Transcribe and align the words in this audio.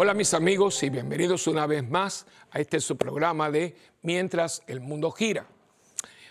Hola 0.00 0.14
mis 0.14 0.32
amigos 0.32 0.80
y 0.84 0.90
bienvenidos 0.90 1.48
una 1.48 1.66
vez 1.66 1.82
más 1.82 2.24
a 2.52 2.60
este 2.60 2.78
su 2.78 2.96
programa 2.96 3.50
de 3.50 3.74
Mientras 4.02 4.62
el 4.68 4.78
mundo 4.78 5.10
gira. 5.10 5.48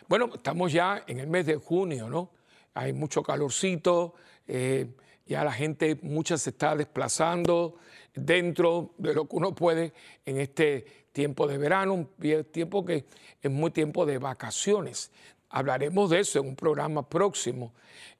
Bueno, 0.07 0.29
estamos 0.33 0.71
ya 0.71 1.03
en 1.05 1.19
el 1.19 1.27
mes 1.27 1.47
de 1.47 1.57
junio, 1.57 2.09
¿no? 2.09 2.29
Hay 2.75 2.93
mucho 2.93 3.21
calorcito, 3.21 4.13
eh, 4.47 4.87
ya 5.25 5.43
la 5.43 5.51
gente, 5.51 5.99
mucha 6.01 6.37
se 6.37 6.51
está 6.51 6.77
desplazando 6.77 7.75
dentro 8.15 8.93
de 8.99 9.13
lo 9.13 9.27
que 9.27 9.35
uno 9.35 9.53
puede 9.53 9.91
en 10.25 10.37
este 10.37 10.85
tiempo 11.11 11.45
de 11.45 11.57
verano, 11.57 11.93
un 11.93 12.09
tiempo 12.45 12.85
que 12.85 13.03
es 13.41 13.51
muy 13.51 13.71
tiempo 13.71 14.05
de 14.05 14.17
vacaciones. 14.17 15.11
Hablaremos 15.49 16.09
de 16.09 16.21
eso 16.21 16.39
en 16.39 16.47
un 16.47 16.55
programa 16.55 17.09
próximo. 17.09 17.73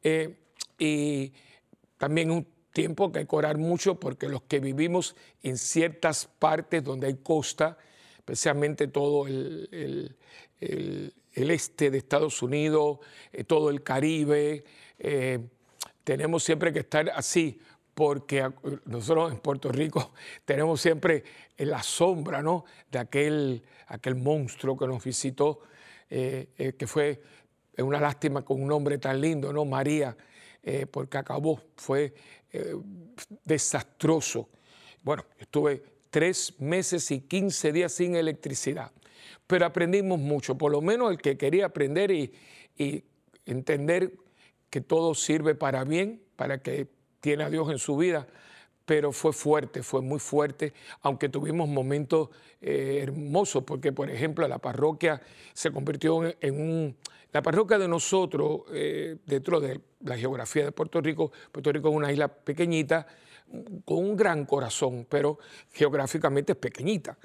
Eh, 0.04 0.40
y 0.78 1.32
también 1.98 2.32
un 2.32 2.57
tiempo 2.78 3.12
que 3.12 3.18
hay 3.18 3.26
que 3.26 3.36
orar 3.36 3.58
mucho 3.58 4.00
porque 4.00 4.30
los 4.30 4.44
que 4.44 4.60
vivimos 4.60 5.16
en 5.42 5.58
ciertas 5.58 6.30
partes 6.38 6.84
donde 6.84 7.08
hay 7.08 7.16
costa, 7.16 7.76
especialmente 8.20 8.88
todo 8.88 9.26
el, 9.26 10.16
este 11.32 11.90
de 11.90 11.98
Estados 11.98 12.44
Unidos, 12.44 13.00
eh, 13.34 13.44
todo 13.46 13.72
el 13.72 13.82
Caribe, 13.82 14.64
eh, 15.00 15.40
tenemos 16.04 16.44
siempre 16.44 16.72
que 16.72 16.82
estar 16.82 17.10
así 17.16 17.60
porque 17.96 18.48
nosotros 18.86 19.32
en 19.32 19.40
Puerto 19.40 19.72
Rico 19.72 20.14
tenemos 20.46 20.80
siempre 20.80 21.24
la 21.58 21.82
sombra 21.82 22.44
¿no? 22.44 22.64
de 22.92 23.00
aquel, 23.00 23.64
aquel 23.88 24.14
monstruo 24.14 24.78
que 24.78 24.86
nos 24.86 25.04
visitó, 25.04 25.62
eh, 26.12 26.76
que 26.78 26.86
fue 26.86 27.24
una 27.80 28.00
lástima 28.00 28.46
con 28.46 28.62
un 28.62 28.68
nombre 28.68 29.00
tan 29.00 29.20
lindo, 29.20 29.52
¿no? 29.52 29.66
María, 29.66 30.16
porque 30.92 31.18
acabó, 31.18 31.62
fue 31.78 32.14
eh, 32.52 32.76
desastroso. 33.44 34.50
Bueno, 35.04 35.26
estuve 35.38 35.84
tres 36.10 36.54
meses 36.60 37.12
y 37.12 37.22
15 37.22 37.72
días 37.72 37.92
sin 37.92 38.16
electricidad, 38.16 38.92
pero 39.46 39.66
aprendimos 39.66 40.20
mucho, 40.20 40.58
por 40.58 40.72
lo 40.72 40.82
menos 40.82 41.12
el 41.12 41.18
que 41.18 41.38
quería 41.38 41.68
aprender 41.68 42.12
y, 42.12 42.34
entender 43.46 44.14
que 44.70 44.82
todo 44.82 45.16
sirve 45.16 45.56
para 45.56 45.84
bien, 45.84 46.22
para 46.36 46.62
que 46.62 46.88
tiene 47.22 47.44
a 47.44 47.50
Dios 47.50 47.72
en 47.72 47.80
su 47.80 47.96
vida, 47.98 48.28
pero 48.86 49.12
fue 49.12 49.34
fuerte, 49.34 49.84
fue 49.84 50.02
muy 50.02 50.20
fuerte, 50.20 50.74
aunque 51.02 51.30
tuvimos 51.30 51.68
momentos 51.68 52.30
eh, 52.62 53.00
hermosos, 53.02 53.64
porque 53.64 53.92
por 53.94 54.10
ejemplo 54.10 54.48
la 54.48 54.60
parroquia 54.60 55.22
se 55.54 55.72
convirtió 55.72 56.24
en 56.42 56.62
un 56.62 56.98
la 57.38 57.44
parroquia 57.44 57.78
de 57.78 57.88
nosotros, 57.88 58.62
eh, 58.74 59.18
dentro 59.24 59.60
de 59.60 59.80
la 60.00 60.18
geografía 60.18 60.66
de 60.66 60.72
Puerto 60.72 61.00
Rico, 61.00 61.32
Puerto 61.52 61.72
Rico 61.72 61.90
es 61.90 61.94
una 61.96 62.12
isla 62.12 62.28
pequeñita, 62.30 63.06
con 63.86 64.00
un 64.00 64.18
gran 64.18 64.44
corazón, 64.44 65.06
pero 65.08 65.38
geográficamente 65.72 66.54
es 66.54 66.58
pequeñita. 66.58 67.16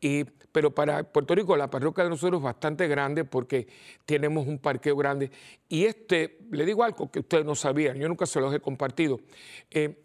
Y, 0.00 0.24
pero 0.24 0.74
para 0.74 1.04
Puerto 1.04 1.36
Rico 1.36 1.56
la 1.56 1.70
parroquia 1.70 2.02
de 2.02 2.10
nosotros 2.10 2.40
es 2.40 2.42
bastante 2.42 2.88
grande 2.88 3.24
porque 3.24 3.68
tenemos 4.04 4.44
un 4.48 4.58
parqueo 4.58 4.96
grande. 4.96 5.30
Y 5.68 5.84
este, 5.84 6.38
le 6.50 6.66
digo 6.66 6.82
algo 6.82 7.08
que 7.08 7.20
ustedes 7.20 7.44
no 7.44 7.54
sabían, 7.54 7.96
yo 7.96 8.08
nunca 8.08 8.26
se 8.26 8.40
los 8.40 8.52
he 8.52 8.58
compartido. 8.58 9.20
Eh, 9.70 10.02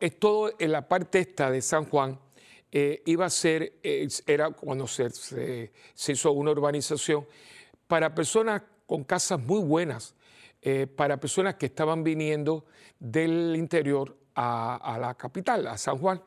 es 0.00 0.18
todo 0.18 0.54
en 0.58 0.72
la 0.72 0.88
parte 0.88 1.18
esta 1.18 1.50
de 1.50 1.60
San 1.60 1.84
Juan, 1.84 2.18
eh, 2.72 3.02
iba 3.04 3.26
a 3.26 3.30
ser, 3.30 3.74
era 4.26 4.52
cuando 4.52 4.86
se, 4.86 5.10
se, 5.10 6.12
hizo 6.12 6.32
una 6.32 6.52
urbanización 6.52 7.26
para 7.86 8.14
personas 8.14 8.62
con 8.92 9.04
casas 9.04 9.40
muy 9.40 9.60
buenas 9.60 10.14
eh, 10.60 10.86
para 10.86 11.18
personas 11.18 11.54
que 11.54 11.64
estaban 11.64 12.04
viniendo 12.04 12.66
del 13.00 13.56
interior 13.56 14.14
a, 14.34 14.98
la 15.00 15.14
capital, 15.14 15.66
a 15.66 15.78
San 15.78 15.96
Juan. 15.96 16.20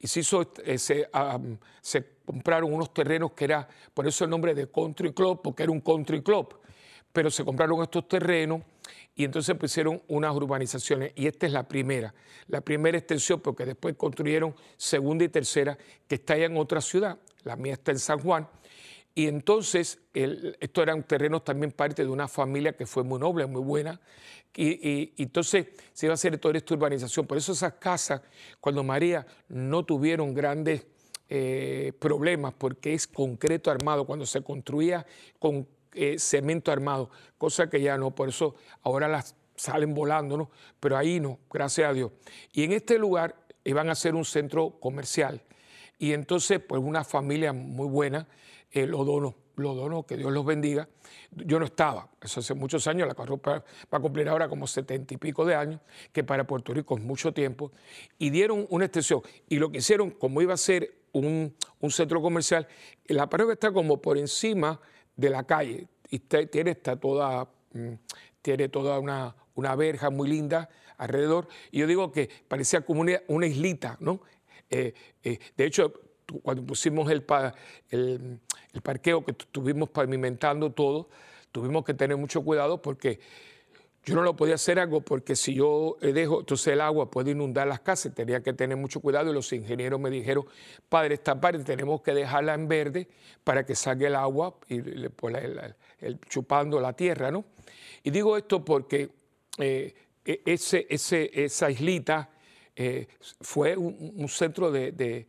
Y 0.00 0.06
eh, 0.06 0.78
se, 0.78 2.06
compraron 2.24 2.72
unos 2.74 2.92
terrenos 2.92 3.34
que 3.34 3.44
era, 3.44 3.68
por 3.94 4.08
eso 4.08 4.24
el 4.24 4.30
nombre 4.30 4.52
de 4.52 4.68
Country 4.68 5.12
Club, 5.12 5.42
porque 5.44 5.62
era 5.62 5.70
un 5.70 5.80
country 5.80 6.20
club. 6.20 6.58
Pero 7.12 7.30
se 7.30 7.44
compraron 7.44 7.80
estos 7.82 8.08
terrenos 8.08 8.62
y 9.14 9.22
entonces 9.22 9.54
pusieron 9.56 10.02
unas 10.08 10.34
urbanizaciones. 10.34 11.12
Y 11.14 11.28
esta 11.28 11.46
es 11.46 11.52
la 11.52 11.68
primera, 11.68 12.12
la 12.48 12.62
primera 12.62 12.98
extensión, 12.98 13.38
porque 13.38 13.64
después 13.64 13.94
construyeron 13.94 14.56
segunda 14.76 15.24
y 15.24 15.28
tercera, 15.28 15.78
que 16.08 16.16
está 16.16 16.34
allá 16.34 16.46
en 16.46 16.56
otra 16.56 16.80
ciudad. 16.80 17.16
La 17.44 17.54
mía 17.54 17.74
está 17.74 17.92
en 17.92 18.00
San 18.00 18.18
Juan 18.18 18.48
y 19.18 19.26
entonces, 19.26 19.98
esto 20.14 20.80
eran 20.80 21.02
terrenos 21.02 21.42
también 21.42 21.72
parte 21.72 22.04
de 22.04 22.08
una 22.08 22.28
familia 22.28 22.74
que 22.76 22.86
fue 22.86 23.02
muy 23.02 23.18
noble, 23.18 23.46
muy 23.46 23.62
buena. 23.62 24.00
Y, 24.54 25.12
entonces 25.20 25.66
se 25.92 26.06
iba 26.06 26.12
a 26.12 26.14
hacer 26.14 26.38
toda 26.38 26.56
esta 26.56 26.74
urbanización. 26.74 27.26
Por 27.26 27.36
eso 27.36 27.50
esas 27.50 27.72
casas, 27.72 28.22
cuando 28.60 28.84
María 28.84 29.26
no 29.48 29.84
tuvieron 29.84 30.34
grandes 30.34 30.86
eh, 31.28 31.92
problemas, 31.98 32.54
porque 32.56 32.94
es 32.94 33.08
concreto 33.08 33.72
armado, 33.72 34.06
cuando 34.06 34.24
se 34.24 34.40
construía 34.40 35.04
con 35.40 35.66
eh, 35.94 36.16
cemento 36.20 36.70
armado, 36.70 37.10
cosa 37.38 37.68
que 37.68 37.80
ya 37.80 37.98
no, 37.98 38.12
por 38.12 38.28
eso 38.28 38.54
ahora 38.82 39.08
las 39.08 39.34
salen 39.56 39.94
volando, 39.94 40.36
¿no? 40.36 40.50
Pero 40.78 40.96
ahí 40.96 41.18
no, 41.18 41.40
gracias 41.52 41.90
a 41.90 41.92
Dios. 41.92 42.12
Y 42.52 42.62
en 42.62 42.70
este 42.70 43.00
lugar 43.00 43.34
iban 43.64 43.90
a 43.90 43.96
ser 43.96 44.14
un 44.14 44.24
centro 44.24 44.78
comercial. 44.78 45.42
Y 45.98 46.12
entonces, 46.12 46.60
pues 46.60 46.80
una 46.80 47.02
familia 47.02 47.52
muy 47.52 47.88
buena 47.88 48.28
eh, 48.70 48.86
lo 48.86 49.04
dono, 49.04 49.34
lo 49.56 49.74
dono, 49.74 50.04
que 50.04 50.16
Dios 50.16 50.32
los 50.32 50.44
bendiga. 50.44 50.88
Yo 51.30 51.58
no 51.58 51.64
estaba, 51.64 52.08
eso 52.20 52.40
hace 52.40 52.54
muchos 52.54 52.86
años, 52.86 53.08
la 53.08 53.14
carropa 53.14 53.64
va 53.92 53.98
a 53.98 54.00
cumplir 54.00 54.28
ahora 54.28 54.48
como 54.48 54.66
setenta 54.66 55.14
y 55.14 55.16
pico 55.16 55.44
de 55.44 55.54
años, 55.54 55.80
que 56.12 56.22
para 56.24 56.46
Puerto 56.46 56.74
Rico 56.74 56.96
es 56.96 57.02
mucho 57.02 57.32
tiempo, 57.32 57.72
y 58.18 58.30
dieron 58.30 58.66
una 58.70 58.84
extensión. 58.84 59.22
Y 59.48 59.56
lo 59.56 59.70
que 59.70 59.78
hicieron, 59.78 60.10
como 60.10 60.42
iba 60.42 60.54
a 60.54 60.58
ser 60.58 61.02
un, 61.12 61.54
centro 61.90 62.20
comercial, 62.20 62.66
la 63.06 63.28
pared 63.28 63.50
está 63.50 63.72
como 63.72 64.00
por 64.00 64.18
encima 64.18 64.80
de 65.16 65.30
la 65.30 65.44
calle, 65.44 65.88
y 66.10 66.18
tiene, 66.18 66.72
está 66.72 66.96
toda, 66.96 67.48
mm, 67.72 67.94
tiene 68.42 68.68
toda 68.68 68.98
una, 68.98 69.34
una 69.54 69.74
verja 69.76 70.10
muy 70.10 70.28
linda 70.28 70.68
alrededor, 70.98 71.48
y 71.70 71.78
yo 71.78 71.86
digo 71.86 72.12
que 72.12 72.28
parecía 72.48 72.82
como 72.82 73.00
una, 73.00 73.46
islita, 73.46 73.96
¿no? 74.00 74.20
Eh, 74.70 74.92
eh, 75.22 75.38
de 75.56 75.64
hecho, 75.64 75.92
cuando 76.42 76.64
pusimos 76.64 77.10
el, 77.10 77.24
el, 77.90 78.40
el 78.72 78.82
parqueo 78.82 79.24
que 79.24 79.32
estuvimos 79.32 79.88
pavimentando 79.88 80.70
todo, 80.72 81.08
tuvimos 81.52 81.84
que 81.84 81.94
tener 81.94 82.16
mucho 82.16 82.42
cuidado 82.42 82.80
porque 82.82 83.20
yo 84.04 84.14
no 84.14 84.22
lo 84.22 84.36
podía 84.36 84.54
hacer 84.54 84.78
algo 84.78 85.00
porque 85.02 85.36
si 85.36 85.54
yo 85.54 85.98
dejo, 86.00 86.40
entonces 86.40 86.68
el 86.68 86.80
agua 86.80 87.10
puede 87.10 87.32
inundar 87.32 87.66
las 87.66 87.80
casas, 87.80 88.14
tenía 88.14 88.42
que 88.42 88.52
tener 88.52 88.76
mucho 88.76 89.00
cuidado 89.00 89.30
y 89.30 89.34
los 89.34 89.52
ingenieros 89.52 90.00
me 90.00 90.08
dijeron, 90.08 90.46
padre, 90.88 91.14
esta 91.14 91.38
parte 91.38 91.62
tenemos 91.64 92.00
que 92.00 92.14
dejarla 92.14 92.54
en 92.54 92.68
verde 92.68 93.08
para 93.44 93.66
que 93.66 93.74
salga 93.74 94.06
el 94.06 94.16
agua 94.16 94.54
y 94.68 94.80
pues, 95.08 95.36
el, 96.00 96.20
chupando 96.28 96.80
la 96.80 96.94
tierra, 96.94 97.30
¿no? 97.30 97.44
Y 98.02 98.10
digo 98.10 98.36
esto 98.36 98.64
porque 98.64 99.10
eh, 99.58 99.94
e, 100.24 100.42
ese, 100.46 100.86
esa 100.88 101.70
islita 101.70 102.30
eh, 102.76 103.08
fue 103.40 103.76
un, 103.76 104.28
centro 104.28 104.70
de 104.70 105.26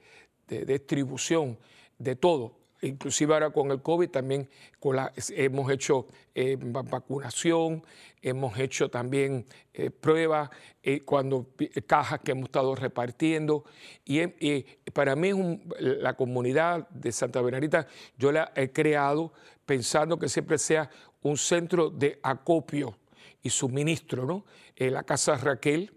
distribución 0.47 1.57
de 1.97 2.15
todo 2.15 2.58
inclusive 2.81 3.33
ahora 3.33 3.51
con 3.51 3.71
el 3.71 3.81
COVID 3.81 4.09
también 4.09 4.49
hemos 5.35 5.71
hecho 5.71 6.07
eh, 6.33 6.57
vacunación, 6.59 7.83
hemos 8.21 8.57
hecho 8.57 8.89
también 8.89 9.45
eh, 9.73 9.89
pruebas, 9.89 10.49
eh, 10.81 11.01
cuando 11.01 11.47
cajas 11.85 12.19
que 12.23 12.31
hemos 12.31 12.45
estado 12.45 12.75
repartiendo. 12.75 13.63
Y, 14.05 14.25
para 14.93 15.15
mí 15.15 15.61
la 15.79 16.13
comunidad 16.13 16.87
de 16.89 17.11
Santa 17.11 17.41
Bernardita, 17.41 17.87
yo 18.17 18.31
la 18.31 18.51
he 18.55 18.71
creado 18.71 19.33
pensando 19.65 20.17
que 20.17 20.29
siempre 20.29 20.57
sea 20.57 20.89
un 21.21 21.37
centro 21.37 21.89
de 21.89 22.19
acopio 22.23 22.97
y 23.41 23.49
suministro, 23.49 24.25
¿no? 24.25 24.45
la 24.77 25.03
Casa 25.03 25.35
Raquel, 25.37 25.91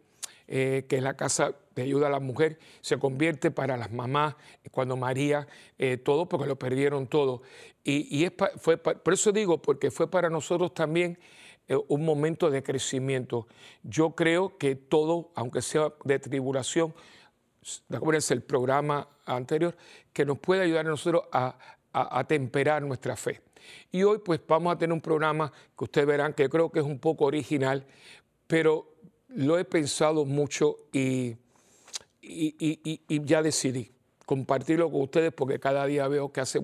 que 0.46 0.86
es 0.88 1.02
la 1.02 1.14
casa 1.16 1.54
de 1.74 1.82
ayuda 1.82 2.08
a 2.08 2.10
la 2.10 2.20
mujer, 2.20 2.58
se 2.80 2.98
convierte 2.98 3.50
para 3.50 3.76
las 3.76 3.90
mamás, 3.90 4.36
cuando 4.70 4.96
María, 4.96 5.46
eh, 5.78 5.96
todo, 5.96 6.28
porque 6.28 6.46
lo 6.46 6.56
perdieron 6.56 7.06
todo. 7.06 7.42
Y, 7.84 8.24
es 8.24 8.32
fue, 8.56 8.76
por 8.76 9.12
eso 9.12 9.32
digo, 9.32 9.60
porque 9.60 9.90
fue 9.90 10.10
para 10.10 10.30
nosotros 10.30 10.74
también 10.74 11.18
eh, 11.68 11.76
un 11.88 12.04
momento 12.04 12.50
de 12.50 12.62
crecimiento. 12.62 13.46
Yo 13.82 14.10
creo 14.14 14.56
que 14.58 14.76
todo, 14.76 15.32
aunque 15.34 15.62
sea 15.62 15.92
de 16.04 16.18
tribulación, 16.18 16.94
acuérdense 17.90 18.34
el 18.34 18.42
programa 18.42 19.08
anterior, 19.24 19.76
que 20.12 20.24
nos 20.24 20.38
puede 20.38 20.62
ayudar 20.62 20.86
a 20.86 20.90
nosotros 20.90 21.24
a, 21.32 21.56
a, 21.92 22.24
temperar 22.24 22.82
nuestra 22.82 23.16
fe. 23.16 23.40
Y 23.90 24.02
hoy 24.02 24.18
pues 24.18 24.40
vamos 24.46 24.74
a 24.74 24.78
tener 24.78 24.92
un 24.92 25.00
programa 25.00 25.52
que 25.76 25.84
ustedes 25.84 26.06
verán 26.06 26.32
que 26.34 26.48
creo 26.48 26.70
que 26.70 26.80
es 26.80 26.84
un 26.84 26.98
poco 26.98 27.26
original, 27.26 27.86
pero 28.46 28.92
lo 29.34 29.58
he 29.58 29.64
pensado 29.64 30.24
mucho 30.24 30.76
y 30.92 31.36
y, 32.22 33.20
ya 33.24 33.42
decidí 33.42 33.90
compartirlo 34.24 34.90
con 34.90 35.02
ustedes 35.02 35.32
porque 35.32 35.58
cada 35.58 35.84
día 35.84 36.06
veo 36.08 36.32
que 36.32 36.40
hace 36.40 36.60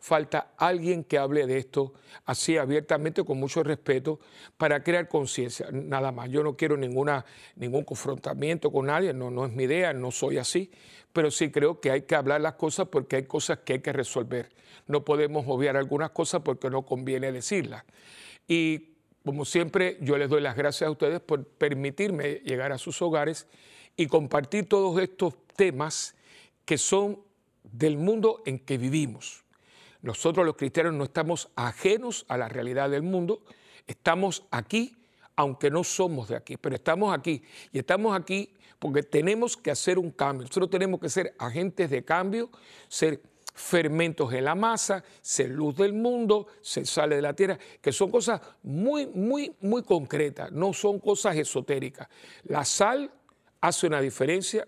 falta 0.00 0.54
alguien 0.56 1.04
que 1.04 1.18
hable 1.18 1.46
de 1.46 1.58
esto 1.58 1.92
así 2.24 2.56
abiertamente, 2.56 3.22
con 3.24 3.38
mucho 3.38 3.62
respeto, 3.62 4.18
para 4.56 4.82
crear 4.82 5.06
conciencia. 5.06 5.68
Nada 5.70 6.10
más, 6.10 6.30
yo 6.30 6.42
no 6.42 6.56
quiero 6.56 6.76
ninguna, 6.76 7.24
ningún 7.56 7.84
confrontamiento 7.84 8.72
con 8.72 8.86
nadie, 8.86 9.12
no, 9.12 9.30
no 9.30 9.44
es 9.44 9.52
mi 9.52 9.64
idea, 9.64 9.92
no 9.92 10.10
soy 10.10 10.38
así, 10.38 10.72
pero 11.12 11.30
sí 11.30 11.50
creo 11.50 11.78
que 11.78 11.90
hay 11.90 12.02
que 12.02 12.16
hablar 12.16 12.40
las 12.40 12.54
cosas 12.54 12.88
porque 12.88 13.16
hay 13.16 13.24
cosas 13.24 13.58
que 13.58 13.74
hay 13.74 13.80
que 13.80 13.92
resolver. 13.92 14.50
No 14.88 15.04
podemos 15.04 15.44
obviar 15.46 15.76
algunas 15.76 16.10
cosas 16.10 16.42
porque 16.42 16.68
no 16.70 16.82
conviene 16.82 17.30
decirlas. 17.30 17.84
Y 18.48 18.93
como 19.24 19.44
siempre, 19.46 19.96
yo 20.00 20.18
les 20.18 20.28
doy 20.28 20.42
las 20.42 20.54
gracias 20.54 20.86
a 20.86 20.90
ustedes 20.90 21.20
por 21.20 21.46
permitirme 21.46 22.42
llegar 22.44 22.72
a 22.72 22.78
sus 22.78 23.00
hogares 23.00 23.46
y 23.96 24.06
compartir 24.06 24.68
todos 24.68 25.00
estos 25.00 25.34
temas 25.56 26.14
que 26.64 26.76
son 26.76 27.20
del 27.62 27.96
mundo 27.96 28.42
en 28.44 28.58
que 28.58 28.76
vivimos. 28.76 29.44
Nosotros 30.02 30.44
los 30.44 30.56
cristianos 30.56 30.92
no 30.92 31.04
estamos 31.04 31.48
ajenos 31.56 32.26
a 32.28 32.36
la 32.36 32.50
realidad 32.50 32.90
del 32.90 33.02
mundo, 33.02 33.42
estamos 33.86 34.44
aquí, 34.50 34.94
aunque 35.36 35.70
no 35.70 35.84
somos 35.84 36.28
de 36.28 36.36
aquí, 36.36 36.58
pero 36.58 36.74
estamos 36.74 37.16
aquí. 37.16 37.42
Y 37.72 37.78
estamos 37.78 38.14
aquí 38.14 38.52
porque 38.78 39.02
tenemos 39.02 39.56
que 39.56 39.70
hacer 39.70 39.98
un 39.98 40.10
cambio. 40.10 40.46
Nosotros 40.46 40.68
tenemos 40.68 41.00
que 41.00 41.08
ser 41.08 41.34
agentes 41.38 41.88
de 41.88 42.04
cambio, 42.04 42.50
ser 42.88 43.22
fermentos 43.54 44.32
en 44.32 44.44
la 44.44 44.56
masa, 44.56 45.02
ser 45.22 45.50
luz 45.50 45.76
del 45.76 45.92
mundo, 45.92 46.48
se 46.60 46.84
sale 46.84 47.16
de 47.16 47.22
la 47.22 47.34
tierra, 47.34 47.56
que 47.80 47.92
son 47.92 48.10
cosas 48.10 48.40
muy, 48.64 49.06
muy, 49.06 49.54
muy 49.60 49.82
concretas, 49.84 50.50
no 50.50 50.72
son 50.72 50.98
cosas 50.98 51.36
esotéricas. 51.36 52.08
La 52.44 52.64
sal 52.64 53.10
hace 53.60 53.86
una 53.86 54.00
diferencia. 54.00 54.66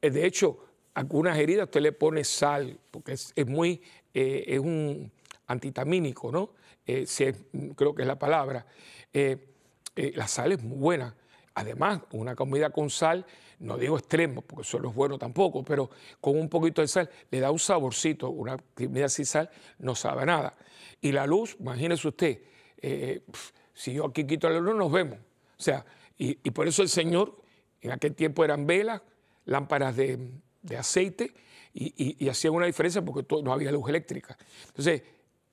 Eh, 0.00 0.10
de 0.10 0.26
hecho, 0.26 0.58
algunas 0.94 1.38
heridas 1.38 1.66
usted 1.66 1.80
le 1.80 1.92
pone 1.92 2.24
sal, 2.24 2.78
porque 2.90 3.12
es, 3.12 3.46
muy, 3.46 3.80
eh, 4.12 4.44
es 4.48 4.58
un 4.58 5.10
antitamínico, 5.46 6.32
¿no? 6.32 6.50
Eh, 6.84 7.06
creo 7.76 7.94
que 7.94 8.02
es 8.02 8.08
la 8.08 8.18
palabra. 8.18 8.66
la 9.94 10.26
sal 10.26 10.52
es 10.52 10.62
muy 10.62 10.78
buena. 10.78 11.14
Además, 11.54 12.00
una 12.12 12.34
comida 12.34 12.70
con 12.70 12.90
sal, 12.90 13.24
no 13.62 13.78
digo 13.78 13.96
extremo, 13.96 14.42
porque 14.42 14.62
eso 14.62 14.78
no 14.78 14.90
es 14.90 14.94
bueno 14.94 15.18
tampoco, 15.18 15.64
pero 15.64 15.90
con 16.20 16.38
un 16.38 16.48
poquito 16.48 16.82
de 16.82 16.88
sal 16.88 17.08
le 17.30 17.40
da 17.40 17.50
un 17.50 17.58
saborcito. 17.58 18.30
Una 18.30 18.56
comida 18.74 19.08
sin 19.08 19.26
sal 19.26 19.50
no 19.78 19.94
sabe 19.94 20.26
nada. 20.26 20.54
Y 21.00 21.12
la 21.12 21.26
luz, 21.26 21.56
imagínese 21.58 22.08
usted, 22.08 22.42
si 23.74 23.92
yo 23.94 24.06
aquí 24.06 24.24
quito 24.24 24.48
la 24.48 24.60
luz, 24.60 24.76
nos 24.76 24.92
vemos. 24.92 25.18
O 25.58 25.62
sea, 25.62 25.84
y, 26.18 26.38
y 26.42 26.50
por 26.50 26.68
eso 26.68 26.82
el 26.82 26.88
Señor 26.88 27.42
en 27.82 27.90
aquel 27.90 28.14
tiempo 28.14 28.44
eran 28.44 28.66
velas, 28.66 29.02
lámparas 29.44 29.96
de, 29.96 30.18
aceite 30.78 31.34
y, 31.74 32.28
hacían 32.28 32.54
una 32.54 32.66
diferencia 32.66 33.02
porque 33.02 33.26
no 33.42 33.52
había 33.52 33.72
luz 33.72 33.88
eléctrica. 33.88 34.38
Entonces, 34.68 35.02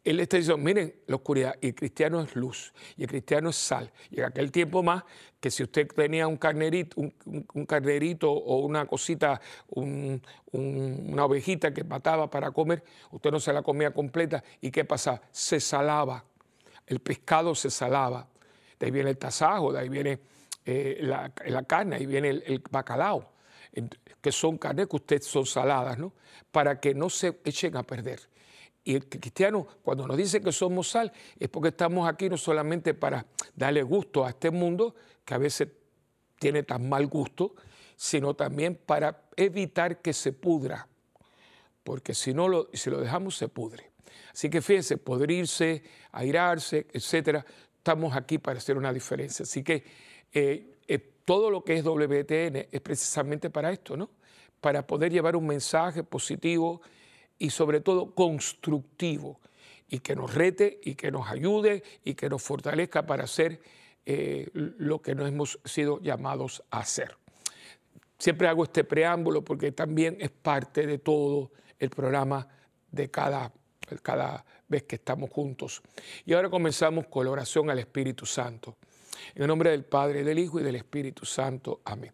él 0.03 0.19
está 0.19 0.37
diciendo, 0.37 0.63
miren, 0.63 0.95
la 1.07 1.17
oscuridad, 1.17 1.55
y 1.61 1.67
el 1.67 1.75
cristiano 1.75 2.21
es 2.21 2.35
luz, 2.35 2.73
y 2.95 3.03
el 3.03 3.09
cristiano 3.09 3.49
es 3.49 3.57
sal. 3.57 3.91
Y 4.09 4.19
en 4.19 4.25
aquel 4.25 4.51
tiempo 4.51 4.81
más, 4.81 5.03
que 5.39 5.51
si 5.51 5.63
usted 5.63 5.87
tenía 5.87 6.27
un 6.27 6.37
carnerito, 6.37 7.01
un, 7.01 7.65
carnerito 7.65 8.31
o 8.31 8.59
una 8.59 8.85
cosita, 8.85 9.41
una 9.71 11.25
ovejita 11.25 11.73
que 11.73 11.83
mataba 11.83 12.29
para 12.29 12.51
comer, 12.51 12.83
usted 13.11 13.31
no 13.31 13.39
se 13.39 13.51
la 13.51 13.61
comía 13.61 13.91
completa, 13.91 14.43
¿y 14.61 14.71
qué 14.71 14.85
pasa? 14.85 15.21
Se 15.31 15.59
salaba, 15.59 16.23
el 16.87 16.99
pescado 16.99 17.53
se 17.53 17.69
salaba. 17.69 18.27
De 18.79 18.85
ahí 18.85 18.91
viene 18.91 19.09
el 19.09 19.17
tasajo, 19.17 19.73
de 19.73 19.79
ahí 19.79 19.89
viene 19.89 20.19
eh, 20.65 20.99
la, 21.01 21.63
carne, 21.63 21.97
ahí 21.97 22.05
viene 22.05 22.29
el, 22.29 22.63
bacalao, 22.71 23.31
que 24.21 24.31
son 24.31 24.57
carnes 24.57 24.87
que 24.87 24.95
ustedes 24.95 25.25
son 25.25 25.45
saladas, 25.45 25.97
¿no? 25.97 26.13
Para 26.51 26.79
que 26.79 26.93
no 26.93 27.09
se 27.09 27.39
echen 27.43 27.75
a 27.75 27.83
perder. 27.83 28.21
Y 28.83 28.95
el 28.95 29.07
cristiano, 29.07 29.67
cuando 29.83 30.07
nos 30.07 30.17
dice 30.17 30.41
que 30.41 30.51
somos 30.51 30.89
sal, 30.89 31.11
es 31.37 31.49
porque 31.49 31.69
estamos 31.69 32.07
aquí 32.07 32.29
no 32.29 32.37
solamente 32.37 32.93
para 32.93 33.25
darle 33.55 33.83
gusto 33.83 34.25
a 34.25 34.29
este 34.29 34.51
mundo, 34.51 34.95
que 35.25 35.33
a 35.33 35.37
veces 35.37 35.67
tiene 36.39 36.63
tan 36.63 36.87
mal 36.87 37.07
gusto, 37.07 37.55
sino 37.95 38.33
también 38.33 38.79
para 38.85 39.23
evitar 39.35 40.01
que 40.01 40.13
se 40.13 40.31
pudra, 40.31 40.87
porque 41.83 42.13
si 42.13 42.33
no 42.33 42.47
lo, 42.47 42.69
si 42.73 42.89
lo 42.89 42.99
dejamos 43.01 43.35
se 43.35 43.49
pudre. 43.49 43.91
Así 44.31 44.49
que 44.49 44.61
fíjense, 44.61 44.97
podrirse, 44.97 45.83
airarse, 46.11 46.87
etcétera, 46.93 47.45
estamos 47.77 48.15
aquí 48.15 48.37
para 48.37 48.57
hacer 48.57 48.77
una 48.77 48.93
diferencia. 48.93 49.43
Así 49.43 49.63
que 49.63 49.83
eh, 50.31 50.77
eh, 50.87 50.99
todo 51.25 51.51
lo 51.51 51.63
que 51.63 51.77
es 51.77 51.83
WTN 51.83 52.67
es 52.71 52.81
precisamente 52.81 53.49
para 53.49 53.71
esto, 53.71 53.97
¿no? 53.97 54.09
Para 54.61 54.85
poder 54.87 55.11
llevar 55.11 55.35
un 55.35 55.47
mensaje 55.47 56.03
positivo 56.03 56.81
y 57.39 57.49
sobre 57.49 57.79
todo 57.79 58.13
constructivo 58.13 59.39
y 59.87 59.99
que 59.99 60.15
nos 60.15 60.33
rete 60.33 60.79
y 60.83 60.95
que 60.95 61.09
nos 61.09 61.29
ayude 61.29 61.83
y 62.03 62.13
que 62.13 62.29
nos 62.29 62.43
fortalezca 62.43 63.05
para 63.05 63.23
hacer 63.23 63.59
eh, 64.05 64.49
lo 64.53 65.01
que 65.01 65.15
nos 65.15 65.27
hemos 65.27 65.59
sido 65.65 65.99
llamados 66.01 66.63
a 66.69 66.79
hacer. 66.79 67.17
Siempre 68.17 68.47
hago 68.47 68.63
este 68.63 68.83
preámbulo 68.83 69.43
porque 69.43 69.71
también 69.71 70.17
es 70.19 70.29
parte 70.29 70.85
de 70.85 70.99
todo 70.99 71.51
el 71.79 71.89
programa 71.89 72.47
de 72.91 73.09
cada, 73.09 73.51
cada 74.03 74.45
vez 74.67 74.83
que 74.83 74.97
estamos 74.97 75.29
juntos. 75.29 75.81
Y 76.25 76.33
ahora 76.33 76.49
comenzamos 76.49 77.07
con 77.07 77.25
la 77.25 77.31
oración 77.31 77.69
al 77.69 77.79
Espíritu 77.79 78.25
Santo. 78.25 78.77
En 79.33 79.43
el 79.43 79.47
nombre 79.47 79.71
del 79.71 79.85
Padre, 79.85 80.23
del 80.23 80.39
Hijo 80.39 80.59
y 80.59 80.63
del 80.63 80.75
Espíritu 80.75 81.25
Santo. 81.25 81.81
Amén. 81.85 82.13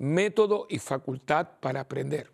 método 0.00 0.66
y 0.70 0.78
facultad 0.78 1.46
para 1.60 1.80
aprender, 1.80 2.30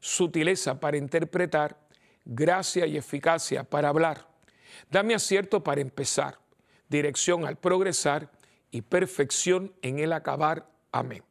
sutileza 0.00 0.80
para 0.80 0.96
interpretar, 0.96 1.76
gracia 2.24 2.86
y 2.86 2.96
eficacia 2.96 3.62
para 3.62 3.90
hablar. 3.90 4.26
Dame 4.90 5.14
acierto 5.14 5.62
para 5.62 5.82
empezar, 5.82 6.38
dirección 6.88 7.44
al 7.44 7.56
progresar 7.56 8.30
y 8.70 8.80
perfección 8.80 9.74
en 9.82 9.98
el 9.98 10.14
acabar. 10.14 10.66
Amén. 10.92 11.22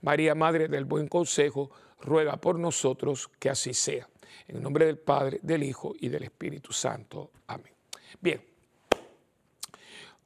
María, 0.00 0.34
Madre 0.34 0.66
del 0.66 0.86
Buen 0.86 1.08
Consejo, 1.08 1.70
ruega 2.00 2.38
por 2.38 2.58
nosotros 2.58 3.28
que 3.38 3.50
así 3.50 3.74
sea. 3.74 4.08
En 4.46 4.62
nombre 4.62 4.86
del 4.86 4.96
Padre, 4.96 5.40
del 5.42 5.62
Hijo 5.62 5.94
y 6.00 6.08
del 6.08 6.22
Espíritu 6.22 6.72
Santo. 6.72 7.32
Amén. 7.48 7.74
Bien. 8.18 8.42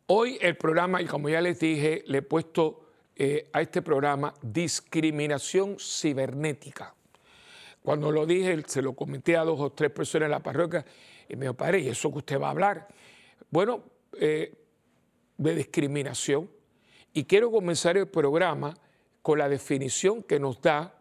Hoy 0.07 0.39
el 0.41 0.57
programa, 0.57 1.03
y 1.03 1.07
como 1.07 1.29
ya 1.29 1.41
les 1.41 1.59
dije, 1.59 2.05
le 2.07 2.19
he 2.19 2.23
puesto 2.23 2.82
eh, 3.25 3.49
a 3.53 3.63
este 3.63 3.83
programa 3.83 4.35
discriminación 4.43 5.77
cibernética. 5.79 6.93
Cuando 7.81 8.11
lo 8.11 8.27
dije, 8.27 8.61
se 8.67 8.83
lo 8.83 8.95
comenté 8.95 9.37
a 9.37 9.45
dos 9.45 9.61
o 9.61 9.71
tres 9.71 9.93
personas 9.93 10.27
en 10.27 10.33
la 10.33 10.43
parroquia 10.43 10.85
y 11.29 11.37
me 11.37 11.43
dijo, 11.43 11.55
padre, 11.55 11.79
¿y 11.79 11.89
eso 11.89 12.11
que 12.11 12.19
usted 12.19 12.41
va 12.41 12.49
a 12.49 12.51
hablar? 12.51 12.89
Bueno, 13.49 13.85
eh, 14.19 14.53
de 15.37 15.55
discriminación. 15.55 16.51
Y 17.13 17.23
quiero 17.23 17.53
comenzar 17.53 17.97
el 17.97 18.09
programa 18.09 18.75
con 19.23 19.39
la 19.39 19.49
definición 19.49 20.25
que 20.25 20.41
nos 20.41 20.61
da 20.61 20.99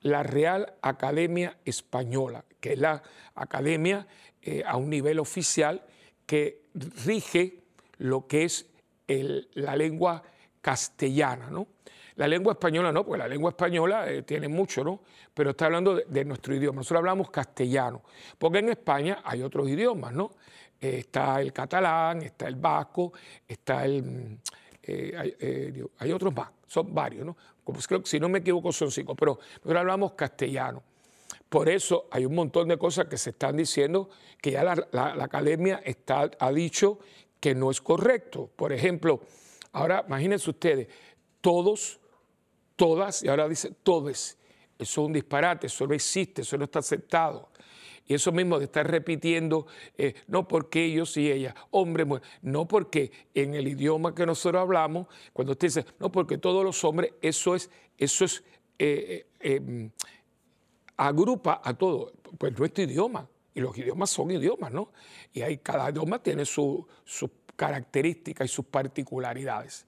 la 0.00 0.24
Real 0.24 0.74
Academia 0.82 1.56
Española, 1.64 2.44
que 2.58 2.72
es 2.72 2.80
la 2.80 3.04
academia 3.36 4.08
eh, 4.42 4.64
a 4.66 4.76
un 4.76 4.90
nivel 4.90 5.20
oficial 5.20 5.84
que 6.26 6.64
rige 7.04 7.62
lo 7.98 8.26
que 8.26 8.42
es 8.42 8.66
la 9.06 9.76
lengua 9.76 10.24
castellana, 10.60 11.48
¿no? 11.50 11.66
La 12.16 12.28
lengua 12.28 12.52
española 12.52 12.92
no, 12.92 13.04
porque 13.04 13.18
la 13.18 13.28
lengua 13.28 13.50
española 13.50 14.10
eh, 14.10 14.22
tiene 14.22 14.46
mucho, 14.46 14.84
¿no? 14.84 15.00
Pero 15.32 15.50
está 15.50 15.66
hablando 15.66 15.94
de, 15.94 16.24
nuestro 16.24 16.54
idioma. 16.54 16.76
Nosotros 16.76 16.98
hablamos 16.98 17.30
castellano, 17.30 18.02
porque 18.36 18.58
en 18.58 18.68
España 18.68 19.22
hay 19.24 19.42
otros 19.42 19.68
idiomas, 19.68 20.12
¿no? 20.12 20.32
Eh, 20.80 20.98
está 20.98 21.40
el 21.40 21.52
catalán, 21.52 22.22
está 22.22 22.46
el 22.46 22.56
vasco, 22.56 23.12
está 23.48 23.84
el... 23.86 24.02
Mm, 24.02 24.38
eh, 24.82 25.84
hay, 25.98 26.12
otros 26.12 26.34
más, 26.34 26.50
son 26.66 26.92
varios, 26.92 27.24
¿no? 27.24 27.36
Como, 27.64 27.80
si 28.04 28.20
no 28.20 28.28
me 28.28 28.40
equivoco 28.40 28.70
son 28.72 28.90
cinco, 28.90 29.14
pero 29.14 29.38
nosotros 29.54 29.76
hablamos 29.76 30.12
castellano. 30.12 30.82
Por 31.48 31.68
eso 31.68 32.06
hay 32.10 32.26
un 32.26 32.34
montón 32.34 32.68
de 32.68 32.76
cosas 32.76 33.06
que 33.06 33.16
se 33.16 33.30
están 33.30 33.56
diciendo 33.56 34.10
que 34.42 34.52
ya 34.52 34.64
la, 34.64 34.74
la 34.92 35.24
academia 35.24 35.80
está, 35.84 36.30
ha 36.38 36.52
dicho 36.52 36.98
que 37.40 37.54
no 37.54 37.70
es 37.70 37.80
correcto. 37.80 38.50
Por 38.54 38.72
ejemplo, 38.72 39.20
ahora 39.72 40.04
imagínense 40.06 40.50
ustedes, 40.50 40.88
todos, 41.40 42.00
todas, 42.76 43.22
y 43.22 43.28
ahora 43.28 43.48
dice 43.48 43.72
todos, 43.82 44.10
eso 44.10 44.36
es 44.78 44.98
un 44.98 45.12
disparate, 45.12 45.66
eso 45.66 45.86
no 45.86 45.94
existe, 45.94 46.42
eso 46.42 46.56
no 46.56 46.64
está 46.64 46.78
aceptado. 46.78 47.50
Y 48.06 48.14
eso 48.14 48.32
mismo 48.32 48.58
de 48.58 48.64
estar 48.64 48.90
repitiendo, 48.90 49.66
eh, 49.96 50.14
no 50.26 50.48
porque 50.48 50.84
ellos 50.84 51.16
y 51.16 51.30
ella, 51.30 51.54
hombre, 51.70 52.04
no 52.42 52.66
porque 52.66 53.12
en 53.34 53.54
el 53.54 53.68
idioma 53.68 54.14
que 54.14 54.26
nosotros 54.26 54.60
hablamos, 54.60 55.06
cuando 55.32 55.52
usted 55.52 55.68
dice, 55.68 55.84
no 56.00 56.10
porque 56.10 56.36
todos 56.36 56.64
los 56.64 56.82
hombres, 56.82 57.12
eso 57.22 57.54
es, 57.54 57.70
eso 57.96 58.24
es, 58.24 58.42
eh, 58.80 59.26
eh, 59.38 59.54
em, 59.56 59.90
agrupa 60.96 61.60
a 61.62 61.72
todo, 61.74 62.12
pues 62.36 62.58
nuestro 62.58 62.82
idioma. 62.82 63.28
Y 63.54 63.60
los 63.60 63.78
idiomas 63.78 64.10
son 64.10 64.30
idiomas, 64.30 64.72
¿no? 64.72 64.90
Y 65.32 65.42
hay, 65.42 65.58
cada 65.58 65.90
idioma 65.90 66.20
tiene 66.20 66.44
sus 66.44 66.84
características 67.60 68.46
y 68.46 68.48
sus 68.48 68.64
particularidades. 68.64 69.84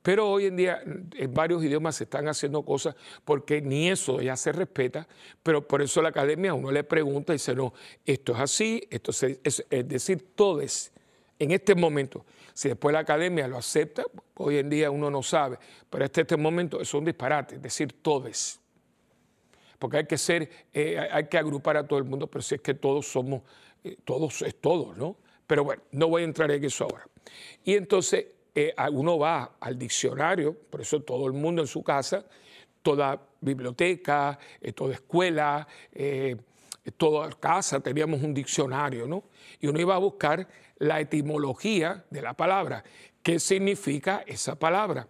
Pero 0.00 0.30
hoy 0.30 0.46
en 0.46 0.56
día 0.56 0.82
en 0.82 1.34
varios 1.34 1.62
idiomas 1.62 1.96
se 1.96 2.04
están 2.04 2.26
haciendo 2.26 2.62
cosas 2.62 2.96
porque 3.22 3.60
ni 3.60 3.90
eso 3.90 4.22
ya 4.22 4.34
se 4.34 4.50
respeta, 4.50 5.06
pero 5.42 5.68
por 5.68 5.82
eso 5.82 6.00
la 6.00 6.08
academia 6.08 6.54
uno 6.54 6.72
le 6.72 6.84
pregunta 6.84 7.34
y 7.34 7.36
dice, 7.36 7.54
no, 7.54 7.74
esto 8.06 8.32
es 8.32 8.40
así, 8.40 8.88
esto 8.90 9.10
es, 9.10 9.22
es, 9.44 9.88
decir, 9.88 10.34
todo 10.34 10.62
es 10.62 10.90
en 11.38 11.50
este 11.50 11.74
momento. 11.74 12.24
Si 12.54 12.68
después 12.68 12.94
la 12.94 13.00
academia 13.00 13.46
lo 13.46 13.58
acepta, 13.58 14.04
hoy 14.36 14.56
en 14.56 14.70
día 14.70 14.90
uno 14.90 15.10
no 15.10 15.22
sabe, 15.22 15.58
pero 15.90 16.06
este, 16.06 16.22
este 16.22 16.38
momento 16.38 16.80
es 16.80 16.94
un 16.94 17.04
disparate, 17.04 17.58
decir, 17.58 17.92
todes. 18.00 18.58
Porque 19.78 19.98
hay 19.98 20.06
que 20.06 20.16
ser, 20.16 20.48
eh, 20.72 20.98
hay 20.98 21.26
que 21.26 21.36
agrupar 21.36 21.76
a 21.76 21.86
todo 21.86 21.98
el 21.98 22.06
mundo, 22.06 22.26
pero 22.26 22.40
si 22.40 22.54
es 22.54 22.62
que 22.62 22.72
todos 22.72 23.06
somos, 23.06 23.42
eh, 23.84 23.98
todos 24.02 24.40
es 24.40 24.58
todos, 24.60 24.96
¿no? 24.96 25.18
Pero 25.52 25.64
bueno, 25.64 25.82
no 25.90 26.08
voy 26.08 26.22
a 26.22 26.24
entrar 26.24 26.50
en 26.50 26.64
eso 26.64 26.84
ahora. 26.84 27.06
Y 27.62 27.74
entonces 27.74 28.24
eh, 28.54 28.74
uno 28.90 29.18
va 29.18 29.56
al 29.60 29.78
diccionario, 29.78 30.54
por 30.54 30.80
eso 30.80 31.02
todo 31.02 31.26
el 31.26 31.34
mundo 31.34 31.60
en 31.60 31.68
su 31.68 31.82
casa, 31.82 32.24
toda 32.80 33.20
biblioteca, 33.38 34.38
eh, 34.62 34.72
toda 34.72 34.94
escuela, 34.94 35.68
eh, 35.92 36.38
toda 36.96 37.28
casa 37.32 37.80
teníamos 37.80 38.22
un 38.22 38.32
diccionario, 38.32 39.06
¿no? 39.06 39.24
Y 39.60 39.66
uno 39.66 39.78
iba 39.78 39.94
a 39.94 39.98
buscar 39.98 40.48
la 40.78 41.00
etimología 41.00 42.02
de 42.08 42.22
la 42.22 42.32
palabra, 42.32 42.82
qué 43.22 43.38
significa 43.38 44.24
esa 44.26 44.58
palabra. 44.58 45.06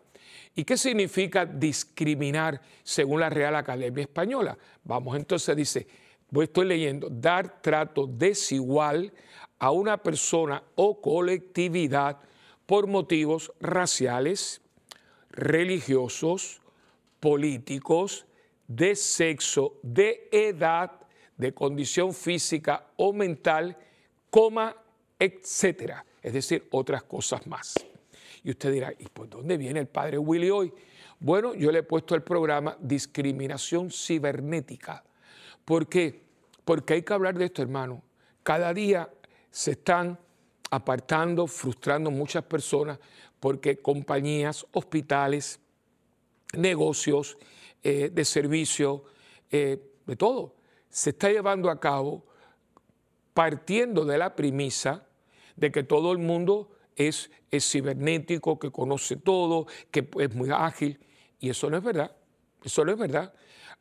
¿Y 0.56 0.64
qué 0.64 0.76
significa 0.76 1.46
discriminar 1.46 2.60
según 2.82 3.20
la 3.20 3.30
Real 3.30 3.54
Academia 3.54 4.02
Española? 4.02 4.58
Vamos 4.82 5.14
entonces, 5.16 5.54
dice, 5.54 5.86
estoy 6.40 6.66
leyendo, 6.66 7.08
dar 7.10 7.60
trato 7.60 8.08
desigual 8.08 9.12
a 9.62 9.70
una 9.70 9.96
persona 9.96 10.60
o 10.74 11.00
colectividad 11.00 12.18
por 12.66 12.88
motivos 12.88 13.52
raciales, 13.60 14.60
religiosos, 15.30 16.60
políticos, 17.20 18.26
de 18.66 18.96
sexo, 18.96 19.78
de 19.84 20.28
edad, 20.32 20.90
de 21.36 21.54
condición 21.54 22.12
física 22.12 22.88
o 22.96 23.12
mental, 23.12 23.76
coma, 24.30 24.74
etcétera. 25.16 26.04
Es 26.20 26.32
decir, 26.32 26.66
otras 26.72 27.04
cosas 27.04 27.46
más. 27.46 27.74
Y 28.42 28.50
usted 28.50 28.72
dirá, 28.72 28.92
¿y 28.98 29.04
por 29.04 29.28
dónde 29.28 29.56
viene 29.56 29.78
el 29.78 29.86
padre 29.86 30.18
Willy 30.18 30.50
hoy? 30.50 30.72
Bueno, 31.20 31.54
yo 31.54 31.70
le 31.70 31.78
he 31.78 31.84
puesto 31.84 32.16
el 32.16 32.22
programa 32.24 32.76
Discriminación 32.80 33.92
Cibernética. 33.92 35.04
¿Por 35.64 35.88
qué? 35.88 36.20
Porque 36.64 36.94
hay 36.94 37.02
que 37.02 37.12
hablar 37.12 37.38
de 37.38 37.44
esto, 37.44 37.62
hermano. 37.62 38.02
Cada 38.42 38.74
día 38.74 39.08
se 39.52 39.72
están 39.72 40.18
apartando, 40.70 41.46
frustrando 41.46 42.10
muchas 42.10 42.42
personas 42.44 42.98
porque 43.38 43.80
compañías, 43.80 44.66
hospitales, 44.72 45.60
negocios 46.54 47.36
eh, 47.82 48.10
de 48.12 48.24
servicio, 48.24 49.04
eh, 49.50 49.78
de 50.06 50.16
todo, 50.16 50.54
se 50.88 51.10
está 51.10 51.28
llevando 51.28 51.70
a 51.70 51.78
cabo 51.78 52.24
partiendo 53.34 54.04
de 54.04 54.18
la 54.18 54.34
premisa 54.34 55.06
de 55.56 55.70
que 55.70 55.82
todo 55.82 56.12
el 56.12 56.18
mundo 56.18 56.70
es, 56.96 57.30
es 57.50 57.70
cibernético, 57.70 58.58
que 58.58 58.70
conoce 58.70 59.16
todo, 59.16 59.66
que 59.90 60.08
es 60.18 60.34
muy 60.34 60.50
ágil, 60.50 60.98
y 61.38 61.50
eso 61.50 61.68
no 61.68 61.76
es 61.76 61.82
verdad, 61.82 62.16
eso 62.64 62.84
no 62.84 62.92
es 62.92 62.98
verdad. 62.98 63.34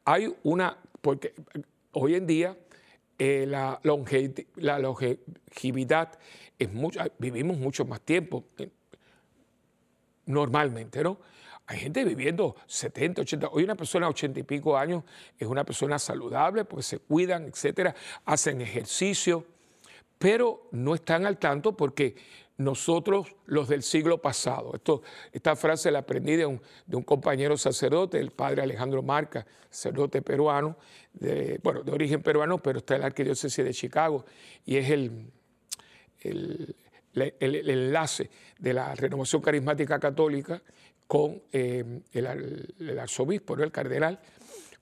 Hay 0.04 0.34
una, 0.44 0.78
porque 1.02 1.34
hoy 1.94 2.16
en 2.16 2.28
día 2.28 2.58
eh, 3.24 3.46
la, 3.46 3.80
la, 4.56 4.80
longevidad 4.80 6.18
es 6.58 6.74
mucho, 6.74 7.00
vivimos 7.20 7.56
mucho 7.56 7.86
más 7.86 8.02
tiempo 8.02 8.46
eh, 8.58 8.68
normalmente, 10.26 11.04
¿no? 11.04 11.20
Hay 11.68 11.78
gente 11.78 12.04
viviendo 12.04 12.56
70, 12.66 13.22
80, 13.22 13.50
hoy 13.50 13.64
una 13.64 13.76
persona 13.76 14.08
de 14.08 14.10
80 14.10 14.40
y 14.40 14.44
pico 14.44 14.76
años 14.76 15.04
es 15.38 15.48
una 15.48 15.64
persona 15.64 16.00
saludable 16.00 16.66
porque 16.66 16.82
se 16.82 16.98
cuidan, 16.98 17.44
etcétera, 17.44 17.94
hacen 18.26 18.60
ejercicio, 18.60 19.46
pero 20.22 20.68
no 20.70 20.94
están 20.94 21.26
al 21.26 21.40
tanto 21.40 21.76
porque 21.76 22.16
nosotros 22.58 23.36
los 23.48 23.68
del 23.68 23.82
siglo 23.82 24.22
pasado. 24.22 24.80
Esta 25.32 25.56
frase 25.56 25.90
la 25.90 26.00
aprendí 26.00 26.36
de 26.36 26.46
un, 26.46 26.62
compañero 27.04 27.58
sacerdote, 27.58 28.20
el 28.20 28.30
padre 28.30 28.62
Alejandro 28.62 29.02
Marca, 29.02 29.48
sacerdote 29.72 30.22
peruano, 30.22 30.78
bueno, 31.64 31.82
de 31.82 31.92
origen 31.92 32.22
peruano, 32.22 32.60
pero 32.60 32.78
está 32.78 32.94
en 32.94 33.02
la 33.02 33.08
arquidiócesis 33.08 33.66
de 33.66 33.74
Chicago 33.74 34.24
y 34.64 34.78
es 34.78 34.92
el, 34.92 35.32
el, 36.22 36.76
enlace 37.70 38.30
de 38.60 38.74
la 38.74 38.94
renovación 38.94 39.42
carismática 39.42 40.00
católica 40.00 40.62
con 41.08 41.42
eh, 41.52 42.04
el, 42.14 43.00
arzobispo, 43.00 43.56
el 43.56 43.72
cardenal. 43.72 44.20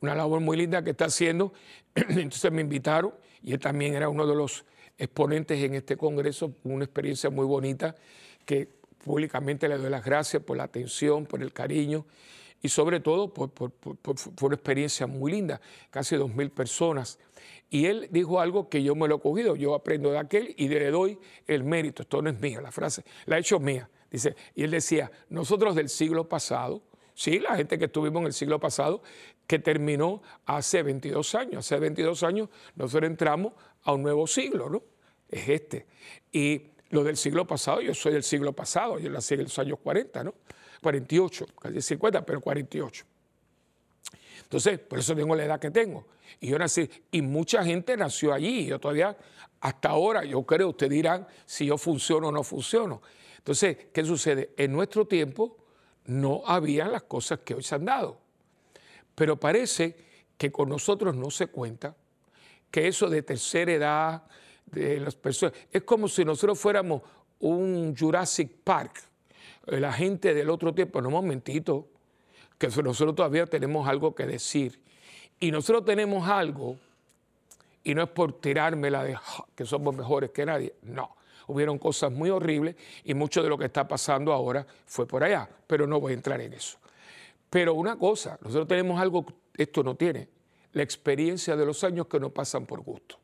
Una 0.01 0.15
labor 0.15 0.41
muy 0.41 0.57
linda 0.57 0.83
que 0.83 0.89
está 0.89 1.05
haciendo. 1.05 1.53
Entonces 1.95 2.51
me 2.51 2.59
invitaron 2.59 3.13
y 3.41 3.53
él 3.53 3.59
también 3.59 3.95
era 3.95 4.09
uno 4.09 4.27
de 4.27 4.35
los 4.35 4.65
exponentes 4.99 5.63
en 5.63 5.73
este 5.73 5.97
Congreso, 5.97 6.53
una 6.63 6.83
experiencia 6.83 7.29
muy 7.29 7.45
bonita 7.45 7.95
que 8.45 8.67
públicamente 9.03 9.67
le 9.67 9.77
doy 9.77 9.89
las 9.89 10.03
gracias 10.03 10.43
por 10.43 10.57
la 10.57 10.63
atención, 10.63 11.25
por 11.25 11.41
el 11.41 11.53
cariño 11.53 12.05
y 12.61 12.69
sobre 12.69 12.99
todo 12.99 13.33
por, 13.33 13.51
una 14.41 14.55
experiencia 14.55 15.07
muy 15.07 15.31
linda, 15.31 15.61
casi 15.89 16.17
dos 16.17 16.33
mil 16.35 16.51
personas. 16.51 17.17
Y 17.69 17.85
él 17.85 18.09
dijo 18.11 18.41
algo 18.41 18.67
que 18.67 18.83
yo 18.83 18.95
me 18.95 19.07
lo 19.07 19.15
he 19.15 19.19
cogido, 19.21 19.55
yo 19.55 19.73
aprendo 19.73 20.11
de 20.11 20.17
aquel 20.17 20.53
y 20.57 20.67
le 20.67 20.91
doy 20.91 21.17
el 21.47 21.63
mérito, 21.63 22.01
esto 22.01 22.21
no 22.21 22.29
es 22.29 22.39
mío, 22.39 22.59
la 22.59 22.71
frase, 22.71 23.03
la 23.25 23.37
he 23.37 23.39
hecho 23.39 23.59
mía. 23.59 23.89
Dice, 24.11 24.35
y 24.55 24.63
él 24.63 24.71
decía, 24.71 25.09
nosotros 25.29 25.75
del 25.75 25.87
siglo 25.87 26.27
pasado, 26.27 26.81
sí, 27.13 27.39
la 27.39 27.55
gente 27.55 27.77
que 27.77 27.85
estuvimos 27.85 28.21
en 28.21 28.27
el 28.27 28.33
siglo 28.33 28.59
pasado, 28.59 29.01
que 29.45 29.59
terminó 29.59 30.21
hace 30.45 30.83
22 30.83 31.35
años, 31.35 31.65
hace 31.65 31.79
22 31.79 32.23
años 32.23 32.49
nosotros 32.75 33.09
entramos 33.09 33.53
a 33.83 33.93
un 33.93 34.03
nuevo 34.03 34.27
siglo, 34.27 34.69
¿no? 34.69 34.83
Es 35.29 35.47
este. 35.49 35.85
Y 36.31 36.71
lo 36.89 37.03
del 37.03 37.17
siglo 37.17 37.45
pasado, 37.45 37.81
yo 37.81 37.93
soy 37.93 38.13
del 38.13 38.23
siglo 38.23 38.53
pasado, 38.53 38.99
yo 38.99 39.09
nací 39.09 39.35
en 39.35 39.43
los 39.43 39.59
años 39.59 39.79
40, 39.81 40.23
¿no? 40.23 40.33
48, 40.81 41.45
casi 41.59 41.81
50, 41.81 42.25
pero 42.25 42.41
48. 42.41 43.05
Entonces, 44.43 44.79
por 44.79 44.99
eso 44.99 45.15
tengo 45.15 45.35
la 45.35 45.45
edad 45.45 45.59
que 45.59 45.69
tengo. 45.69 46.07
Y 46.39 46.47
yo 46.47 46.57
nací, 46.57 46.89
y 47.11 47.21
mucha 47.21 47.63
gente 47.63 47.95
nació 47.97 48.33
allí, 48.33 48.65
yo 48.65 48.79
todavía, 48.79 49.15
hasta 49.59 49.89
ahora, 49.89 50.23
yo 50.23 50.43
creo, 50.43 50.69
ustedes 50.69 50.91
dirán 50.91 51.27
si 51.45 51.67
yo 51.67 51.77
funciono 51.77 52.29
o 52.29 52.31
no 52.31 52.43
funciono. 52.43 53.01
Entonces, 53.37 53.77
¿qué 53.93 54.03
sucede? 54.03 54.53
En 54.57 54.71
nuestro 54.71 55.05
tiempo 55.05 55.57
no 56.05 56.41
habían 56.45 56.91
las 56.91 57.03
cosas 57.03 57.39
que 57.39 57.53
hoy 57.53 57.63
se 57.63 57.75
han 57.75 57.85
dado. 57.85 58.19
Pero 59.13 59.39
parece 59.39 59.95
que 60.37 60.51
con 60.51 60.69
nosotros 60.69 61.15
no 61.15 61.29
se 61.29 61.47
cuenta 61.47 61.95
que 62.71 62.87
eso 62.87 63.09
de 63.09 63.23
tercera 63.23 63.71
edad, 63.71 64.23
de 64.65 64.99
las 64.99 65.15
personas, 65.15 65.55
es 65.71 65.83
como 65.83 66.07
si 66.07 66.23
nosotros 66.23 66.59
fuéramos 66.59 67.01
un 67.39 67.95
Jurassic 67.97 68.51
Park, 68.63 69.01
la 69.65 69.93
gente 69.93 70.33
del 70.33 70.49
otro 70.49 70.73
tiempo, 70.73 71.01
no, 71.01 71.07
un 71.09 71.13
momentito, 71.15 71.87
que 72.57 72.67
nosotros 72.67 73.15
todavía 73.15 73.45
tenemos 73.45 73.87
algo 73.87 74.13
que 74.13 74.25
decir. 74.25 74.79
Y 75.39 75.51
nosotros 75.51 75.85
tenemos 75.85 76.27
algo, 76.27 76.77
y 77.83 77.95
no 77.95 78.03
es 78.03 78.09
por 78.09 78.33
tirármela 78.39 79.03
de 79.03 79.17
que 79.55 79.65
somos 79.65 79.95
mejores 79.95 80.31
que 80.31 80.45
nadie, 80.45 80.75
no. 80.83 81.15
Hubieron 81.47 81.79
cosas 81.79 82.11
muy 82.11 82.29
horribles 82.29 82.75
y 83.03 83.15
mucho 83.15 83.41
de 83.41 83.49
lo 83.49 83.57
que 83.57 83.65
está 83.65 83.87
pasando 83.87 84.33
ahora 84.33 84.67
fue 84.85 85.07
por 85.07 85.23
allá, 85.23 85.49
pero 85.65 85.87
no 85.87 85.99
voy 85.99 86.11
a 86.11 86.15
entrar 86.15 86.39
en 86.41 86.53
eso. 86.53 86.77
Pero 87.49 87.73
una 87.73 87.97
cosa, 87.97 88.37
nosotros 88.41 88.67
tenemos 88.67 88.99
algo 88.99 89.25
esto 89.55 89.83
no 89.83 89.95
tiene, 89.95 90.27
la 90.73 90.83
experiencia 90.83 91.55
de 91.55 91.65
los 91.65 91.83
años 91.83 92.07
que 92.07 92.19
no 92.19 92.29
pasan 92.29 92.65
por 92.65 92.81
gusto. 92.81 93.17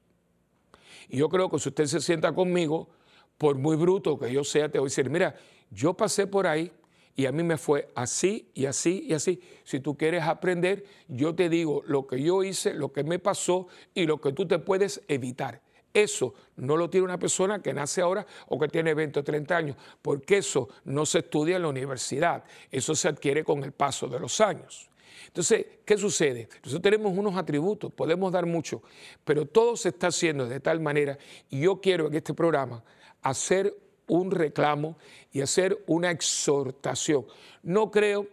Y 1.09 1.17
yo 1.17 1.29
creo 1.29 1.49
que 1.49 1.59
si 1.59 1.69
usted 1.69 1.85
se 1.85 2.01
sienta 2.01 2.33
conmigo, 2.33 2.89
por 3.37 3.55
muy 3.55 3.75
bruto 3.75 4.17
que 4.17 4.31
yo 4.31 4.43
sea, 4.43 4.69
te 4.69 4.79
voy 4.79 4.87
a 4.87 4.89
decir, 4.89 5.09
mira, 5.09 5.35
yo 5.69 5.93
pasé 5.93 6.27
por 6.27 6.47
ahí 6.47 6.71
y 7.15 7.25
a 7.25 7.31
mí 7.31 7.43
me 7.43 7.57
fue 7.57 7.89
así 7.95 8.49
y 8.53 8.65
así 8.65 9.05
y 9.07 9.13
así. 9.13 9.41
Si 9.63 9.79
tú 9.79 9.97
quieres 9.97 10.23
aprender, 10.23 10.85
yo 11.07 11.35
te 11.35 11.49
digo 11.49 11.81
lo 11.85 12.07
que 12.07 12.21
yo 12.21 12.43
hice, 12.43 12.73
lo 12.73 12.91
que 12.91 13.03
me 13.03 13.19
pasó 13.19 13.67
y 13.93 14.05
lo 14.05 14.19
que 14.19 14.31
tú 14.33 14.47
te 14.47 14.59
puedes 14.59 15.01
evitar. 15.07 15.61
Eso 15.93 16.33
no 16.57 16.75
lo 16.75 16.89
tiene 16.89 17.05
una 17.05 17.17
persona 17.17 17.61
que 17.61 17.73
nace 17.73 18.01
ahora 18.01 18.25
o 18.47 18.59
que 18.59 18.67
tiene 18.67 18.93
20 18.93 19.21
o 19.21 19.23
30 19.23 19.55
años, 19.55 19.77
porque 20.01 20.39
eso 20.39 20.67
no 20.83 21.05
se 21.05 21.19
estudia 21.19 21.55
en 21.55 21.61
la 21.61 21.69
universidad, 21.69 22.43
eso 22.69 22.95
se 22.95 23.07
adquiere 23.07 23.45
con 23.45 23.63
el 23.63 23.71
paso 23.71 24.07
de 24.09 24.19
los 24.19 24.41
años. 24.41 24.89
Entonces, 25.27 25.65
¿qué 25.85 25.97
sucede? 25.97 26.47
Nosotros 26.63 26.81
tenemos 26.81 27.17
unos 27.17 27.35
atributos, 27.35 27.91
podemos 27.93 28.31
dar 28.31 28.45
mucho, 28.45 28.81
pero 29.23 29.45
todo 29.45 29.75
se 29.75 29.89
está 29.89 30.07
haciendo 30.07 30.47
de 30.47 30.59
tal 30.59 30.79
manera, 30.79 31.17
y 31.49 31.61
yo 31.61 31.81
quiero 31.81 32.07
en 32.07 32.15
este 32.15 32.33
programa 32.33 32.83
hacer 33.21 33.75
un 34.07 34.31
reclamo 34.31 34.97
y 35.31 35.41
hacer 35.41 35.83
una 35.87 36.11
exhortación. 36.11 37.25
No 37.63 37.91
creo 37.91 38.27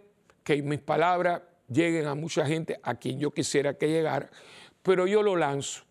que 0.45 0.63
mis 0.63 0.81
palabras 0.81 1.43
lleguen 1.69 2.07
a 2.07 2.15
mucha 2.15 2.47
gente 2.47 2.79
a 2.83 2.95
quien 2.97 3.19
yo 3.19 3.31
quisiera 3.31 3.75
que 3.75 3.89
llegara, 3.89 4.31
pero 4.83 5.07
yo 5.07 5.23
lo 5.23 5.37
lanzo. 5.37 5.85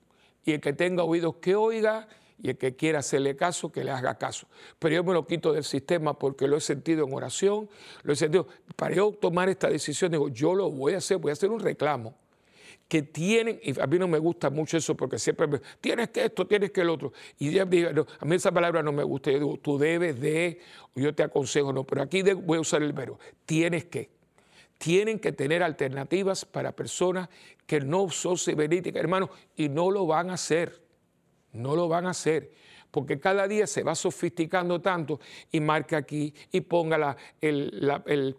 Y 0.44 0.54
el 0.54 0.62
que 0.62 0.74
tenga 0.74 1.04
oídos 1.04 1.36
que 1.36 1.56
oiga 1.56 2.08
y 2.42 2.50
el 2.50 2.58
que 2.58 2.76
quiera 2.76 3.00
hacerle 3.00 3.36
caso, 3.36 3.72
que 3.72 3.84
le 3.84 3.92
haga 3.92 4.18
caso. 4.18 4.48
Pero 4.80 4.96
yo 4.96 5.04
me 5.04 5.14
lo 5.14 5.26
quito 5.28 5.54
del 5.54 5.64
sistema 5.64 6.18
porque 6.18 6.48
lo 6.48 6.58
he 6.58 6.62
sentido 6.62 7.06
en 7.06 7.14
oración, 7.14 7.70
lo 8.04 8.14
he 8.14 8.16
sentido. 8.16 8.48
Para 8.76 8.96
yo 8.96 9.12
tomar 9.12 9.50
esta 9.50 9.70
decisión, 9.70 10.12
digo, 10.12 10.30
yo 10.30 10.56
lo 10.56 10.72
voy 10.72 10.94
a 10.94 10.98
hacer, 10.98 11.18
voy 11.18 11.30
a 11.30 11.34
hacer 11.34 11.52
un 11.52 11.60
reclamo. 11.60 12.16
Que 12.88 13.04
tienen, 13.04 13.60
y 13.64 13.80
a 13.80 13.88
mí 13.88 13.98
no 13.98 14.08
me 14.08 14.18
gusta 14.18 14.50
mucho 14.50 14.76
eso 14.76 14.98
porque 14.98 15.18
siempre 15.18 15.48
me, 15.48 15.62
tienes 15.80 16.10
que 16.10 16.26
esto, 16.26 16.46
tienes 16.46 16.72
que 16.72 16.82
el 16.82 16.90
otro. 16.90 17.14
Y 17.40 17.52
ya 17.52 17.64
digo, 17.64 18.06
a 18.20 18.26
mí 18.26 18.36
esa 18.36 18.52
palabra 18.52 18.84
no 18.84 18.92
me 18.92 19.04
gusta. 19.04 19.32
Yo 19.32 19.40
digo, 19.40 19.58
tú 19.62 19.78
debes 19.78 20.20
de, 20.20 20.60
yo 20.96 21.14
te 21.14 21.24
aconsejo, 21.24 21.72
no, 21.72 21.86
pero 21.86 22.02
aquí 22.02 22.22
voy 22.22 22.58
a 22.58 22.62
usar 22.62 22.82
el 22.82 22.92
verbo, 22.92 23.20
tienes 23.46 23.86
que 23.86 24.10
tienen 24.78 25.20
que 25.20 25.32
tener 25.32 25.62
alternativas 25.62 26.44
para 26.44 26.72
personas 26.72 27.30
que 27.68 27.80
no 27.82 28.10
son 28.10 28.36
cibernéticas, 28.36 29.00
hermano, 29.00 29.30
y 29.56 29.70
no 29.70 29.92
lo 29.92 30.08
van 30.08 30.32
a 30.32 30.34
hacer. 30.34 30.82
No 31.54 31.76
lo 31.76 31.88
van 31.88 32.08
a 32.08 32.12
hacer. 32.12 32.52
Porque 32.92 33.20
cada 33.20 33.48
día 33.48 33.68
se 33.68 33.84
va 33.84 33.96
sofisticando 33.96 34.82
tanto 34.82 35.20
y 35.52 35.60
marca 35.62 35.98
aquí 35.98 36.34
y 36.52 36.62
ponga 36.62 37.16
el, 37.40 38.36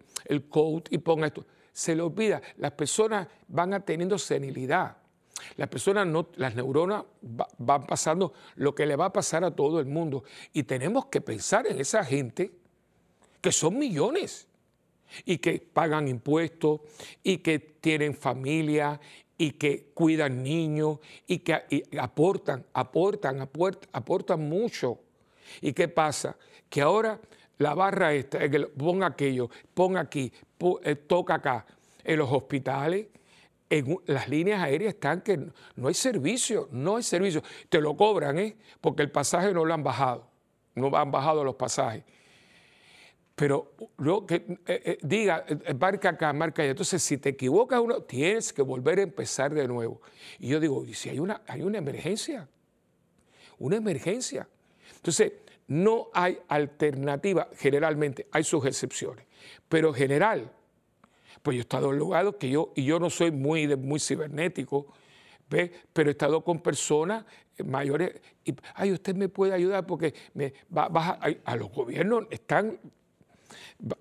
code 0.51 0.85
y 0.91 0.99
ponga 0.99 1.29
esto. 1.29 1.47
Se 1.73 1.95
le 1.95 2.03
olvida, 2.03 2.43
las 2.59 2.73
personas 2.73 3.27
van 3.49 3.83
teniendo 3.83 4.19
senilidad. 4.19 4.99
Las 5.57 5.69
personas, 5.69 6.07
no, 6.07 6.29
las 6.37 6.55
neuronas 6.55 7.05
van 7.59 7.87
pasando 7.87 8.35
lo 8.57 8.75
que 8.75 8.87
le 8.87 8.95
va 8.95 9.07
a 9.07 9.13
pasar 9.13 9.43
a 9.43 9.51
todo 9.51 9.81
el 9.81 9.87
mundo. 9.87 10.25
Y 10.53 10.65
tenemos 10.65 11.07
que 11.07 11.21
pensar 11.23 11.67
en 11.67 11.81
esa 11.81 12.05
gente 12.05 12.53
que 13.41 13.53
son 13.53 13.79
millones 13.79 14.47
y 15.25 15.39
que 15.39 15.59
pagan 15.59 16.09
impuestos 16.09 16.81
y 17.23 17.39
que 17.39 17.59
tienen 17.59 18.15
familia 18.15 19.01
y 19.39 19.53
que 19.53 19.91
cuidan 19.95 20.43
niños 20.43 20.99
y 21.27 21.39
que 21.39 21.85
aportan, 21.99 22.65
aportan, 22.73 23.41
aportan, 23.41 23.91
aportan 23.93 24.49
mucho. 24.49 24.99
¿Y 25.61 25.73
qué 25.73 25.89
pasa? 25.89 26.37
Que 26.69 26.83
ahora 26.83 27.21
la 27.59 27.75
barra 27.75 28.13
esta, 28.15 28.39
ponga 28.77 29.07
aquello, 29.09 29.51
ponga 29.75 30.01
aquí, 30.01 30.33
eh, 30.85 30.97
toca 30.97 31.35
acá, 31.35 31.67
en 32.05 32.19
los 32.19 32.31
hospitales, 32.31 33.07
en 33.71 33.99
las 34.07 34.29
líneas 34.29 34.61
aéreas 34.63 34.95
están 34.95 35.23
que 35.23 35.39
no 35.77 35.89
hay 35.89 35.95
servicio, 35.95 36.69
no 36.73 36.97
hay 36.97 37.03
servicio. 37.03 37.43
Te 37.69 37.81
lo 37.81 37.97
cobran, 37.97 38.39
¿eh? 38.39 38.57
Porque 38.81 39.03
el 39.03 39.11
pasaje 39.11 39.53
no 39.55 39.65
lo 39.65 39.73
han 39.73 39.83
bajado, 39.83 40.27
no 40.75 40.95
han 40.97 41.11
bajado 41.11 41.43
los 41.43 41.55
pasajes. 41.55 42.05
Pero 43.35 43.73
lo 43.99 44.27
que 44.27 44.35
eh, 44.37 44.57
eh, 44.67 44.99
diga, 45.03 45.45
eh, 45.49 45.75
marca 45.75 46.11
acá, 46.11 46.33
marca 46.33 46.63
allá. 46.63 46.73
Entonces, 46.73 47.03
si 47.03 47.17
te 47.19 47.31
equivocas 47.31 47.81
uno, 47.81 48.03
tienes 48.03 48.53
que 48.53 48.63
volver 48.63 48.99
a 48.99 49.03
empezar 49.03 49.55
de 49.55 49.67
nuevo. 49.67 50.01
Y 50.39 50.49
yo 50.49 50.61
digo, 50.61 50.85
¿y 50.85 50.95
si 50.95 51.09
hay 51.09 51.19
una, 51.19 51.43
hay 51.47 51.63
una 51.63 51.79
emergencia? 51.79 52.49
Una 53.59 53.77
emergencia. 53.77 54.47
Entonces, 54.97 55.33
no 55.69 56.11
hay 56.13 56.39
alternativa, 56.49 57.49
generalmente, 57.57 58.27
hay 58.31 58.45
sus 58.45 58.67
excepciones, 58.67 59.25
pero 59.69 59.89
en 59.89 59.95
general, 59.95 60.53
pues 61.41 61.55
yo 61.55 61.61
he 61.61 61.63
estado 61.63 61.93
en 61.93 61.99
lugares 61.99 62.35
que 62.39 62.51
yo, 62.51 62.73
y 62.77 62.85
yo 62.85 62.99
no 62.99 63.09
soy 63.09 63.31
muy, 63.31 63.75
muy 63.77 63.99
cibernético, 63.99 64.93
¿ve? 65.49 65.73
pero 65.93 66.11
he 66.11 66.13
estado 66.13 66.45
con 66.45 66.61
personas 66.61 67.25
mayores, 67.65 68.21
y, 68.45 68.55
ay, 68.75 68.93
usted 68.93 69.15
me 69.15 69.29
puede 69.29 69.55
ayudar 69.55 69.87
porque 69.87 70.15
baja, 70.69 71.19
a 71.45 71.57
los 71.57 71.71
gobiernos 71.71 72.27
están 72.31 72.79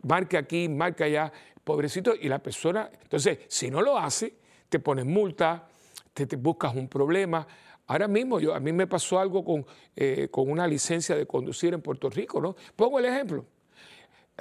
marca 0.04 0.40
aquí, 0.40 0.68
marca 0.70 1.06
allá, 1.06 1.32
pobrecito, 1.64 2.14
y 2.20 2.28
la 2.28 2.40
persona, 2.40 2.90
entonces, 3.02 3.40
si 3.48 3.70
no 3.70 3.82
lo 3.82 3.98
hace, 3.98 4.36
te 4.70 4.80
pones 4.80 5.06
multa, 5.06 5.68
te, 6.14 6.26
buscas 6.36 6.76
un 6.76 6.88
problema. 6.88 7.46
Ahora 7.88 8.08
mismo 8.08 8.40
yo, 8.40 8.54
a 8.56 8.60
mí 8.60 8.72
me 8.72 8.88
pasó 8.88 9.20
algo 9.20 9.44
con, 9.44 9.66
eh, 9.96 10.30
con 10.32 10.50
una 10.50 10.68
licencia 10.68 11.16
de 11.16 11.26
conducir 11.26 11.74
en 11.74 11.82
Puerto 11.82 12.10
Rico, 12.10 12.40
¿no? 12.40 12.56
Pongo 12.76 13.00
el 13.00 13.06
ejemplo. 13.06 13.46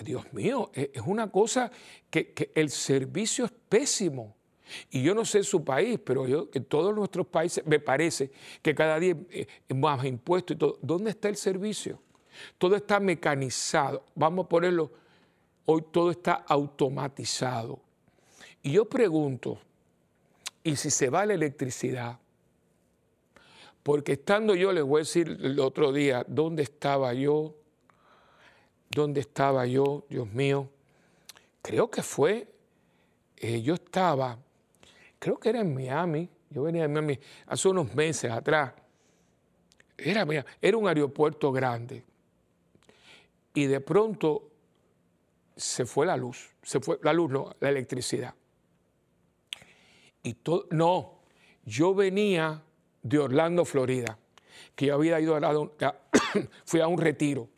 Dios 0.04 0.32
mío, 0.32 0.70
e, 0.74 0.90
es 0.94 1.02
una 1.04 1.30
cosa 1.30 1.70
que, 2.10 2.52
el 2.54 2.70
servicio 2.70 3.44
es 3.44 3.52
pésimo. 3.68 4.36
Y 4.90 5.02
yo 5.02 5.14
no 5.14 5.24
sé 5.24 5.42
su 5.42 5.64
país, 5.64 5.98
pero 6.02 6.28
yo 6.28 6.48
en 6.54 6.64
todos 6.64 6.94
nuestros 6.94 7.26
países 7.26 7.66
me 7.66 7.80
parece 7.80 8.30
que 8.62 8.72
cada 8.72 9.00
día 9.00 9.16
eh, 9.30 9.46
más 9.74 10.04
impuestos 10.04 10.54
y 10.54 10.58
todo. 10.58 10.78
¿Dónde 10.80 11.10
está 11.10 11.28
el 11.28 11.36
servicio? 11.36 12.00
Todo 12.56 12.76
está 12.76 13.00
mecanizado. 13.00 14.04
Vamos 14.14 14.44
a 14.44 14.48
ponerlo 14.48 14.92
Hoy 15.66 15.84
todo 15.90 16.10
está 16.10 16.44
automatizado. 16.46 17.80
Y 18.62 18.72
yo 18.72 18.84
pregunto, 18.86 19.58
¿y 20.62 20.76
si 20.76 20.90
se 20.90 21.08
va 21.08 21.24
la 21.24 21.34
electricidad? 21.34 22.18
Porque 23.82 24.12
estando 24.12 24.54
yo, 24.54 24.72
les 24.72 24.84
voy 24.84 24.98
a 24.98 25.04
decir 25.04 25.38
el 25.40 25.58
otro 25.58 25.92
día, 25.92 26.24
¿dónde 26.28 26.62
estaba 26.62 27.14
yo? 27.14 27.54
¿Dónde 28.90 29.20
estaba 29.20 29.66
yo? 29.66 30.04
Dios 30.08 30.30
mío. 30.30 30.68
Creo 31.62 31.90
que 31.90 32.02
fue, 32.02 32.46
eh, 33.36 33.62
yo 33.62 33.74
estaba, 33.74 34.38
creo 35.18 35.38
que 35.38 35.48
era 35.48 35.60
en 35.60 35.74
Miami, 35.74 36.28
yo 36.50 36.62
venía 36.64 36.82
de 36.82 36.88
Miami 36.88 37.18
hace 37.46 37.68
unos 37.68 37.94
meses 37.94 38.30
atrás. 38.30 38.72
Era, 39.96 40.26
era 40.60 40.76
un 40.76 40.88
aeropuerto 40.88 41.52
grande. 41.52 42.04
Y 43.54 43.66
de 43.66 43.80
pronto 43.80 44.49
se 45.60 45.84
fue 45.84 46.06
la 46.06 46.16
luz, 46.16 46.50
se 46.62 46.80
fue 46.80 46.98
la 47.02 47.12
luz, 47.12 47.30
no, 47.30 47.54
la 47.60 47.68
electricidad. 47.68 48.34
Y 50.22 50.34
todo, 50.34 50.66
no, 50.70 51.20
yo 51.64 51.94
venía 51.94 52.62
de 53.02 53.18
Orlando, 53.18 53.64
Florida, 53.64 54.18
que 54.74 54.86
yo 54.86 54.94
había 54.94 55.20
ido 55.20 55.36
a, 55.36 55.40
fui 56.64 56.80
a 56.80 56.86
un 56.86 56.98
retiro. 56.98 57.48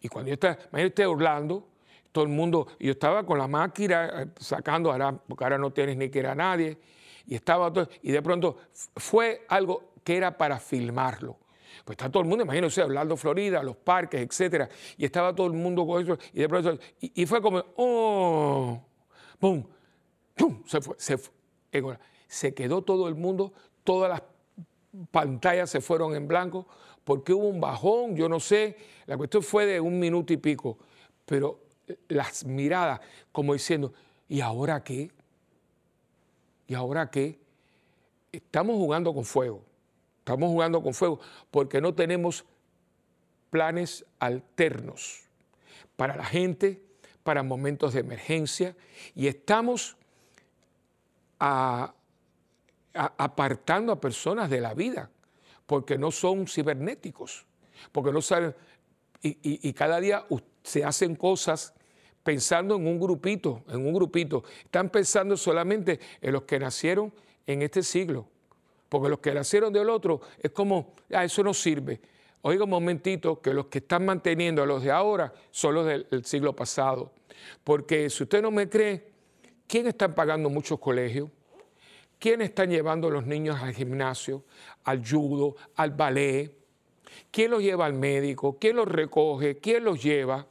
Y 0.00 0.08
cuando 0.08 0.28
yo 0.28 0.34
estaba, 0.34 0.58
imagínate 0.70 1.06
Orlando, 1.06 1.68
todo 2.10 2.24
el 2.24 2.30
mundo, 2.30 2.66
yo 2.78 2.92
estaba 2.92 3.24
con 3.24 3.38
la 3.38 3.48
máquina 3.48 4.22
eh, 4.22 4.26
sacando, 4.38 4.92
ahora, 4.92 5.12
porque 5.12 5.44
ahora 5.44 5.58
no 5.58 5.72
tienes 5.72 5.96
ni 5.96 6.10
que 6.10 6.18
era 6.18 6.34
nadie, 6.34 6.78
y 7.26 7.34
estaba 7.34 7.72
todo, 7.72 7.88
y 8.02 8.12
de 8.12 8.20
pronto 8.20 8.58
fue 8.96 9.46
algo 9.48 9.92
que 10.04 10.16
era 10.16 10.36
para 10.36 10.58
filmarlo. 10.58 11.38
Pues 11.84 11.96
está 11.96 12.10
todo 12.10 12.22
el 12.22 12.28
mundo, 12.28 12.44
imagínense, 12.44 12.80
hablando 12.80 13.16
Florida, 13.16 13.62
los 13.62 13.76
parques, 13.76 14.20
etcétera, 14.20 14.68
y 14.96 15.04
estaba 15.04 15.34
todo 15.34 15.48
el 15.48 15.52
mundo 15.54 15.86
con 15.86 16.02
eso, 16.02 16.16
y 16.32 16.40
de 16.40 16.48
pronto, 16.48 16.78
y, 17.00 17.26
fue 17.26 17.42
como, 17.42 17.64
¡oh! 17.76 18.80
¡Pum! 19.38 19.64
¡Pum! 20.36 20.62
Se 20.64 20.80
fue, 20.80 20.94
se 20.98 21.18
Se 22.28 22.54
quedó 22.54 22.82
todo 22.82 23.08
el 23.08 23.16
mundo, 23.16 23.52
todas 23.82 24.10
las 24.10 24.22
pantallas 25.10 25.70
se 25.70 25.80
fueron 25.80 26.14
en 26.14 26.28
blanco, 26.28 26.66
porque 27.04 27.32
hubo 27.32 27.48
un 27.48 27.60
bajón, 27.60 28.14
yo 28.14 28.28
no 28.28 28.38
sé, 28.38 28.76
la 29.06 29.16
cuestión 29.16 29.42
fue 29.42 29.66
de 29.66 29.80
un 29.80 29.98
minuto 29.98 30.32
y 30.32 30.36
pico, 30.36 30.78
pero 31.26 31.60
las 32.08 32.44
miradas 32.44 33.00
como 33.32 33.54
diciendo, 33.54 33.92
¿y 34.28 34.40
ahora 34.40 34.84
qué? 34.84 35.10
¿Y 36.68 36.74
ahora 36.74 37.10
qué? 37.10 37.38
Estamos 38.30 38.76
jugando 38.76 39.12
con 39.12 39.24
fuego. 39.24 39.71
Estamos 40.22 40.50
jugando 40.50 40.80
con 40.80 40.94
fuego 40.94 41.18
porque 41.50 41.80
no 41.80 41.96
tenemos 41.96 42.44
planes 43.50 44.06
alternos 44.20 45.24
para 45.96 46.14
la 46.14 46.24
gente, 46.24 46.80
para 47.24 47.42
momentos 47.42 47.92
de 47.94 48.00
emergencia 48.00 48.76
y 49.16 49.26
estamos 49.26 49.96
apartando 52.92 53.92
a 53.92 54.00
personas 54.00 54.48
de 54.48 54.60
la 54.60 54.74
vida 54.74 55.10
porque 55.66 55.98
no 55.98 56.12
son 56.12 56.46
cibernéticos, 56.46 57.44
porque 57.90 58.12
no 58.12 58.22
saben, 58.22 58.54
y, 59.22 59.72
cada 59.72 59.98
día 59.98 60.24
se 60.62 60.84
hacen 60.84 61.16
cosas 61.16 61.74
pensando 62.22 62.76
en 62.76 62.86
un 62.86 63.00
grupito, 63.00 63.64
en 63.68 63.84
un 63.84 63.92
grupito. 63.92 64.44
Están 64.64 64.88
pensando 64.88 65.36
solamente 65.36 65.98
en 66.20 66.32
los 66.32 66.42
que 66.42 66.60
nacieron 66.60 67.12
en 67.44 67.62
este 67.62 67.82
siglo, 67.82 68.28
porque 68.92 69.08
los 69.08 69.20
que 69.20 69.32
nacieron 69.32 69.72
del 69.72 69.88
otro 69.88 70.20
es 70.38 70.50
como, 70.50 70.92
ah, 71.14 71.24
eso 71.24 71.42
no 71.42 71.54
sirve. 71.54 71.98
Oiga 72.42 72.64
un 72.64 72.70
momentito 72.70 73.40
que 73.40 73.54
los 73.54 73.68
que 73.68 73.78
están 73.78 74.04
manteniendo 74.04 74.62
a 74.62 74.66
los 74.66 74.82
de 74.82 74.90
ahora 74.90 75.32
son 75.50 75.76
los 75.76 75.86
del, 75.86 76.24
siglo 76.26 76.54
pasado. 76.54 77.10
Porque 77.64 78.10
si 78.10 78.24
usted 78.24 78.42
no 78.42 78.50
me 78.50 78.68
cree, 78.68 79.08
¿quién 79.66 79.86
están 79.86 80.14
pagando 80.14 80.50
muchos 80.50 80.78
colegios? 80.78 81.30
¿Quién 82.18 82.42
están 82.42 82.68
llevando 82.68 83.08
a 83.08 83.12
los 83.12 83.24
niños 83.24 83.58
al 83.62 83.72
gimnasio, 83.72 84.44
al 84.84 85.02
judo, 85.02 85.56
al 85.76 85.92
ballet? 85.92 86.54
¿Quién 87.30 87.50
los 87.50 87.62
lleva 87.62 87.86
al 87.86 87.94
médico? 87.94 88.58
¿Quién 88.60 88.76
los 88.76 88.88
recoge? 88.88 89.56
¿Quién 89.56 89.84
los 89.84 90.02
lleva? 90.02 90.46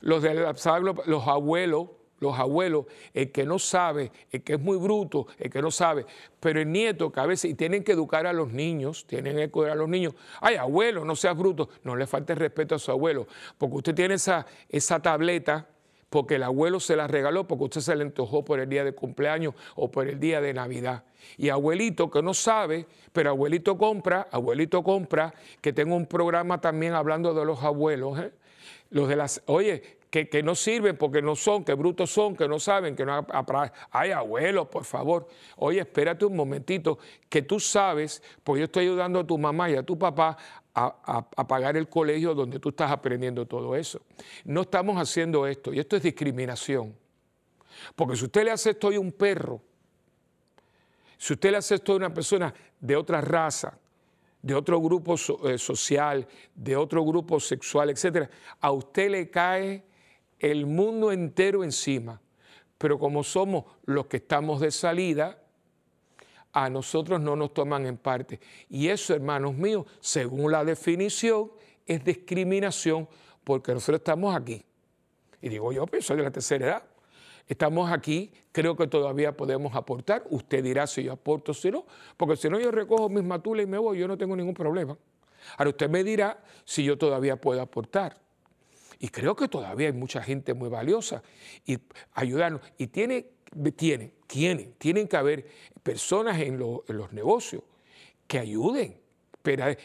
Los, 0.00 0.22
de, 0.22 0.34
los 0.34 1.26
abuelos, 1.26 1.88
los 2.20 2.38
abuelos, 2.38 2.86
el 3.12 3.32
que 3.32 3.44
no 3.44 3.58
sabe, 3.58 4.12
el 4.30 4.42
que 4.42 4.54
es 4.54 4.60
muy 4.60 4.76
bruto, 4.76 5.26
el 5.38 5.50
que 5.50 5.60
no 5.60 5.70
sabe, 5.70 6.06
pero 6.38 6.60
el 6.60 6.70
nieto 6.70 7.10
que 7.10 7.20
a 7.20 7.26
veces, 7.26 7.50
y 7.50 7.54
tienen 7.54 7.82
que 7.82 7.92
educar 7.92 8.26
a 8.26 8.32
los 8.32 8.52
niños, 8.52 9.06
tienen 9.06 9.36
que 9.36 9.42
educar 9.44 9.70
a 9.70 9.74
los 9.74 9.88
niños, 9.88 10.14
ay 10.40 10.56
abuelo, 10.56 11.04
no 11.04 11.16
seas 11.16 11.36
bruto, 11.36 11.70
no 11.82 11.96
le 11.96 12.06
falte 12.06 12.34
respeto 12.34 12.74
a 12.74 12.78
su 12.78 12.90
abuelo, 12.90 13.26
porque 13.58 13.76
usted 13.76 13.94
tiene 13.94 14.14
esa, 14.14 14.46
esa 14.68 15.00
tableta 15.00 15.66
porque 16.10 16.34
el 16.34 16.42
abuelo 16.42 16.80
se 16.80 16.96
la 16.96 17.06
regaló, 17.06 17.46
porque 17.46 17.64
usted 17.64 17.80
se 17.80 17.94
le 17.94 18.02
antojó 18.02 18.44
por 18.44 18.58
el 18.58 18.68
día 18.68 18.82
de 18.84 18.92
cumpleaños 18.92 19.54
o 19.76 19.90
por 19.90 20.08
el 20.08 20.18
día 20.18 20.40
de 20.40 20.52
Navidad. 20.52 21.04
Y 21.38 21.50
abuelito 21.50 22.10
que 22.10 22.20
no 22.20 22.34
sabe, 22.34 22.86
pero 23.12 23.30
abuelito 23.30 23.78
compra, 23.78 24.26
abuelito 24.32 24.82
compra, 24.82 25.32
que 25.60 25.72
tengo 25.72 25.94
un 25.94 26.06
programa 26.06 26.60
también 26.60 26.94
hablando 26.94 27.32
de 27.32 27.44
los 27.44 27.62
abuelos, 27.62 28.18
¿eh? 28.18 28.32
los 28.90 29.08
de 29.08 29.14
las, 29.14 29.40
oye, 29.46 29.99
que, 30.10 30.42
no 30.42 30.56
sirven 30.56 30.96
porque 30.96 31.22
no 31.22 31.36
son, 31.36 31.64
que 31.64 31.74
brutos 31.74 32.10
son, 32.10 32.34
que 32.34 32.48
no 32.48 32.58
saben, 32.58 32.96
que 32.96 33.06
no... 33.06 33.24
Ay, 33.92 34.10
abuelo, 34.10 34.68
por 34.68 34.84
favor. 34.84 35.28
Oye, 35.56 35.80
espérate 35.80 36.24
un 36.24 36.34
momentito, 36.34 36.98
que 37.28 37.42
tú 37.42 37.60
sabes, 37.60 38.20
pues 38.42 38.58
yo 38.58 38.64
estoy 38.64 38.86
ayudando 38.86 39.20
a 39.20 39.26
tu 39.26 39.38
mamá 39.38 39.70
y 39.70 39.76
a 39.76 39.84
tu 39.84 39.96
papá 39.96 40.36
a, 40.74 41.46
pagar 41.46 41.76
el 41.76 41.88
colegio 41.88 42.34
donde 42.34 42.58
tú 42.58 42.70
estás 42.70 42.90
aprendiendo 42.90 43.46
todo 43.46 43.76
eso. 43.76 44.00
No 44.44 44.62
estamos 44.62 44.96
haciendo 44.96 45.46
esto, 45.46 45.72
y 45.72 45.78
esto 45.78 45.96
es 45.96 46.02
discriminación. 46.02 46.96
Porque 47.94 48.16
si 48.16 48.24
usted 48.24 48.44
le 48.44 48.50
hace 48.50 48.70
esto 48.70 48.88
a 48.88 48.98
un 48.98 49.12
perro, 49.12 49.62
si 51.16 51.34
usted 51.34 51.52
le 51.52 51.58
hace 51.58 51.76
esto 51.76 51.92
a 51.92 51.96
una 51.96 52.12
persona 52.12 52.52
de 52.80 52.96
otra 52.96 53.20
raza, 53.20 53.78
de 54.42 54.54
otro 54.54 54.80
grupo 54.80 55.14
eh, 55.44 55.56
social, 55.56 56.26
de 56.54 56.74
otro 56.74 57.04
grupo 57.04 57.38
sexual, 57.38 57.90
etc., 57.90 58.28
a 58.60 58.72
usted 58.72 59.10
le 59.10 59.30
cae 59.30 59.84
el 60.40 60.66
mundo 60.66 61.12
entero 61.12 61.62
encima. 61.62 62.20
Pero 62.78 62.98
como 62.98 63.22
somos 63.22 63.64
los 63.84 64.06
que 64.06 64.16
estamos 64.16 64.60
de 64.60 64.70
salida, 64.70 65.38
a 66.52 66.68
nosotros 66.68 67.20
no 67.20 67.36
nos 67.36 67.54
toman 67.54 67.86
en 67.86 67.96
parte. 67.96 68.40
Y 68.68 68.88
eso, 68.88 69.14
hermanos 69.14 69.54
míos, 69.54 69.86
según 70.00 70.50
la 70.50 70.64
definición, 70.64 71.52
es 71.86 72.04
discriminación 72.04 73.08
porque 73.44 73.72
nosotros 73.72 73.98
estamos 73.98 74.34
aquí. 74.34 74.64
Y 75.42 75.48
digo 75.48 75.72
yo, 75.72 75.86
pues 75.86 76.06
soy 76.06 76.16
de 76.16 76.22
la 76.24 76.30
tercera 76.30 76.66
edad. 76.66 76.82
Estamos 77.46 77.90
aquí, 77.90 78.32
creo 78.52 78.76
que 78.76 78.86
todavía 78.86 79.36
podemos 79.36 79.74
aportar. 79.74 80.24
Usted 80.30 80.62
dirá 80.62 80.86
si 80.86 81.02
yo 81.02 81.12
aporto 81.12 81.52
o 81.52 81.54
si 81.54 81.70
no, 81.70 81.84
porque 82.16 82.36
si 82.36 82.48
no 82.48 82.60
yo 82.60 82.70
recojo 82.70 83.08
mis 83.08 83.24
matulas 83.24 83.64
y 83.64 83.66
me 83.66 83.78
voy, 83.78 83.98
yo 83.98 84.06
no 84.06 84.16
tengo 84.16 84.36
ningún 84.36 84.54
problema. 84.54 84.96
Ahora 85.56 85.70
usted 85.70 85.90
me 85.90 86.04
dirá 86.04 86.42
si 86.64 86.84
yo 86.84 86.96
todavía 86.96 87.36
puedo 87.36 87.60
aportar. 87.60 88.16
Y 89.02 89.08
creo 89.08 89.34
que 89.34 89.48
todavía 89.48 89.86
hay 89.86 89.94
mucha 89.94 90.22
gente 90.22 90.52
muy 90.52 90.68
valiosa 90.68 91.22
y 91.64 91.78
ayudarnos. 92.12 92.60
Y 92.76 92.88
tiene, 92.88 93.26
tiene, 93.74 94.12
tienen, 94.26 94.74
tienen 94.74 95.08
que 95.08 95.16
haber 95.16 95.46
personas 95.82 96.38
en, 96.38 96.58
los 96.58 97.12
negocios 97.12 97.62
que 98.26 98.38
ayuden 98.38 99.00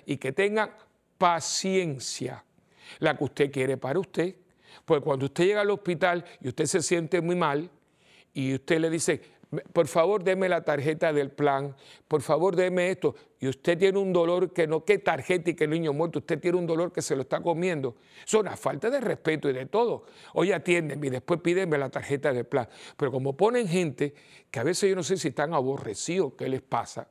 y 0.05 0.17
que 0.17 0.33
tengan 0.33 0.71
paciencia, 1.17 2.43
la 2.99 3.17
que 3.17 3.23
usted 3.23 3.51
quiere 3.51 3.77
para 3.77 3.99
usted. 3.99 4.35
Porque 4.83 5.05
cuando 5.05 5.27
usted 5.27 5.45
llega 5.45 5.61
al 5.61 5.71
hospital 5.71 6.25
y 6.41 6.49
usted 6.49 6.65
se 6.65 6.81
siente 6.81 7.21
muy 7.21 7.37
mal 7.37 7.71
y 8.33 8.53
usted 8.53 8.79
le 8.79 8.89
dice, 8.89 9.21
por 9.73 9.87
favor 9.87 10.23
deme 10.23 10.49
la 10.49 10.63
tarjeta 10.63 11.13
del 11.13 11.31
plan, 11.31 11.75
por 12.07 12.21
favor 12.21 12.55
deme 12.55 12.89
esto, 12.89 13.15
y 13.39 13.47
usted 13.47 13.77
tiene 13.77 13.99
un 13.99 14.11
dolor 14.11 14.53
que 14.53 14.67
no, 14.67 14.83
qué 14.83 14.97
tarjeta 14.97 15.51
y 15.51 15.53
qué 15.53 15.67
niño 15.67 15.93
muerto, 15.93 16.19
usted 16.19 16.39
tiene 16.39 16.57
un 16.57 16.65
dolor 16.65 16.91
que 16.91 17.01
se 17.01 17.15
lo 17.15 17.21
está 17.21 17.41
comiendo. 17.41 17.95
Es 18.25 18.33
una 18.33 18.57
falta 18.57 18.89
de 18.89 18.99
respeto 18.99 19.49
y 19.49 19.53
de 19.53 19.67
todo. 19.67 20.05
Oye, 20.33 20.53
atiéndeme 20.53 21.07
y 21.07 21.09
después 21.09 21.39
pídeme 21.41 21.77
la 21.77 21.89
tarjeta 21.89 22.33
del 22.33 22.45
plan. 22.45 22.67
Pero 22.97 23.11
como 23.11 23.37
ponen 23.37 23.67
gente 23.67 24.13
que 24.49 24.59
a 24.59 24.63
veces 24.63 24.89
yo 24.89 24.95
no 24.95 25.03
sé 25.03 25.17
si 25.17 25.27
están 25.27 25.53
aborrecidos, 25.53 26.33
¿qué 26.37 26.49
les 26.49 26.61
pasa? 26.61 27.07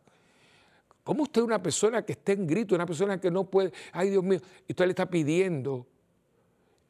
¿Cómo 1.04 1.24
usted 1.24 1.42
una 1.42 1.62
persona 1.62 2.04
que 2.04 2.12
está 2.12 2.32
en 2.32 2.46
grito, 2.46 2.74
una 2.74 2.86
persona 2.86 3.20
que 3.20 3.30
no 3.30 3.48
puede, 3.50 3.72
ay 3.92 4.10
Dios 4.10 4.24
mío, 4.24 4.40
y 4.66 4.72
usted 4.72 4.86
le 4.86 4.90
está 4.90 5.08
pidiendo 5.08 5.86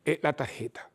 eh, 0.05 0.21
la 0.23 0.33
tarjeta? 0.33 0.89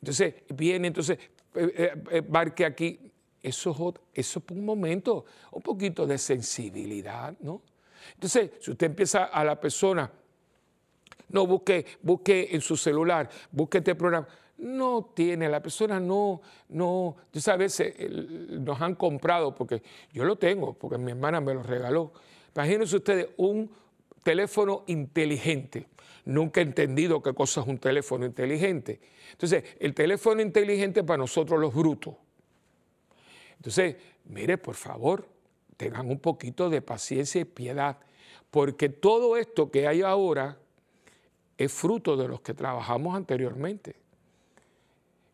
Entonces 0.00 0.34
viene, 0.54 0.88
entonces, 0.88 1.18
eh, 1.54 1.92
eh, 2.10 2.22
barque 2.26 2.64
aquí, 2.64 3.09
eso, 3.42 4.40
por 4.40 4.56
un 4.56 4.64
momento, 4.64 5.24
un 5.52 5.62
poquito 5.62 6.06
de 6.06 6.18
sensibilidad, 6.18 7.34
¿no? 7.40 7.62
Entonces, 8.14 8.50
si 8.60 8.70
usted 8.70 8.86
empieza 8.86 9.24
a 9.24 9.44
la 9.44 9.60
persona, 9.60 10.10
no 11.28 11.46
busque, 11.46 11.86
busque 12.02 12.48
en 12.50 12.60
su 12.60 12.76
celular, 12.76 13.28
busque 13.50 13.78
este 13.78 13.94
programa, 13.94 14.26
no 14.58 15.12
tiene, 15.14 15.48
la 15.48 15.62
persona 15.62 15.98
no, 15.98 16.42
no, 16.68 17.16
tú 17.30 17.40
sabes, 17.40 17.82
nos 18.50 18.80
han 18.80 18.94
comprado, 18.94 19.54
porque 19.54 19.82
yo 20.12 20.24
lo 20.24 20.36
tengo, 20.36 20.74
porque 20.74 20.98
mi 20.98 21.12
hermana 21.12 21.40
me 21.40 21.54
lo 21.54 21.62
regaló. 21.62 22.12
Imagínense 22.54 22.96
ustedes 22.96 23.28
un 23.36 23.70
teléfono 24.22 24.84
inteligente. 24.88 25.86
Nunca 26.26 26.60
he 26.60 26.64
entendido 26.64 27.22
qué 27.22 27.32
cosa 27.32 27.62
es 27.62 27.66
un 27.66 27.78
teléfono 27.78 28.26
inteligente. 28.26 29.00
Entonces, 29.32 29.64
el 29.78 29.94
teléfono 29.94 30.42
inteligente 30.42 31.02
para 31.04 31.18
nosotros 31.18 31.58
los 31.58 31.74
brutos 31.74 32.14
entonces, 33.60 33.96
mire, 34.24 34.56
por 34.56 34.74
favor, 34.74 35.28
tengan 35.76 36.08
un 36.08 36.18
poquito 36.18 36.70
de 36.70 36.80
paciencia 36.80 37.42
y 37.42 37.44
piedad, 37.44 37.98
porque 38.50 38.88
todo 38.88 39.36
esto 39.36 39.70
que 39.70 39.86
hay 39.86 40.00
ahora 40.00 40.56
es 41.58 41.70
fruto 41.70 42.16
de 42.16 42.26
los 42.26 42.40
que 42.40 42.54
trabajamos 42.54 43.14
anteriormente. 43.14 43.96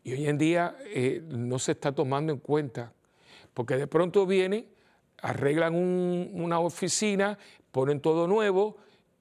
Y 0.03 0.11
hoy 0.11 0.27
en 0.27 0.37
día 0.37 0.75
eh, 0.87 1.23
no 1.25 1.57
se 1.57 1.71
está 1.71 1.93
tomando 1.93 2.33
en 2.33 2.39
cuenta, 2.39 2.91
porque 3.53 3.77
de 3.77 3.87
pronto 3.87 4.25
vienen, 4.25 4.67
arreglan 5.21 5.73
una 5.73 6.59
oficina, 6.59 7.37
ponen 7.71 8.01
todo 8.01 8.27
nuevo 8.27 8.75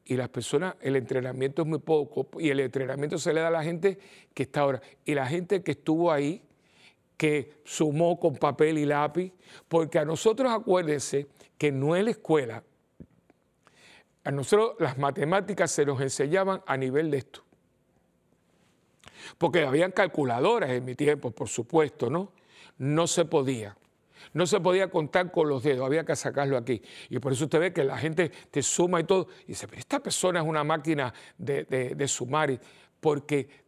y 0.05 0.17
las 0.17 0.31
personas, 0.31 0.75
el 0.81 0.97
entrenamiento 0.97 1.63
es 1.63 1.69
muy 1.69 1.79
poco 1.79 2.29
y 2.41 2.51
el 2.51 2.59
entrenamiento 2.59 3.19
se 3.19 3.33
le 3.33 3.41
da 3.41 3.49
a 3.49 3.53
la 3.53 3.63
gente 3.63 3.99
que 4.35 4.43
está 4.43 4.63
ahora. 4.63 4.83
Y 5.05 5.15
la 5.15 5.27
gente 5.27 5.63
que 5.63 5.73
estuvo 5.73 6.11
ahí 6.11 6.43
que 7.17 7.61
sumó 7.65 8.19
con 8.19 8.37
papel 8.37 8.79
y 8.79 8.85
lápiz, 8.85 9.33
porque 9.69 9.99
a 9.99 10.05
nosotros 10.05 10.53
acuérdense 10.53 11.29
que 11.57 11.73
no 11.73 11.97
es 11.97 12.05
la 12.05 12.11
escuela, 12.11 12.63
a 14.25 14.31
nosotros 14.31 14.75
las 14.81 14.99
matemáticas 14.99 15.71
se 15.71 15.87
nos 15.87 16.01
enseñaban 16.01 16.61
a 16.67 16.77
nivel 16.77 17.11
de 17.11 17.19
esto. 17.19 17.45
Porque 19.39 19.65
habían 19.65 19.93
calculadoras 19.93 20.71
en 20.71 20.85
mi 20.85 20.95
tiempo, 20.95 21.31
por 21.31 21.49
supuesto, 21.49 22.11
¿no? 22.11 22.33
No 22.79 23.07
se 23.07 23.25
podía. 23.25 23.77
No 24.33 24.47
se 24.47 24.61
podía 24.61 24.91
contar 24.91 25.31
con 25.31 25.49
los 25.49 25.63
dedos, 25.63 25.87
había 25.87 26.05
que 26.05 26.17
sacarlo 26.17 26.57
aquí. 26.57 26.83
Y 27.09 27.19
por 27.21 27.33
eso 27.33 27.45
usted 27.45 27.61
ve 27.61 27.73
que 27.73 27.85
la 27.85 27.97
gente 27.97 28.31
te 28.51 28.63
suma 28.63 29.01
y 29.01 29.05
todo. 29.05 29.29
Y 29.45 29.49
dice, 29.49 29.69
pero 29.69 29.79
esta 29.79 30.01
persona 30.01 30.41
es 30.41 30.47
una 30.47 30.65
máquina 30.65 31.15
de, 31.39 31.65
de 31.65 32.09
sumar. 32.09 32.59
Porque 32.99 33.66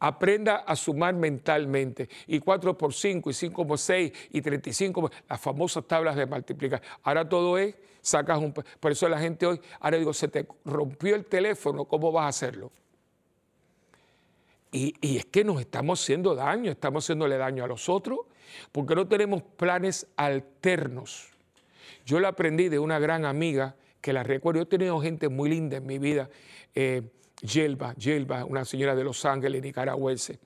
Aprenda 0.00 0.56
a 0.58 0.76
sumar 0.76 1.14
mentalmente. 1.14 2.08
Y 2.26 2.38
4 2.38 2.76
por 2.76 2.94
5, 2.94 3.30
y 3.30 3.32
5 3.32 3.66
por 3.66 3.78
6, 3.78 4.12
y 4.30 4.40
35, 4.40 5.10
las 5.28 5.40
famosas 5.40 5.84
tablas 5.86 6.16
de 6.16 6.26
multiplicar. 6.26 6.80
Ahora 7.02 7.28
todo 7.28 7.58
es, 7.58 7.74
sacas 8.00 8.38
un... 8.38 8.52
Por 8.52 8.92
eso 8.92 9.08
la 9.08 9.18
gente 9.18 9.46
hoy, 9.46 9.60
ahora 9.80 9.98
digo, 9.98 10.12
se 10.12 10.28
te 10.28 10.46
rompió 10.64 11.14
el 11.14 11.24
teléfono, 11.24 11.84
¿cómo 11.84 12.12
vas 12.12 12.24
a 12.24 12.28
hacerlo? 12.28 12.70
Y, 14.70 14.94
y 15.00 15.16
es 15.16 15.26
que 15.26 15.44
nos 15.44 15.60
estamos 15.60 16.00
haciendo 16.00 16.34
daño, 16.34 16.70
estamos 16.70 17.04
haciéndole 17.04 17.36
daño 17.36 17.64
a 17.64 17.66
los 17.66 17.88
otros, 17.88 18.20
porque 18.70 18.94
no 18.94 19.08
tenemos 19.08 19.42
planes 19.42 20.06
alternos. 20.16 21.30
Yo 22.06 22.20
lo 22.20 22.28
aprendí 22.28 22.68
de 22.68 22.78
una 22.78 22.98
gran 22.98 23.24
amiga 23.24 23.76
que 24.00 24.12
la 24.12 24.22
recuerdo. 24.22 24.60
Yo 24.60 24.62
he 24.62 24.66
tenido 24.66 25.00
gente 25.00 25.28
muy 25.28 25.50
linda 25.50 25.78
en 25.78 25.86
mi 25.86 25.98
vida. 25.98 26.30
Eh, 26.74 27.02
Yelba, 27.42 27.94
Yelba, 27.94 28.44
una 28.44 28.64
señora 28.64 28.94
de 28.94 29.04
Los 29.04 29.24
Ángeles, 29.24 29.62
nicaragüense, 29.62 30.38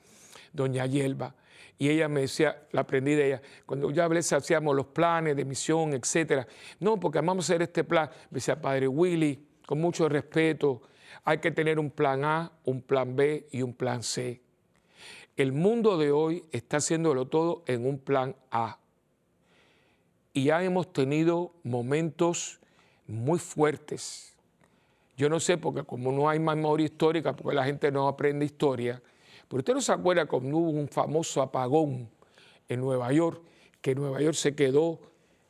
doña 0.52 0.86
Yelba. 0.86 1.34
Y 1.78 1.88
ella 1.88 2.08
me 2.08 2.22
decía, 2.22 2.66
la 2.72 2.82
aprendí 2.82 3.14
de 3.14 3.26
ella, 3.28 3.42
cuando 3.66 3.90
ya 3.90 4.06
hacíamos 4.06 4.76
los 4.76 4.86
planes 4.86 5.36
de 5.36 5.44
misión, 5.44 5.94
etcétera. 5.94 6.46
No, 6.78 7.00
porque 7.00 7.20
vamos 7.20 7.44
a 7.48 7.52
hacer 7.52 7.62
este 7.62 7.82
plan. 7.82 8.08
Me 8.30 8.36
decía, 8.36 8.60
Padre 8.60 8.86
Willy, 8.86 9.44
con 9.66 9.80
mucho 9.80 10.08
respeto, 10.08 10.82
hay 11.24 11.38
que 11.38 11.50
tener 11.50 11.78
un 11.78 11.90
plan 11.90 12.24
A, 12.24 12.52
un 12.64 12.82
plan 12.82 13.16
B 13.16 13.48
y 13.50 13.62
un 13.62 13.74
plan 13.74 14.02
C. 14.02 14.40
El 15.36 15.52
mundo 15.52 15.98
de 15.98 16.12
hoy 16.12 16.44
está 16.52 16.76
haciéndolo 16.76 17.26
todo 17.26 17.64
en 17.66 17.86
un 17.86 17.98
plan 17.98 18.36
A. 18.50 18.78
Y 20.34 20.44
ya 20.44 20.62
hemos 20.62 20.92
tenido 20.92 21.54
momentos 21.64 22.60
muy 23.06 23.38
fuertes 23.38 24.31
yo 25.22 25.28
no 25.28 25.38
sé, 25.38 25.56
porque 25.56 25.84
como 25.84 26.10
no 26.10 26.28
hay 26.28 26.40
memoria 26.40 26.86
histórica, 26.86 27.36
porque 27.36 27.54
la 27.54 27.64
gente 27.64 27.92
no 27.92 28.08
aprende 28.08 28.44
historia, 28.44 29.00
pero 29.46 29.60
usted 29.60 29.74
no 29.74 29.80
se 29.80 29.92
acuerda 29.92 30.26
cuando 30.26 30.56
hubo 30.56 30.70
un 30.70 30.88
famoso 30.88 31.40
apagón 31.40 32.10
en 32.68 32.80
Nueva 32.80 33.12
York, 33.12 33.40
que 33.80 33.94
Nueva 33.94 34.20
York 34.20 34.34
se 34.34 34.56
quedó 34.56 34.98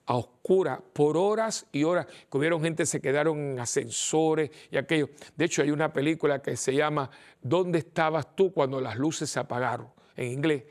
a 0.04 0.16
oscura 0.16 0.78
por 0.92 1.16
horas 1.16 1.64
y 1.72 1.84
horas, 1.84 2.06
que 2.30 2.36
hubieron 2.36 2.60
gente 2.60 2.84
se 2.84 3.00
quedaron 3.00 3.38
en 3.38 3.60
ascensores 3.60 4.50
y 4.70 4.76
aquello. 4.76 5.08
De 5.36 5.46
hecho, 5.46 5.62
hay 5.62 5.70
una 5.70 5.90
película 5.90 6.42
que 6.42 6.54
se 6.58 6.74
llama 6.74 7.10
¿Dónde 7.40 7.78
estabas 7.78 8.36
tú 8.36 8.52
cuando 8.52 8.78
las 8.78 8.98
luces 8.98 9.30
se 9.30 9.40
apagaron? 9.40 9.88
en 10.16 10.32
inglés. 10.32 10.64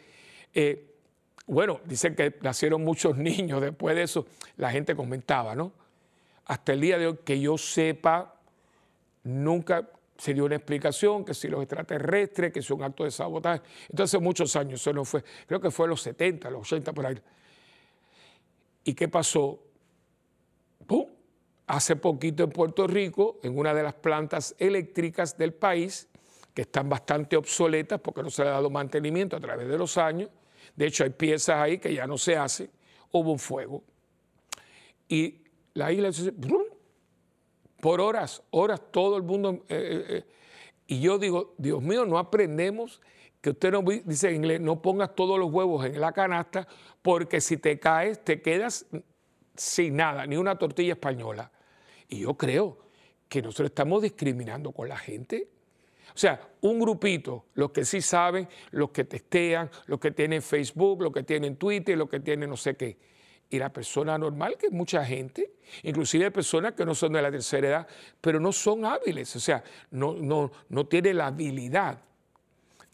Eh, 0.53 0.93
bueno, 1.47 1.79
dicen 1.85 2.15
que 2.15 2.37
nacieron 2.41 2.83
muchos 2.83 3.17
niños 3.17 3.61
después 3.61 3.95
de 3.95 4.03
eso, 4.03 4.27
la 4.57 4.69
gente 4.69 4.95
comentaba, 4.95 5.55
¿no? 5.55 5.71
Hasta 6.45 6.73
el 6.73 6.81
día 6.81 6.99
de 6.99 7.07
hoy, 7.07 7.19
que 7.25 7.39
yo 7.39 7.57
sepa, 7.57 8.35
nunca 9.23 9.89
se 10.17 10.33
dio 10.33 10.45
una 10.45 10.55
explicación, 10.55 11.25
que 11.25 11.33
si 11.33 11.47
los 11.47 11.61
extraterrestres, 11.61 12.53
que 12.53 12.59
es 12.59 12.69
un 12.69 12.83
acto 12.83 13.03
de 13.03 13.11
sabotaje. 13.11 13.61
Entonces, 13.89 14.21
muchos 14.21 14.55
años, 14.55 14.79
eso 14.79 14.93
no 14.93 15.03
fue, 15.03 15.23
creo 15.47 15.59
que 15.59 15.71
fue 15.71 15.87
en 15.87 15.89
los 15.91 16.01
70, 16.01 16.49
los 16.51 16.61
80 16.61 16.93
por 16.93 17.05
ahí. 17.07 17.17
¿Y 18.83 18.93
qué 18.93 19.07
pasó? 19.07 19.59
¡Pum! 20.85 21.07
Hace 21.67 21.95
poquito 21.95 22.43
en 22.43 22.51
Puerto 22.51 22.85
Rico, 22.85 23.39
en 23.43 23.57
una 23.57 23.73
de 23.73 23.81
las 23.81 23.93
plantas 23.93 24.55
eléctricas 24.59 25.37
del 25.37 25.53
país, 25.53 26.07
que 26.53 26.63
están 26.63 26.89
bastante 26.89 27.37
obsoletas 27.37 27.99
porque 27.99 28.21
no 28.21 28.29
se 28.29 28.43
le 28.43 28.49
ha 28.49 28.53
dado 28.53 28.69
mantenimiento 28.69 29.37
a 29.37 29.39
través 29.39 29.67
de 29.67 29.77
los 29.77 29.97
años, 29.97 30.29
de 30.75 30.85
hecho 30.85 31.03
hay 31.03 31.11
piezas 31.11 31.57
ahí 31.57 31.77
que 31.79 31.93
ya 31.93 32.05
no 32.05 32.17
se 32.17 32.35
hacen, 32.35 32.69
hubo 33.11 33.31
un 33.31 33.39
fuego. 33.39 33.83
Y 35.07 35.41
la 35.73 35.91
isla 35.91 36.11
por 37.81 37.99
horas, 37.99 38.43
horas, 38.51 38.81
todo 38.91 39.17
el 39.17 39.23
mundo. 39.23 39.65
Eh, 39.67 39.75
eh, 39.75 40.05
eh. 40.09 40.25
y 40.87 41.01
yo 41.01 41.17
digo, 41.17 41.55
Dios 41.57 41.81
mío, 41.81 42.05
no 42.05 42.17
aprendemos 42.17 43.01
que 43.41 43.49
usted 43.49 43.71
no 43.71 43.81
dice 43.81 44.29
en 44.29 44.35
inglés, 44.35 44.61
no 44.61 44.81
pongas 44.81 45.15
todos 45.15 45.39
los 45.39 45.51
huevos 45.51 45.85
en 45.85 45.99
la 45.99 46.11
canasta, 46.11 46.67
porque 47.01 47.41
si 47.41 47.57
te 47.57 47.79
caes, 47.79 48.23
te 48.23 48.39
quedas 48.41 48.85
sin 49.55 49.95
nada, 49.95 50.27
ni 50.27 50.37
una 50.37 50.57
tortilla 50.57 50.93
española. 50.93 51.51
Y 52.07 52.19
yo 52.19 52.35
creo 52.35 52.77
que 53.27 53.41
nosotros 53.41 53.69
estamos 53.69 54.03
discriminando 54.03 54.71
con 54.71 54.87
la 54.87 54.97
gente. 54.97 55.49
O 56.13 56.17
sea, 56.17 56.49
un 56.61 56.79
grupito, 56.79 57.45
los 57.55 57.71
que 57.71 57.83
sí 57.83 58.01
saben, 58.01 58.47
los 58.71 58.91
que 58.91 59.05
testean, 59.05 59.71
los 59.87 59.99
que 59.99 60.11
tienen 60.11 60.41
Facebook, 60.41 61.01
los 61.01 61.13
que 61.13 61.23
tienen 61.23 61.55
Twitter, 61.55 61.97
los 61.97 62.09
que 62.09 62.19
tienen 62.19 62.49
no 62.49 62.57
sé 62.57 62.75
qué. 62.75 62.97
Y 63.51 63.59
la 63.59 63.71
persona 63.71 64.17
normal, 64.17 64.57
que 64.57 64.67
es 64.67 64.71
mucha 64.71 65.05
gente, 65.05 65.51
inclusive 65.83 66.31
personas 66.31 66.73
que 66.73 66.85
no 66.85 66.95
son 66.95 67.13
de 67.13 67.21
la 67.21 67.29
tercera 67.29 67.67
edad, 67.67 67.87
pero 68.19 68.39
no 68.39 68.51
son 68.51 68.85
hábiles, 68.85 69.35
o 69.35 69.39
sea, 69.39 69.63
no, 69.91 70.13
no, 70.13 70.51
no 70.69 70.87
tienen 70.87 71.17
la 71.17 71.27
habilidad. 71.27 71.99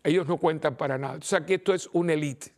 Ellos 0.04 0.28
no 0.28 0.38
cuentan 0.38 0.76
para 0.76 0.98
nada. 0.98 1.18
O 1.18 1.22
sea, 1.22 1.46
que 1.46 1.56
esto 1.56 1.74
es 1.74 1.88
una 1.94 2.14
élite. 2.14 2.52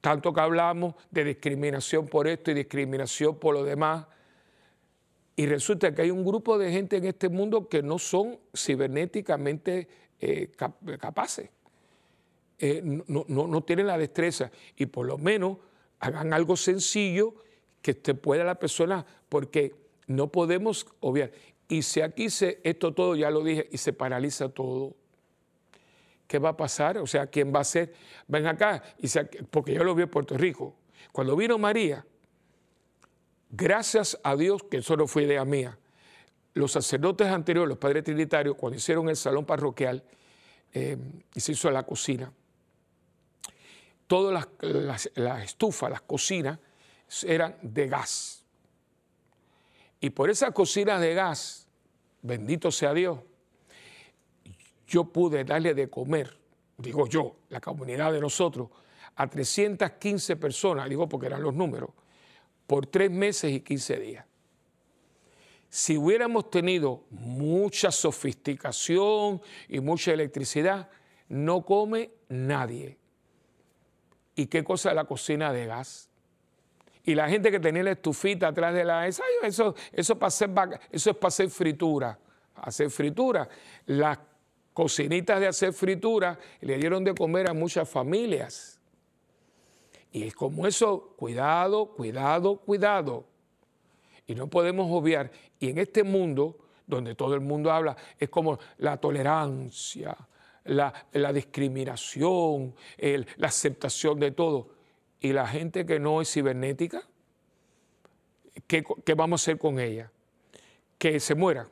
Tanto 0.00 0.32
que 0.32 0.40
hablamos 0.40 0.94
de 1.10 1.24
discriminación 1.24 2.06
por 2.06 2.28
esto 2.28 2.50
y 2.50 2.54
discriminación 2.54 3.36
por 3.38 3.54
lo 3.54 3.64
demás. 3.64 4.06
Y 5.34 5.46
resulta 5.46 5.94
que 5.94 6.02
hay 6.02 6.10
un 6.10 6.24
grupo 6.24 6.56
de 6.56 6.70
gente 6.70 6.98
en 6.98 7.06
este 7.06 7.28
mundo 7.28 7.68
que 7.68 7.82
no 7.82 7.98
son 7.98 8.38
cibernéticamente 8.54 9.88
eh, 10.20 10.52
capaces. 11.00 11.50
Eh, 12.58 12.80
no, 12.84 13.24
no, 13.26 13.62
tienen 13.64 13.88
la 13.88 13.98
destreza 13.98 14.50
y 14.76 14.86
por 14.86 15.06
lo 15.06 15.18
menos 15.18 15.58
hagan 16.00 16.32
algo 16.32 16.56
sencillo 16.56 17.34
que 17.82 17.94
te 17.94 18.14
pueda 18.14 18.44
la 18.44 18.58
persona, 18.58 19.04
porque 19.28 19.74
no 20.06 20.28
podemos 20.30 20.86
obviar. 21.00 21.32
Y 21.68 21.82
si 21.82 22.00
aquí 22.00 22.30
se, 22.30 22.60
esto 22.62 22.92
todo, 22.94 23.16
ya 23.16 23.30
lo 23.30 23.42
dije, 23.42 23.68
y 23.70 23.78
se 23.78 23.92
paraliza 23.92 24.48
todo, 24.48 24.94
¿qué 26.26 26.38
va 26.38 26.50
a 26.50 26.56
pasar? 26.56 26.98
O 26.98 27.06
sea, 27.06 27.26
¿quién 27.26 27.54
va 27.54 27.60
a 27.60 27.64
ser? 27.64 27.94
Ven 28.26 28.46
acá, 28.46 28.82
y 28.98 29.08
porque 29.50 29.74
yo 29.74 29.84
lo 29.84 29.94
vi 29.94 30.02
en 30.02 30.10
Puerto 30.10 30.36
Rico. 30.36 30.76
Cuando 31.12 31.36
vino 31.36 31.58
María, 31.58 32.04
Gracias 33.56 34.18
a 34.24 34.34
Dios, 34.34 34.64
que 34.64 34.78
eso 34.78 34.96
no 34.96 35.06
fue 35.06 35.22
idea 35.22 35.44
mía, 35.44 35.78
los 36.54 36.72
sacerdotes 36.72 37.28
anteriores, 37.28 37.68
los 37.68 37.78
padres 37.78 38.02
trinitarios, 38.02 38.56
cuando 38.56 38.78
hicieron 38.78 39.08
el 39.08 39.14
salón 39.14 39.44
parroquial 39.44 40.02
eh, 40.72 40.96
y 41.32 41.40
se 41.40 41.52
hizo 41.52 41.70
la 41.70 41.84
cocina, 41.84 42.32
todas 44.06 44.46
las, 44.60 45.10
estufas, 45.42 45.90
las 45.90 46.02
cocinas 46.02 46.58
eran 47.26 47.56
de 47.62 47.88
gas. 47.88 48.44
Y 50.00 50.10
por 50.10 50.30
esas 50.30 50.50
cocinas 50.52 51.00
de 51.00 51.14
gas, 51.14 51.66
bendito 52.22 52.70
sea 52.70 52.92
Dios, 52.92 53.18
yo 54.86 55.04
pude 55.04 55.44
darle 55.44 55.74
de 55.74 55.88
comer, 55.88 56.36
digo 56.76 57.06
yo, 57.08 57.36
la 57.48 57.60
comunidad 57.60 58.12
de 58.12 58.20
nosotros, 58.20 58.68
a 59.16 59.28
315 59.28 60.36
personas, 60.36 60.88
digo 60.88 61.08
porque 61.08 61.26
eran 61.26 61.42
los 61.42 61.54
números, 61.54 61.90
por 62.66 62.86
tres 62.86 63.10
meses 63.10 63.52
y 63.52 63.60
15 63.60 63.96
días. 63.98 64.26
Si 65.68 65.96
hubiéramos 65.96 66.50
tenido 66.50 67.04
mucha 67.10 67.90
sofisticación 67.90 69.42
y 69.68 69.80
mucha 69.80 70.12
electricidad, 70.12 70.88
no 71.28 71.64
come 71.64 72.12
nadie. 72.28 72.98
¿Y 74.34 74.46
qué 74.46 74.64
cosa 74.64 74.90
es 74.90 74.96
la 74.96 75.04
cocina 75.04 75.52
de 75.52 75.66
gas? 75.66 76.08
Y 77.04 77.14
la 77.14 77.28
gente 77.28 77.50
que 77.50 77.60
tenía 77.60 77.82
la 77.82 77.92
estufita 77.92 78.48
atrás 78.48 78.74
de 78.74 78.84
la 78.84 79.06
eso, 79.06 79.22
eso, 79.92 80.18
para 80.18 80.28
hacer, 80.28 80.50
eso 80.90 81.10
es 81.10 81.16
para 81.16 81.28
hacer 81.28 81.50
fritura. 81.50 82.18
Hacer 82.56 82.90
fritura. 82.90 83.48
Las 83.86 84.18
cocinitas 84.72 85.38
de 85.38 85.46
hacer 85.46 85.72
fritura 85.72 86.38
le 86.60 86.78
dieron 86.78 87.04
de 87.04 87.14
comer 87.14 87.48
a 87.48 87.52
muchas 87.52 87.88
familias. 87.88 88.80
Y 90.12 90.22
es 90.24 90.34
como 90.34 90.66
eso, 90.66 91.14
cuidado, 91.16 91.86
cuidado, 91.86 92.56
cuidado. 92.56 93.26
Y 94.26 94.34
no 94.34 94.48
podemos 94.48 94.86
obviar. 94.90 95.30
Y 95.60 95.70
en 95.70 95.78
este 95.78 96.04
mundo, 96.04 96.56
donde 96.86 97.14
todo 97.14 97.34
el 97.34 97.40
mundo 97.40 97.70
habla, 97.70 97.96
es 98.18 98.30
como 98.30 98.58
la 98.78 98.96
tolerancia, 98.96 100.16
la, 100.64 101.32
discriminación, 101.32 102.74
la 102.98 103.48
aceptación 103.48 104.18
de 104.18 104.30
todo. 104.30 104.70
Y 105.20 105.32
la 105.32 105.46
gente 105.46 105.86
que 105.86 105.98
no 105.98 106.20
es 106.20 106.32
cibernética, 106.32 107.02
¿qué, 108.66 108.84
¿qué 109.04 109.14
vamos 109.14 109.40
a 109.40 109.42
hacer 109.42 109.58
con 109.58 109.78
ella? 109.78 110.10
Que 110.98 111.18
se 111.20 111.34
muera, 111.34 111.68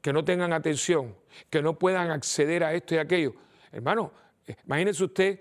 que 0.00 0.12
no 0.12 0.24
tengan 0.24 0.52
atención, 0.52 1.14
que 1.50 1.62
no 1.62 1.78
puedan 1.78 2.10
acceder 2.10 2.62
a 2.64 2.74
esto 2.74 2.94
y 2.94 2.98
aquello. 2.98 3.34
Hermano, 3.72 4.12
imagínese 4.64 5.04
usted 5.04 5.40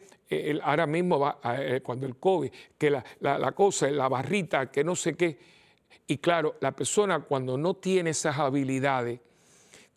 ahora 0.64 0.88
mismo, 0.88 1.20
va, 1.20 1.40
eh, 1.60 1.82
cuando 1.84 2.06
el 2.06 2.18
COVID, 2.18 2.52
que 2.78 2.90
la, 2.90 3.04
la, 3.20 3.52
cosa, 3.52 3.90
la 3.90 4.08
barrita, 4.08 4.72
que 4.72 4.84
no 4.84 4.96
sé 4.96 5.16
qué. 5.16 5.38
Y 6.08 6.18
claro, 6.18 6.56
la 6.60 6.72
persona 6.72 7.20
cuando 7.20 7.58
no 7.58 7.76
tiene 7.76 8.12
esas 8.12 8.38
habilidades, 8.38 9.20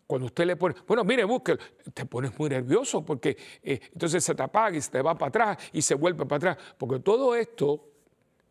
cuando 0.07 0.27
usted 0.27 0.45
le 0.45 0.55
pone, 0.55 0.73
bueno, 0.87 1.03
mire, 1.03 1.25
busque, 1.25 1.57
te 1.93 2.05
pones 2.05 2.37
muy 2.39 2.49
nervioso 2.49 3.05
porque 3.05 3.37
eh, 3.61 3.79
entonces 3.91 4.23
se 4.23 4.33
te 4.33 4.41
apaga 4.41 4.77
y 4.77 4.81
se 4.81 4.89
te 4.89 5.01
va 5.01 5.17
para 5.17 5.27
atrás 5.27 5.57
y 5.73 5.81
se 5.81 5.95
vuelve 5.95 6.25
para 6.25 6.37
atrás. 6.37 6.57
Porque 6.77 6.99
todo 6.99 7.35
esto, 7.35 7.89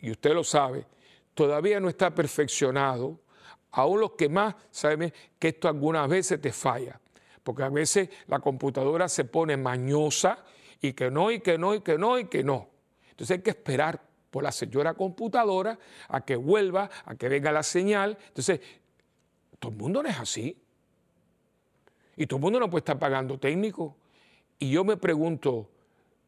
y 0.00 0.10
usted 0.10 0.34
lo 0.34 0.44
sabe, 0.44 0.86
todavía 1.32 1.80
no 1.80 1.88
está 1.88 2.14
perfeccionado. 2.14 3.18
Aún 3.72 4.00
los 4.00 4.12
que 4.12 4.28
más 4.28 4.54
saben 4.70 5.12
que 5.38 5.48
esto 5.48 5.66
algunas 5.66 6.06
veces 6.08 6.40
te 6.40 6.52
falla. 6.52 7.00
Porque 7.42 7.62
a 7.62 7.70
veces 7.70 8.10
la 8.26 8.38
computadora 8.40 9.08
se 9.08 9.24
pone 9.24 9.56
mañosa 9.56 10.44
y 10.82 10.92
que 10.92 11.10
no, 11.10 11.30
y 11.30 11.40
que 11.40 11.56
no, 11.56 11.74
y 11.74 11.80
que 11.80 11.96
no, 11.96 12.18
y 12.18 12.26
que 12.26 12.44
no. 12.44 12.68
Entonces 13.10 13.38
hay 13.38 13.42
que 13.42 13.50
esperar 13.50 14.02
por 14.30 14.42
la 14.42 14.52
señora 14.52 14.92
computadora 14.92 15.78
a 16.08 16.22
que 16.22 16.36
vuelva, 16.36 16.90
a 17.06 17.14
que 17.14 17.30
venga 17.30 17.50
la 17.50 17.62
señal. 17.62 18.18
Entonces, 18.28 18.60
todo 19.58 19.72
el 19.72 19.78
mundo 19.78 20.02
no 20.02 20.08
es 20.10 20.18
así. 20.18 20.65
Y 22.16 22.26
todo 22.26 22.38
el 22.38 22.42
mundo 22.42 22.60
no 22.60 22.70
puede 22.70 22.80
estar 22.80 22.98
pagando 22.98 23.38
técnico. 23.38 23.96
Y 24.58 24.70
yo 24.70 24.84
me 24.84 24.96
pregunto, 24.96 25.70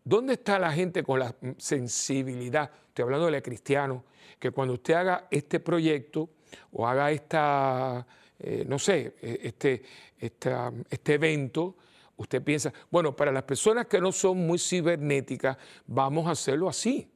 ¿dónde 0.04 0.34
está 0.34 0.58
la 0.58 0.70
gente 0.72 1.02
con 1.02 1.18
la 1.18 1.34
sensibilidad? 1.56 2.70
Estoy 2.88 3.04
hablando 3.04 3.30
de 3.30 3.42
cristiano, 3.42 4.04
que 4.38 4.50
cuando 4.50 4.74
usted 4.74 4.94
haga 4.94 5.26
este 5.30 5.60
proyecto 5.60 6.28
o 6.72 6.86
haga 6.86 7.10
esta, 7.10 8.06
eh, 8.38 8.64
no 8.66 8.78
sé, 8.78 9.14
eh, 9.22 9.40
este, 9.42 9.82
este 10.18 11.14
evento, 11.14 11.76
usted 12.16 12.42
piensa, 12.42 12.72
bueno, 12.90 13.16
para 13.16 13.32
las 13.32 13.44
personas 13.44 13.86
que 13.86 14.00
no 14.00 14.12
son 14.12 14.38
muy 14.38 14.58
cibernéticas, 14.58 15.56
vamos 15.86 16.26
a 16.26 16.32
hacerlo 16.32 16.68
así. 16.68 17.10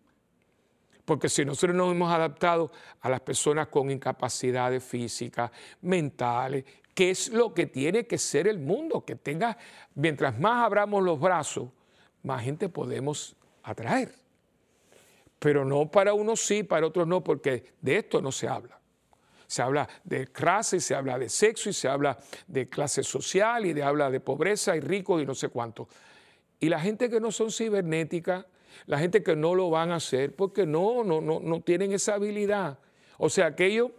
Porque 1.04 1.28
si 1.28 1.44
nosotros 1.44 1.76
nos 1.76 1.90
hemos 1.90 2.12
adaptado 2.12 2.70
a 3.00 3.10
las 3.10 3.20
personas 3.20 3.66
con 3.68 3.90
incapacidades 3.90 4.84
físicas, 4.84 5.50
mentales, 5.80 6.64
¿qué 6.94 7.10
es 7.10 7.28
lo 7.28 7.54
que 7.54 7.66
tiene 7.66 8.06
que 8.06 8.18
ser 8.18 8.48
el 8.48 8.58
mundo? 8.58 9.04
Que 9.04 9.16
tenga, 9.16 9.56
mientras 9.94 10.38
más 10.38 10.64
abramos 10.64 11.02
los 11.02 11.18
brazos, 11.20 11.68
más 12.22 12.42
gente 12.42 12.68
podemos 12.68 13.36
atraer. 13.62 14.14
Pero 15.38 15.64
no 15.64 15.90
para 15.90 16.14
unos 16.14 16.40
sí, 16.40 16.62
para 16.62 16.86
otros 16.86 17.06
no, 17.06 17.22
porque 17.22 17.72
de 17.80 17.98
esto 17.98 18.20
no 18.22 18.30
se 18.30 18.48
habla 18.48 18.82
se 19.52 19.60
habla 19.60 19.86
de 20.02 20.28
clase, 20.28 20.80
se 20.80 20.94
habla 20.94 21.18
de 21.18 21.28
sexo 21.28 21.68
y 21.68 21.74
se 21.74 21.86
habla 21.86 22.18
de 22.46 22.70
clase 22.70 23.02
social 23.02 23.66
y 23.66 23.74
se 23.74 23.82
habla 23.82 24.10
de 24.10 24.18
pobreza 24.18 24.74
y 24.74 24.80
ricos 24.80 25.22
y 25.22 25.26
no 25.26 25.34
sé 25.34 25.50
cuánto. 25.50 25.88
Y 26.58 26.70
la 26.70 26.80
gente 26.80 27.10
que 27.10 27.20
no 27.20 27.30
son 27.30 27.50
cibernéticas, 27.50 28.46
la 28.86 28.98
gente 28.98 29.22
que 29.22 29.36
no 29.36 29.54
lo 29.54 29.68
van 29.68 29.90
a 29.90 29.96
hacer 29.96 30.34
porque 30.34 30.64
no, 30.64 31.04
no, 31.04 31.20
no, 31.20 31.38
no 31.40 31.60
tienen 31.60 31.92
esa 31.92 32.14
habilidad. 32.14 32.78
O 33.18 33.28
sea, 33.28 33.44
aquello, 33.48 33.92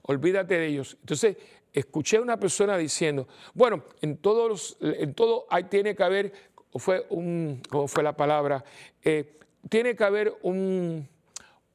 olvídate 0.00 0.56
de 0.56 0.68
ellos. 0.68 0.96
Entonces, 1.00 1.36
escuché 1.72 2.16
a 2.16 2.20
una 2.20 2.38
persona 2.38 2.76
diciendo, 2.76 3.28
bueno, 3.54 3.84
en, 4.00 4.16
todos 4.18 4.76
en 4.80 5.14
todo 5.14 5.46
hay, 5.50 5.64
tiene 5.64 5.94
que 5.94 6.02
haber, 6.02 6.32
fue 6.74 7.06
un, 7.10 7.62
¿cómo 7.68 7.88
fue 7.88 8.02
la 8.02 8.16
palabra? 8.16 8.64
Eh, 9.02 9.38
tiene 9.68 9.94
que 9.94 10.04
haber 10.04 10.34
un, 10.42 11.08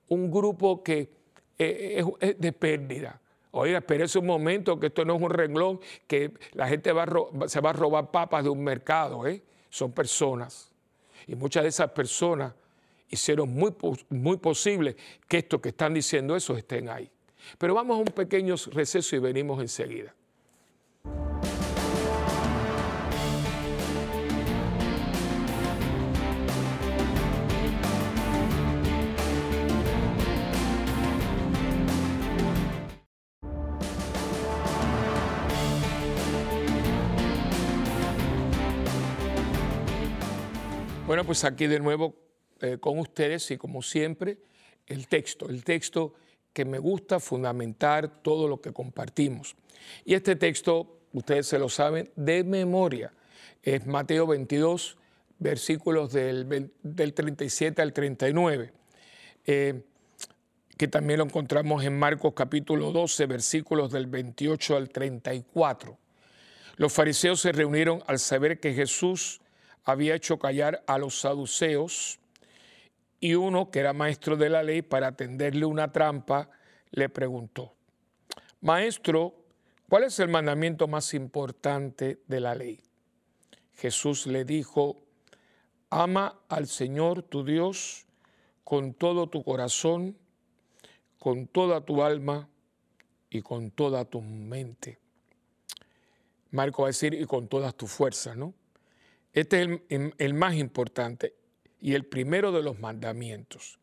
grupo 0.10 0.84
que 0.84 1.10
eh, 1.58 2.04
es, 2.20 2.40
de 2.40 2.52
pérdida. 2.52 3.20
Oiga, 3.52 3.78
espérese 3.78 4.20
un 4.20 4.26
momento, 4.26 4.78
que 4.80 4.88
esto 4.88 5.06
no 5.06 5.16
es 5.16 5.22
un 5.22 5.30
renglón, 5.30 5.80
que 6.08 6.34
la 6.54 6.68
gente 6.68 6.92
va 6.92 7.06
se 7.48 7.62
va 7.62 7.70
a 7.70 7.74
robar 7.74 8.12
papas 8.12 8.44
de 8.44 8.50
un 8.50 8.62
mercado, 8.62 9.26
¿eh? 9.26 9.42
son 9.70 9.94
personas. 9.94 10.72
Y 11.26 11.36
muchas 11.36 11.64
de 11.64 11.70
esas 11.70 11.92
personas 11.92 12.54
hicieron 13.10 13.50
muy, 13.50 13.74
muy 14.10 14.38
posible 14.38 14.96
que 15.28 15.38
estos 15.38 15.62
que 15.62 15.70
están 15.70 15.94
diciendo 15.94 16.36
eso 16.36 16.58
estén 16.58 16.90
ahí. 16.90 17.10
Pero 17.58 17.74
vamos 17.74 17.98
a 17.98 18.00
un 18.00 18.06
pequeño 18.06 18.56
receso 18.72 19.16
y 19.16 19.20
venimos 19.20 19.62
enseguida. 19.62 20.14
Bueno, 41.08 41.24
pues 41.24 41.44
aquí 41.44 41.68
de 41.68 41.80
nuevo 41.80 42.16
eh, 42.62 42.78
con 42.80 42.98
ustedes 42.98 43.52
y 43.52 43.58
como 43.58 43.84
siempre, 43.84 44.40
el 44.88 45.08
texto, 45.08 45.48
el 45.48 45.64
texto 45.64 46.16
que 46.56 46.64
me 46.64 46.80
gusta 46.80 47.20
fundamentar 47.20 48.08
todo 48.24 48.48
lo 48.48 48.62
que 48.62 48.72
compartimos. 48.72 49.58
Y 50.06 50.14
este 50.14 50.38
texto, 50.38 51.02
ustedes 51.12 51.48
se 51.48 51.60
lo 51.60 51.68
saben 51.68 52.10
de 52.16 52.46
memoria, 52.46 53.12
es 53.62 53.86
Mateo 53.86 54.26
22, 54.26 54.98
versículos 55.38 56.14
del, 56.14 56.72
37 57.14 57.82
al 57.82 57.92
39, 57.92 58.72
eh, 59.46 59.82
que 60.78 60.88
también 60.88 61.20
lo 61.20 61.26
encontramos 61.26 61.84
en 61.84 62.00
Marcos 62.00 62.32
capítulo 62.34 62.94
12, 62.94 63.26
versículos 63.26 63.92
del 63.92 64.08
28 64.08 64.78
al 64.78 64.88
34. 64.88 65.98
Los 66.78 66.94
fariseos 66.94 67.42
se 67.42 67.52
reunieron 67.52 68.02
al 68.08 68.18
saber 68.18 68.62
que 68.62 68.74
Jesús 68.74 69.42
había 69.84 70.16
hecho 70.16 70.40
callar 70.40 70.84
a 70.88 70.98
los 71.00 71.20
saduceos 71.20 72.22
y 73.20 73.36
uno 73.36 73.72
que 73.72 73.80
era 73.80 73.94
maestro 73.94 74.38
de 74.38 74.50
la 74.50 74.64
ley 74.64 74.82
para 74.82 75.14
tenderle 75.14 75.66
una 75.66 75.92
trampa 75.92 76.50
le 76.92 77.10
preguntó, 77.10 77.74
Maestro, 78.62 79.36
¿cuál 79.90 80.06
es 80.06 80.20
el 80.20 80.30
mandamiento 80.30 80.88
más 80.88 81.14
importante 81.14 82.22
de 82.28 82.40
la 82.40 82.56
ley? 82.56 82.82
Jesús 83.74 84.28
le 84.28 84.46
dijo, 84.46 85.02
ama 85.90 86.40
al 86.50 86.68
Señor 86.68 87.24
tu 87.24 87.44
Dios 87.44 88.06
con 88.64 88.94
todo 88.94 89.28
tu 89.28 89.44
corazón, 89.44 90.18
con 91.20 91.48
toda 91.48 91.82
tu 91.82 92.04
alma 92.04 92.50
y 93.30 93.42
con 93.42 93.72
toda 93.72 94.06
tu 94.06 94.22
mente. 94.22 95.00
Marco 96.52 96.84
va 96.84 96.88
a 96.88 96.90
decir, 96.90 97.14
y 97.14 97.26
con 97.26 97.48
todas 97.48 97.76
tus 97.76 97.92
fuerzas, 97.92 98.38
¿no? 98.38 98.54
Este 99.34 99.62
es 99.62 99.82
el, 99.90 100.14
el 100.18 100.34
más 100.34 100.56
importante 100.56 101.36
y 101.82 101.94
el 101.94 102.06
primero 102.06 102.52
de 102.52 102.64
los 102.64 102.80
mandamientos. 102.80 103.80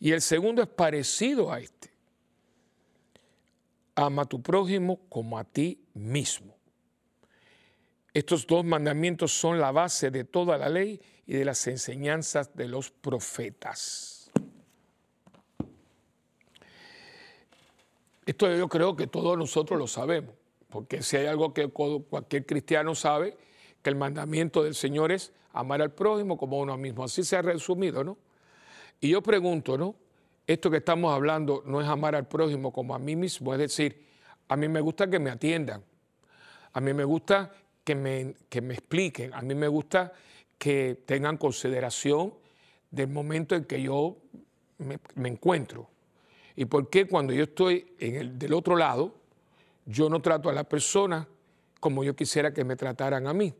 Y 0.00 0.12
el 0.12 0.20
segundo 0.20 0.62
es 0.62 0.68
parecido 0.68 1.52
a 1.52 1.60
este. 1.60 1.90
Ama 3.94 4.22
a 4.22 4.26
tu 4.26 4.40
prójimo 4.40 5.00
como 5.08 5.38
a 5.38 5.44
ti 5.44 5.80
mismo. 5.94 6.54
Estos 8.14 8.46
dos 8.46 8.64
mandamientos 8.64 9.32
son 9.32 9.58
la 9.58 9.72
base 9.72 10.10
de 10.10 10.24
toda 10.24 10.56
la 10.56 10.68
ley 10.68 11.00
y 11.26 11.34
de 11.34 11.44
las 11.44 11.66
enseñanzas 11.66 12.54
de 12.54 12.68
los 12.68 12.90
profetas. 12.90 14.30
Esto 18.24 18.54
yo 18.54 18.68
creo 18.68 18.94
que 18.94 19.06
todos 19.06 19.38
nosotros 19.38 19.78
lo 19.78 19.86
sabemos, 19.86 20.34
porque 20.68 21.02
si 21.02 21.16
hay 21.16 21.26
algo 21.26 21.54
que 21.54 21.68
cualquier 21.68 22.44
cristiano 22.44 22.94
sabe, 22.94 23.36
que 23.82 23.90
el 23.90 23.96
mandamiento 23.96 24.62
del 24.62 24.74
Señor 24.74 25.12
es 25.12 25.32
amar 25.52 25.82
al 25.82 25.92
prójimo 25.92 26.36
como 26.36 26.58
uno 26.58 26.76
mismo. 26.76 27.04
Así 27.04 27.22
se 27.24 27.36
ha 27.36 27.42
resumido, 27.42 28.04
¿no? 28.04 28.16
Y 29.00 29.10
yo 29.10 29.22
pregunto, 29.22 29.78
¿no? 29.78 29.94
Esto 30.46 30.70
que 30.70 30.78
estamos 30.78 31.12
hablando 31.12 31.62
no 31.66 31.80
es 31.80 31.88
amar 31.88 32.14
al 32.14 32.26
prójimo 32.26 32.72
como 32.72 32.94
a 32.94 32.98
mí 32.98 33.14
mismo, 33.16 33.52
es 33.52 33.60
decir, 33.60 34.06
a 34.48 34.56
mí 34.56 34.66
me 34.66 34.80
gusta 34.80 35.08
que 35.08 35.18
me 35.18 35.30
atiendan, 35.30 35.84
a 36.72 36.80
mí 36.80 36.94
me 36.94 37.04
gusta 37.04 37.52
que 37.84 37.94
me, 37.94 38.34
que 38.48 38.62
me 38.62 38.74
expliquen, 38.74 39.34
a 39.34 39.42
mí 39.42 39.54
me 39.54 39.68
gusta 39.68 40.12
que 40.56 41.02
tengan 41.06 41.36
consideración 41.36 42.34
del 42.90 43.08
momento 43.08 43.54
en 43.54 43.64
que 43.64 43.82
yo 43.82 44.16
me, 44.78 45.28
encuentro. 45.28 45.88
Y 46.56 46.64
por 46.64 46.88
qué 46.88 47.06
cuando 47.06 47.32
yo 47.32 47.44
estoy 47.44 47.94
en 47.98 48.16
el, 48.16 48.38
del 48.38 48.54
otro 48.54 48.76
lado, 48.76 49.14
yo 49.86 50.08
no 50.08 50.20
trato 50.20 50.48
a 50.48 50.52
la 50.52 50.64
persona 50.64 51.28
como 51.80 52.02
yo 52.02 52.16
quisiera 52.16 52.52
que 52.52 52.64
me 52.64 52.76
trataran 52.76 53.26
a 53.26 53.32
mí. 53.32 53.54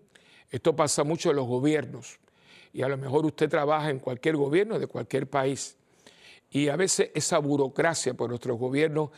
Esto 0.51 0.75
pasa 0.75 1.05
mucho 1.05 1.31
en 1.31 1.37
los 1.37 1.47
gobiernos 1.47 2.19
y 2.73 2.83
a 2.83 2.89
lo 2.89 2.97
mejor 2.97 3.27
usted 3.27 3.49
trabaja 3.49 3.91
en 3.91 3.99
cualquier 3.99 4.37
gobierno 4.37 4.79
de 4.79 4.87
cualquier 4.87 5.29
país. 5.29 5.77
Y 6.51 6.69
a 6.69 6.77
veces 6.77 7.11
esa 7.15 7.39
burocracia 7.39 8.15
por 8.15 8.31
nuestros 8.31 8.59
gobiernos 8.59 9.11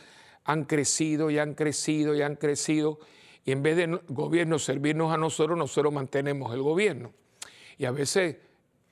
han 0.43 0.65
crecido 0.65 1.29
y 1.29 1.37
han 1.37 1.53
crecido 1.53 2.15
y 2.15 2.21
han 2.21 2.35
crecido. 2.35 2.99
Y 3.45 3.51
en 3.51 3.63
vez 3.63 3.77
de 3.77 3.99
gobierno 4.09 4.59
servirnos 4.59 5.13
a 5.13 5.17
nosotros, 5.17 5.57
nosotros 5.57 5.93
mantenemos 5.93 6.53
el 6.53 6.61
gobierno. 6.61 7.13
Y 7.77 7.85
a 7.85 7.91
veces 7.91 8.37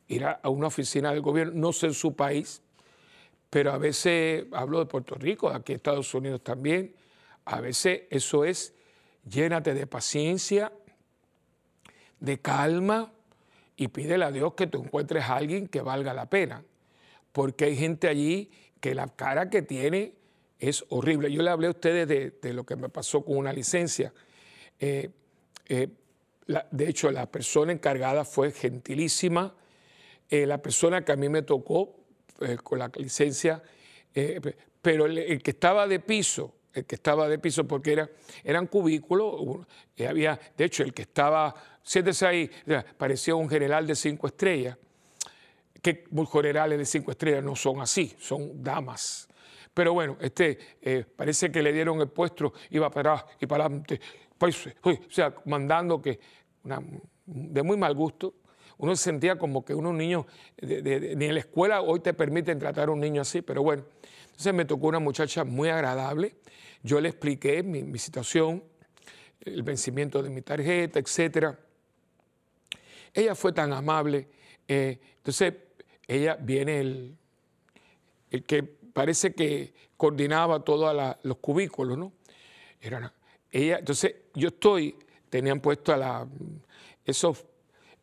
ir 0.08 0.25
a 0.25 0.39
una 0.49 0.67
oficina 0.67 1.12
del 1.12 1.21
gobierno, 1.21 1.54
no 1.56 1.73
sé 1.73 1.88
en 1.88 1.93
su 1.93 2.15
país, 2.15 2.62
pero 3.49 3.71
a 3.71 3.78
veces, 3.78 4.45
hablo 4.52 4.80
de 4.80 4.86
Puerto 4.86 5.15
Rico, 5.15 5.49
aquí 5.49 5.73
Estados 5.73 6.13
Unidos 6.13 6.41
también, 6.43 6.95
a 7.45 7.62
veces 7.62 8.04
eso 8.10 8.45
es 8.45 8.73
llénate 9.28 9.73
de 9.73 9.88
paciencia, 9.88 10.71
de 12.20 12.40
calma 12.40 13.12
y 13.76 13.88
pídele 13.88 14.26
a 14.26 14.32
Dios 14.32 14.54
que 14.56 14.68
tú 14.68 14.84
encuentres 14.84 15.24
a 15.24 15.38
alguien 15.38 15.68
que 15.68 15.82
valga 15.82 16.14
la 16.14 16.30
pena. 16.30 16.64
Porque 17.32 17.66
hay 17.66 17.78
gente 17.78 18.08
allí 18.08 18.52
que 18.80 18.94
la 18.94 19.08
cara 19.08 19.50
que 19.50 19.62
tiene 19.62 20.14
es 20.60 20.84
horrible. 20.90 21.32
Yo 21.32 21.42
le 21.42 21.50
hablé 21.50 21.68
a 21.68 21.72
ustedes 21.72 22.08
de, 22.08 22.54
lo 22.54 22.66
que 22.66 22.76
me 22.76 22.90
pasó 22.90 23.24
con 23.24 23.38
una 23.38 23.54
licencia. 23.54 24.14
Eh, 24.80 25.10
eh, 25.68 25.88
de 26.72 26.90
hecho, 26.90 27.12
la 27.12 27.32
persona 27.32 27.72
encargada 27.72 28.26
fue 28.26 28.52
gentilísima. 28.52 29.56
Eh, 30.30 30.46
la 30.46 30.62
persona 30.62 31.06
que 31.06 31.14
a 31.14 31.16
mí 31.16 31.30
me 31.30 31.42
tocó 31.42 31.96
con 32.64 32.80
la 32.80 32.90
licencia, 32.96 33.62
pero 34.82 35.08
el, 35.08 35.44
que 35.44 35.52
estaba 35.52 35.88
de 35.88 36.00
piso, 36.00 36.56
el 36.74 36.86
que 36.86 36.96
estaba 36.96 37.28
de 37.28 37.38
piso 37.38 37.68
porque 37.68 37.92
era, 37.92 38.10
eran 38.46 38.68
cubículos, 38.68 39.66
había, 40.08 40.40
de 40.56 40.64
hecho, 40.64 40.84
el 40.84 40.94
que 40.94 41.02
estaba 41.02 41.54
Siéntese 41.89 42.28
ahí, 42.28 42.52
parecía 42.99 43.34
un 43.34 43.49
general 43.49 43.88
de 43.88 43.95
cinco 43.95 44.28
estrellas, 44.28 44.78
que 45.82 46.06
generales 46.32 46.78
de 46.78 46.86
cinco 46.86 47.10
estrellas 47.10 47.43
no 47.43 47.56
son 47.56 47.82
así, 47.82 48.15
son 48.19 48.63
damas. 48.63 49.28
Pero 49.73 49.93
bueno, 49.93 50.15
este 50.21 50.60
eh, 50.84 51.04
parece 51.15 51.52
que 51.52 51.63
le 51.63 51.73
dieron 51.73 51.99
el 51.99 52.10
puesto, 52.10 52.54
iba 52.69 52.91
para 52.91 53.25
y 53.39 53.47
para 53.47 53.65
adelante, 53.65 53.99
pues, 54.38 54.67
o 54.67 55.10
sea, 55.10 55.34
mandando 55.45 55.99
que, 55.99 56.19
de 57.25 57.63
muy 57.63 57.75
mal 57.75 57.95
gusto, 57.95 58.36
uno 58.78 58.95
se 58.95 59.06
sentía 59.06 59.39
como 59.39 59.65
que 59.65 59.73
unos 59.73 59.95
niños, 59.95 60.28
ni 60.62 61.25
en 61.25 61.34
la 61.34 61.39
escuela 61.39 61.82
hoy 61.82 62.02
te 62.02 62.13
permiten 62.13 62.60
tratar 62.60 62.89
a 62.89 62.91
un 62.91 62.99
niño 62.99 63.23
así, 63.23 63.41
pero 63.41 63.63
bueno. 63.63 63.84
Entonces 64.25 64.54
me 64.54 64.65
tocó 64.65 64.89
una 64.89 64.99
muchacha 64.99 65.43
muy 65.43 65.69
agradable, 65.69 66.36
yo 66.84 67.02
le 67.02 67.10
expliqué 67.10 67.63
mi, 67.63 67.82
mi 67.82 67.97
situación, 67.97 68.63
el 69.41 69.63
vencimiento 69.63 70.21
de 70.21 70.30
mi 70.30 70.43
tarjeta, 70.43 70.99
etcétera. 70.99 71.58
Ella 73.13 73.36
fue 73.36 73.52
tan 73.54 73.74
amable. 73.74 74.28
Eh, 74.67 75.00
entonces, 75.17 75.54
ella 76.08 76.36
viene 76.40 76.79
el, 76.79 77.17
el 78.31 78.44
que 78.44 78.63
parece 78.63 79.34
que 79.34 79.73
coordinaba 79.98 80.63
todos 80.63 81.15
los 81.23 81.38
cubículos, 81.38 81.98
¿no? 81.98 82.13
Era 82.81 83.13
ella, 83.52 83.79
entonces, 83.79 84.15
yo 84.36 84.50
estoy, 84.50 84.96
tenían 85.29 85.60
puesto 85.60 85.94
a 85.94 85.98
la, 85.98 86.27
esos, 87.04 87.44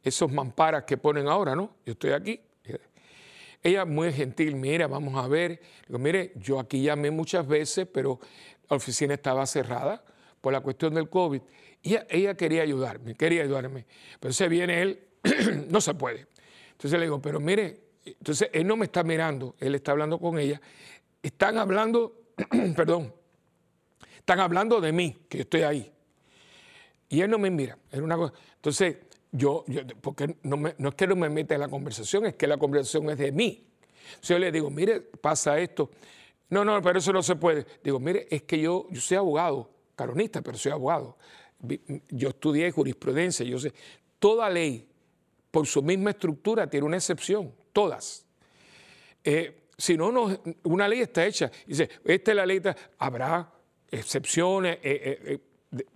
esos 0.03 0.31
mamparas 0.33 0.85
que 0.85 0.97
ponen 0.97 1.28
ahora, 1.28 1.55
¿no? 1.55 1.76
Yo 1.85 1.93
estoy 1.93 2.11
aquí. 2.12 2.41
Ella 3.62 3.85
muy 3.85 4.12
gentil, 4.12 4.55
mira, 4.55 4.87
vamos 4.87 5.22
a 5.22 5.26
ver. 5.26 5.61
Digo, 5.87 5.99
mire, 5.99 6.33
yo 6.37 6.61
aquí 6.61 6.83
llamé 6.83 7.11
muchas 7.11 7.47
veces, 7.47 7.87
pero 7.93 8.20
la 8.68 8.76
oficina 8.76 9.14
estaba 9.14 9.45
cerrada 9.47 10.05
por 10.41 10.53
la 10.53 10.61
cuestión 10.61 10.95
del 10.95 11.09
COVID. 11.09 11.41
Y 11.83 11.97
ella, 12.09 12.35
quería 12.35 12.62
ayudarme, 12.62 13.14
quería 13.14 13.43
ayudarme. 13.43 13.87
Pero 14.18 14.33
se 14.33 14.49
viene 14.49 14.83
él, 14.83 15.01
no 15.68 15.81
se 15.81 15.95
puede. 15.95 16.27
Entonces 16.72 16.99
le 16.99 17.07
digo, 17.07 17.20
pero 17.20 17.41
mire, 17.41 17.81
entonces 18.05 18.51
él 18.53 18.66
no 18.66 18.77
me 18.77 18.87
está 18.87 19.03
mirando, 19.03 19.55
él 19.61 19.74
está 19.74 19.93
hablando 19.93 20.18
con 20.18 20.39
ella. 20.39 20.61
Están 21.22 21.59
hablando, 21.59 22.33
perdón, 22.77 23.12
están 24.18 24.41
hablando 24.41 24.81
de 24.81 24.93
mí, 24.93 25.16
que 25.29 25.39
yo 25.39 25.43
estoy 25.43 25.62
ahí. 25.62 25.93
Y 27.09 27.20
él 27.20 27.31
no 27.31 27.39
me 27.39 27.51
mira. 27.51 27.79
Era 27.91 28.03
una 28.03 28.16
cosa. 28.16 28.35
Entonces, 28.57 28.97
yo, 29.31 29.64
porque 30.01 30.37
no, 30.43 30.57
no 30.79 30.89
es 30.89 30.95
que 30.95 31.07
no 31.07 31.16
me 31.16 31.29
meta 31.29 31.55
en 31.55 31.61
la 31.61 31.68
conversación, 31.68 32.27
es 32.27 32.35
que 32.35 32.47
la 32.47 32.57
conversación 32.57 33.09
es 33.11 33.18
de 33.18 33.33
mí. 33.33 33.66
Si 34.20 34.33
yo 34.33 34.39
le 34.39 34.51
digo, 34.51 34.70
mire, 34.70 35.01
pasa 35.01 35.59
esto. 35.59 35.91
No, 36.49 36.64
no, 36.64 36.81
pero 36.81 36.99
eso 36.99 37.12
no 37.12 37.22
se 37.22 37.37
puede. 37.37 37.66
Digo, 37.83 37.99
mire, 37.99 38.27
es 38.31 38.43
que 38.43 38.59
yo, 38.61 38.87
yo 38.91 39.01
soy 39.01 39.16
abogado, 39.16 39.70
caronista, 39.95 40.43
pero 40.43 40.57
soy 40.57 40.72
abogado. 40.72 41.16
Yo 42.09 42.29
estudié 42.29 42.71
jurisprudencia, 42.71 43.45
yo 43.45 43.59
sé. 43.59 43.73
Toda 44.19 44.49
ley, 44.51 44.89
por 45.51 45.67
su 45.67 45.83
misma 45.83 46.11
estructura, 46.11 46.69
tiene 46.69 46.87
una 46.87 46.97
excepción, 46.97 47.53
todas. 47.73 48.25
Eh, 49.25 49.69
si 49.77 49.97
no, 49.97 50.11
no, 50.13 50.39
una 50.65 50.89
ley 50.89 51.01
está 51.01 51.25
hecha. 51.27 51.51
Dice, 51.67 51.89
esta 52.05 52.31
es 52.31 52.37
la 52.37 52.47
ley, 52.47 52.63
habrá 52.99 53.51
excepciones. 53.91 54.79
Eh, 54.83 55.41
eh, 55.73 55.87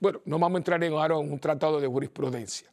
bueno, 0.00 0.20
no 0.24 0.38
vamos 0.38 0.56
a 0.56 0.58
entrar 0.58 0.82
en 0.84 0.92
ahora 0.92 1.16
en 1.16 1.32
un 1.32 1.38
tratado 1.38 1.80
de 1.80 1.86
jurisprudencia. 1.86 2.70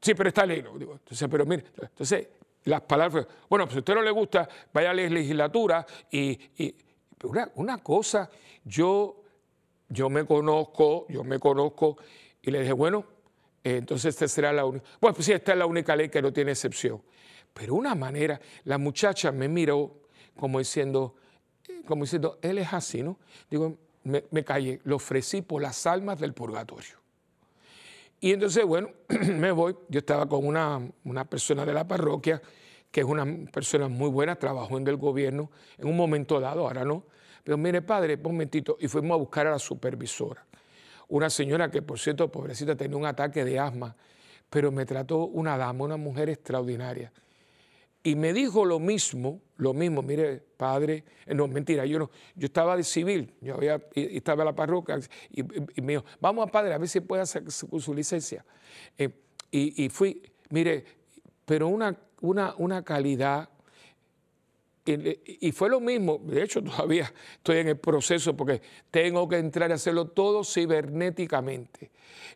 Sí, 0.00 0.14
pero 0.14 0.28
esta 0.28 0.46
ley, 0.46 0.60
entonces, 0.60 1.28
pero 1.30 1.44
mire, 1.44 1.64
entonces 1.80 2.28
las 2.64 2.80
palabras, 2.82 3.26
bueno, 3.48 3.66
pues 3.66 3.72
si 3.72 3.78
a 3.78 3.80
usted 3.80 3.94
no 3.94 4.02
le 4.02 4.10
gusta, 4.10 4.48
vaya 4.72 4.90
a 4.90 4.94
la 4.94 5.02
legislatura 5.08 5.86
y, 6.10 6.38
una, 7.54 7.78
cosa, 7.78 8.30
yo, 8.64 9.19
yo 9.90 10.08
me 10.08 10.24
conozco, 10.24 11.06
yo 11.08 11.22
me 11.22 11.38
conozco 11.38 11.98
y 12.40 12.50
le 12.50 12.60
dije, 12.60 12.72
bueno, 12.72 13.04
entonces 13.62 14.14
esta 14.14 14.26
será 14.26 14.52
la 14.52 14.64
única, 14.64 14.86
bueno, 15.00 15.14
pues 15.14 15.26
sí, 15.26 15.32
esta 15.32 15.52
es 15.52 15.58
la 15.58 15.66
única 15.66 15.94
ley 15.94 16.08
que 16.08 16.22
no 16.22 16.32
tiene 16.32 16.52
excepción. 16.52 17.02
Pero 17.52 17.74
una 17.74 17.94
manera, 17.94 18.40
la 18.64 18.78
muchacha 18.78 19.32
me 19.32 19.48
miró 19.48 20.00
como 20.38 20.60
diciendo, 20.60 21.16
como 21.86 22.04
diciendo, 22.04 22.38
él 22.40 22.58
es 22.58 22.72
así, 22.72 23.02
¿no? 23.02 23.18
Digo, 23.50 23.76
me, 24.04 24.24
me 24.30 24.44
callé, 24.44 24.80
lo 24.84 24.96
ofrecí 24.96 25.42
por 25.42 25.60
las 25.60 25.86
almas 25.86 26.18
del 26.18 26.32
purgatorio. 26.32 27.00
Y 28.20 28.32
entonces, 28.32 28.64
bueno, 28.64 28.90
me 29.08 29.50
voy. 29.50 29.74
Yo 29.88 29.98
estaba 29.98 30.26
con 30.28 30.46
una, 30.46 30.80
una, 31.04 31.24
persona 31.24 31.64
de 31.64 31.72
la 31.72 31.88
parroquia, 31.88 32.40
que 32.90 33.00
es 33.00 33.06
una 33.06 33.26
persona 33.50 33.88
muy 33.88 34.10
buena, 34.10 34.36
trabajó 34.36 34.76
en 34.76 34.86
el 34.86 34.96
gobierno 34.96 35.50
en 35.78 35.88
un 35.88 35.96
momento 35.96 36.38
dado, 36.38 36.66
ahora 36.66 36.84
no. 36.84 37.04
Pero 37.44 37.56
mire, 37.56 37.82
padre, 37.82 38.14
un 38.14 38.22
momentito. 38.22 38.76
Y 38.80 38.88
fuimos 38.88 39.14
a 39.14 39.18
buscar 39.18 39.46
a 39.46 39.50
la 39.50 39.58
supervisora. 39.58 40.44
Una 41.08 41.28
señora 41.28 41.70
que, 41.70 41.82
por 41.82 41.98
cierto, 41.98 42.30
pobrecita, 42.30 42.76
tenía 42.76 42.96
un 42.96 43.06
ataque 43.06 43.44
de 43.44 43.58
asma, 43.58 43.96
pero 44.48 44.70
me 44.70 44.84
trató 44.86 45.26
una 45.26 45.56
dama, 45.56 45.84
una 45.84 45.96
mujer 45.96 46.30
extraordinaria. 46.30 47.12
Y 48.02 48.14
me 48.14 48.32
dijo 48.32 48.64
lo 48.64 48.78
mismo, 48.78 49.42
lo 49.58 49.74
mismo, 49.74 50.00
mire, 50.02 50.42
padre, 50.56 51.04
eh, 51.26 51.34
no, 51.34 51.46
mentira, 51.48 51.84
yo 51.84 52.10
yo 52.34 52.46
estaba 52.46 52.74
de 52.74 52.82
civil, 52.82 53.34
yo 53.42 53.54
había, 53.56 53.82
estaba 53.94 54.42
en 54.42 54.46
la 54.46 54.54
parroquia 54.54 54.98
y, 55.30 55.42
me 55.82 55.92
dijo, 55.92 56.04
vamos 56.18 56.48
a 56.48 56.50
padre, 56.50 56.72
a 56.72 56.78
ver 56.78 56.88
si 56.88 57.00
puede 57.00 57.22
hacer 57.22 57.50
su, 57.50 57.94
licencia. 57.94 58.42
Eh, 58.96 59.10
y, 59.50 59.88
fui, 59.90 60.22
mire, 60.48 60.84
pero 61.44 61.68
una, 61.68 61.94
una, 62.22 62.54
una 62.56 62.82
calidad, 62.82 63.50
y 65.40 65.52
fue 65.52 65.68
lo 65.68 65.80
mismo, 65.80 66.18
de 66.22 66.42
hecho 66.42 66.62
todavía 66.64 67.12
estoy 67.34 67.58
en 67.58 67.68
el 67.68 67.78
proceso 67.78 68.36
porque 68.36 68.60
tengo 68.90 69.28
que 69.28 69.38
entrar 69.38 69.70
a 69.72 69.74
hacerlo 69.74 70.06
todo 70.08 70.44
cibernéticamente. 70.44 71.90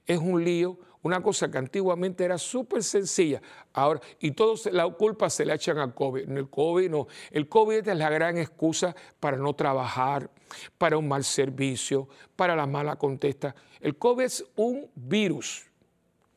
Es 0.06 0.18
un 0.18 0.44
lío, 0.44 0.78
una 1.02 1.22
cosa 1.22 1.50
que 1.50 1.58
antiguamente 1.58 2.24
era 2.24 2.38
súper 2.38 2.82
sencilla, 2.82 3.42
ahora, 3.74 4.00
y 4.20 4.30
todos 4.30 4.66
la 4.72 4.88
culpa 4.88 5.28
se 5.28 5.44
le 5.44 5.54
echan 5.54 5.78
al 5.78 5.94
COVID. 5.94 6.30
El 6.30 6.48
COVID 6.48 6.90
no, 6.90 7.06
el 7.30 7.48
COVID 7.48 7.88
es 7.88 7.96
la 7.96 8.08
gran 8.08 8.38
excusa 8.38 8.96
para 9.20 9.36
no 9.36 9.54
trabajar, 9.54 10.30
para 10.78 10.96
un 10.96 11.06
mal 11.06 11.24
servicio, 11.24 12.08
para 12.36 12.56
la 12.56 12.66
mala 12.66 12.96
contesta. 12.96 13.54
El 13.80 13.96
COVID 13.96 14.24
es 14.24 14.44
un 14.56 14.90
virus, 14.94 15.66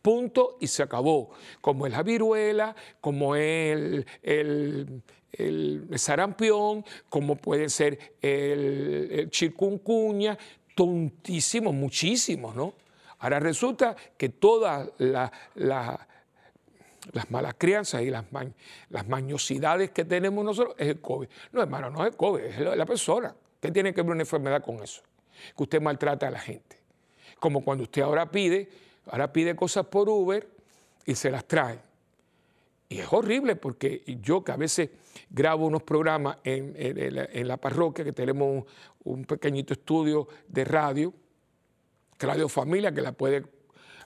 punto 0.07 0.55
y 0.61 0.67
se 0.67 0.83
acabó. 0.83 1.31
Como 1.59 1.85
es 1.85 1.91
la 1.91 2.01
viruela, 2.01 2.73
como 3.01 3.35
es 3.35 4.05
el, 4.23 5.03
el, 5.33 5.89
sarampión, 5.97 6.85
como 7.09 7.35
puede 7.35 7.67
ser 7.67 8.15
el, 8.21 9.09
el 9.11 9.29
chikungunya, 9.29 10.37
tontísimos, 10.75 11.73
muchísimos, 11.73 12.55
¿no? 12.55 12.73
Ahora 13.19 13.41
resulta 13.41 13.97
que 14.17 14.29
todas 14.29 14.89
las 14.97 15.29
malas 17.29 17.55
crianzas 17.57 18.01
y 18.01 18.09
las, 18.09 18.23
las 18.89 19.09
mañosidades 19.09 19.91
que 19.91 20.05
tenemos 20.05 20.45
nosotros 20.45 20.73
es 20.77 20.87
el 20.87 21.01
COVID. 21.01 21.27
No, 21.51 21.61
hermano, 21.61 21.89
no 21.89 22.05
es 22.05 22.11
el 22.11 22.15
COVID, 22.15 22.43
es 22.43 22.59
la 22.59 22.85
persona. 22.85 23.35
¿Qué 23.59 23.71
tiene 23.71 23.93
que 23.93 24.03
ver 24.03 24.11
una 24.11 24.21
enfermedad 24.21 24.63
con 24.63 24.81
eso? 24.81 25.01
Que 25.57 25.63
usted 25.63 25.81
maltrata 25.81 26.29
a 26.29 26.31
la 26.31 26.39
gente. 26.39 26.77
Como 27.41 27.61
cuando 27.61 27.83
usted 27.83 28.03
ahora 28.03 28.31
pide, 28.31 28.86
ahora 29.09 29.31
pide 29.31 29.55
cosas 29.55 29.85
por 29.87 30.09
Uber 30.09 30.47
y 31.05 31.15
se 31.15 31.31
las 31.31 31.45
trae. 31.45 31.79
Y 32.89 32.99
es 32.99 33.11
horrible 33.11 33.55
porque 33.55 34.03
yo 34.21 34.43
que 34.43 34.51
a 34.51 34.55
veces 34.55 34.89
grabo 35.29 35.65
unos 35.65 35.83
programas 35.83 36.37
en, 36.43 37.47
la, 37.47 37.57
parroquia, 37.57 38.05
que 38.05 38.13
tenemos 38.13 38.65
un 39.03 39.25
pequeñito 39.25 39.73
estudio 39.73 40.27
de 40.47 40.63
radio, 40.63 41.13
Radio 42.19 42.47
Familia, 42.47 42.91
que 42.93 43.01
la 43.01 43.11
puede 43.11 43.45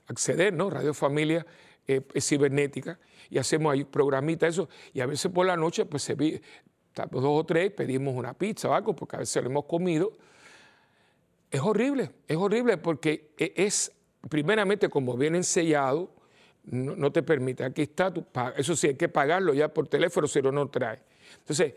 acceder, 0.07 0.53
¿no? 0.53 0.69
Radio 0.69 0.93
Familia 0.93 1.45
eh, 1.87 2.01
es 2.13 2.27
cibernética 2.27 2.99
y 3.29 3.37
hacemos 3.37 3.71
ahí 3.71 3.83
programitas, 3.83 4.49
eso. 4.49 4.67
Y 4.93 5.01
a 5.01 5.05
veces 5.05 5.31
por 5.31 5.45
la 5.45 5.55
noche, 5.55 5.85
pues 5.85 6.03
se 6.03 6.15
vi, 6.15 6.41
dos 6.95 7.23
o 7.23 7.45
tres, 7.45 7.71
pedimos 7.71 8.15
una 8.15 8.33
pizza 8.33 8.69
o 8.69 8.73
algo, 8.73 8.95
porque 8.95 9.15
a 9.15 9.19
veces 9.19 9.43
lo 9.43 9.49
hemos 9.49 9.65
comido. 9.65 10.11
Es 11.49 11.61
horrible, 11.61 12.11
es 12.27 12.37
horrible 12.37 12.77
porque 12.77 13.33
e, 13.37 13.53
es, 13.57 13.91
primeramente, 14.29 14.89
como 14.89 15.17
viene 15.17 15.43
sellado, 15.43 16.11
no, 16.63 17.11
te 17.11 17.23
permite. 17.23 17.63
Aquí 17.63 17.83
está, 17.83 18.13
eso 18.55 18.75
sí, 18.75 18.87
hay 18.87 18.95
que 18.95 19.09
pagarlo 19.09 19.53
ya 19.53 19.73
por 19.73 19.87
teléfono 19.87 20.27
si 20.27 20.41
no, 20.41 20.51
no 20.51 20.69
trae. 20.69 20.99
Entonces, 21.39 21.73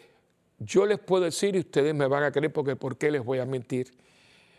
yo 0.59 0.86
les 0.86 0.99
puedo 0.99 1.24
decir 1.24 1.57
y 1.57 1.61
ustedes 1.61 1.95
me 1.95 2.07
van 2.07 2.22
a 2.22 2.30
creer 2.30 2.53
porque 2.53 2.76
¿por 2.76 2.97
qué 2.97 3.11
les 3.11 3.24
voy 3.24 3.38
a 3.38 3.47
mentir? 3.47 3.92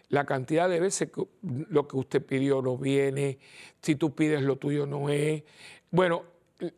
la 0.10 0.26
cantidad 0.26 0.70
de 0.70 0.80
veces 0.80 1.12
que 1.12 1.24
lo 1.42 1.88
que 1.88 1.98
usted 1.98 2.26
pidió 2.26 2.62
no 2.62 2.78
viene, 2.78 3.40
si 3.82 3.96
tú 3.96 4.14
pides 4.14 4.42
lo 4.42 4.58
tuyo 4.58 4.86
no 4.86 5.10
es. 5.10 5.44
Bueno, 5.92 6.24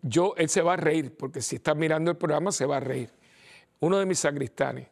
yo, 0.01 0.33
él 0.37 0.49
se 0.49 0.61
va 0.61 0.73
a 0.73 0.77
reír, 0.77 1.15
porque 1.15 1.41
si 1.41 1.57
está 1.57 1.75
mirando 1.75 2.11
el 2.11 2.17
programa 2.17 2.51
se 2.51 2.65
va 2.65 2.77
a 2.77 2.79
reír. 2.79 3.09
Uno 3.79 3.99
de 3.99 4.05
mis 4.05 4.19
sacristanes, 4.19 4.87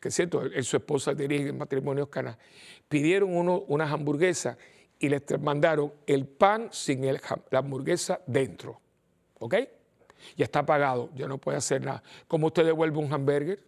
que 0.00 0.08
es 0.08 0.14
cierto, 0.14 0.42
él, 0.42 0.64
su 0.64 0.76
esposa 0.76 1.14
dirige 1.14 1.52
matrimonios 1.52 2.08
canas, 2.08 2.38
pidieron 2.88 3.36
uno, 3.36 3.64
unas 3.68 3.90
hamburguesas 3.90 4.56
y 5.04 5.08
les 5.10 5.22
mandaron 5.40 5.92
el 6.06 6.26
pan 6.26 6.68
sin 6.72 7.04
la 7.04 7.58
hamburguesa 7.58 8.20
dentro. 8.26 8.80
¿Ok? 9.38 9.54
Ya 10.34 10.46
está 10.46 10.64
pagado, 10.64 11.10
ya 11.14 11.28
no 11.28 11.36
puede 11.36 11.58
hacer 11.58 11.84
nada. 11.84 12.02
¿Cómo 12.26 12.46
usted 12.46 12.64
devuelve 12.64 12.98
un 12.98 13.12
hamburger? 13.12 13.62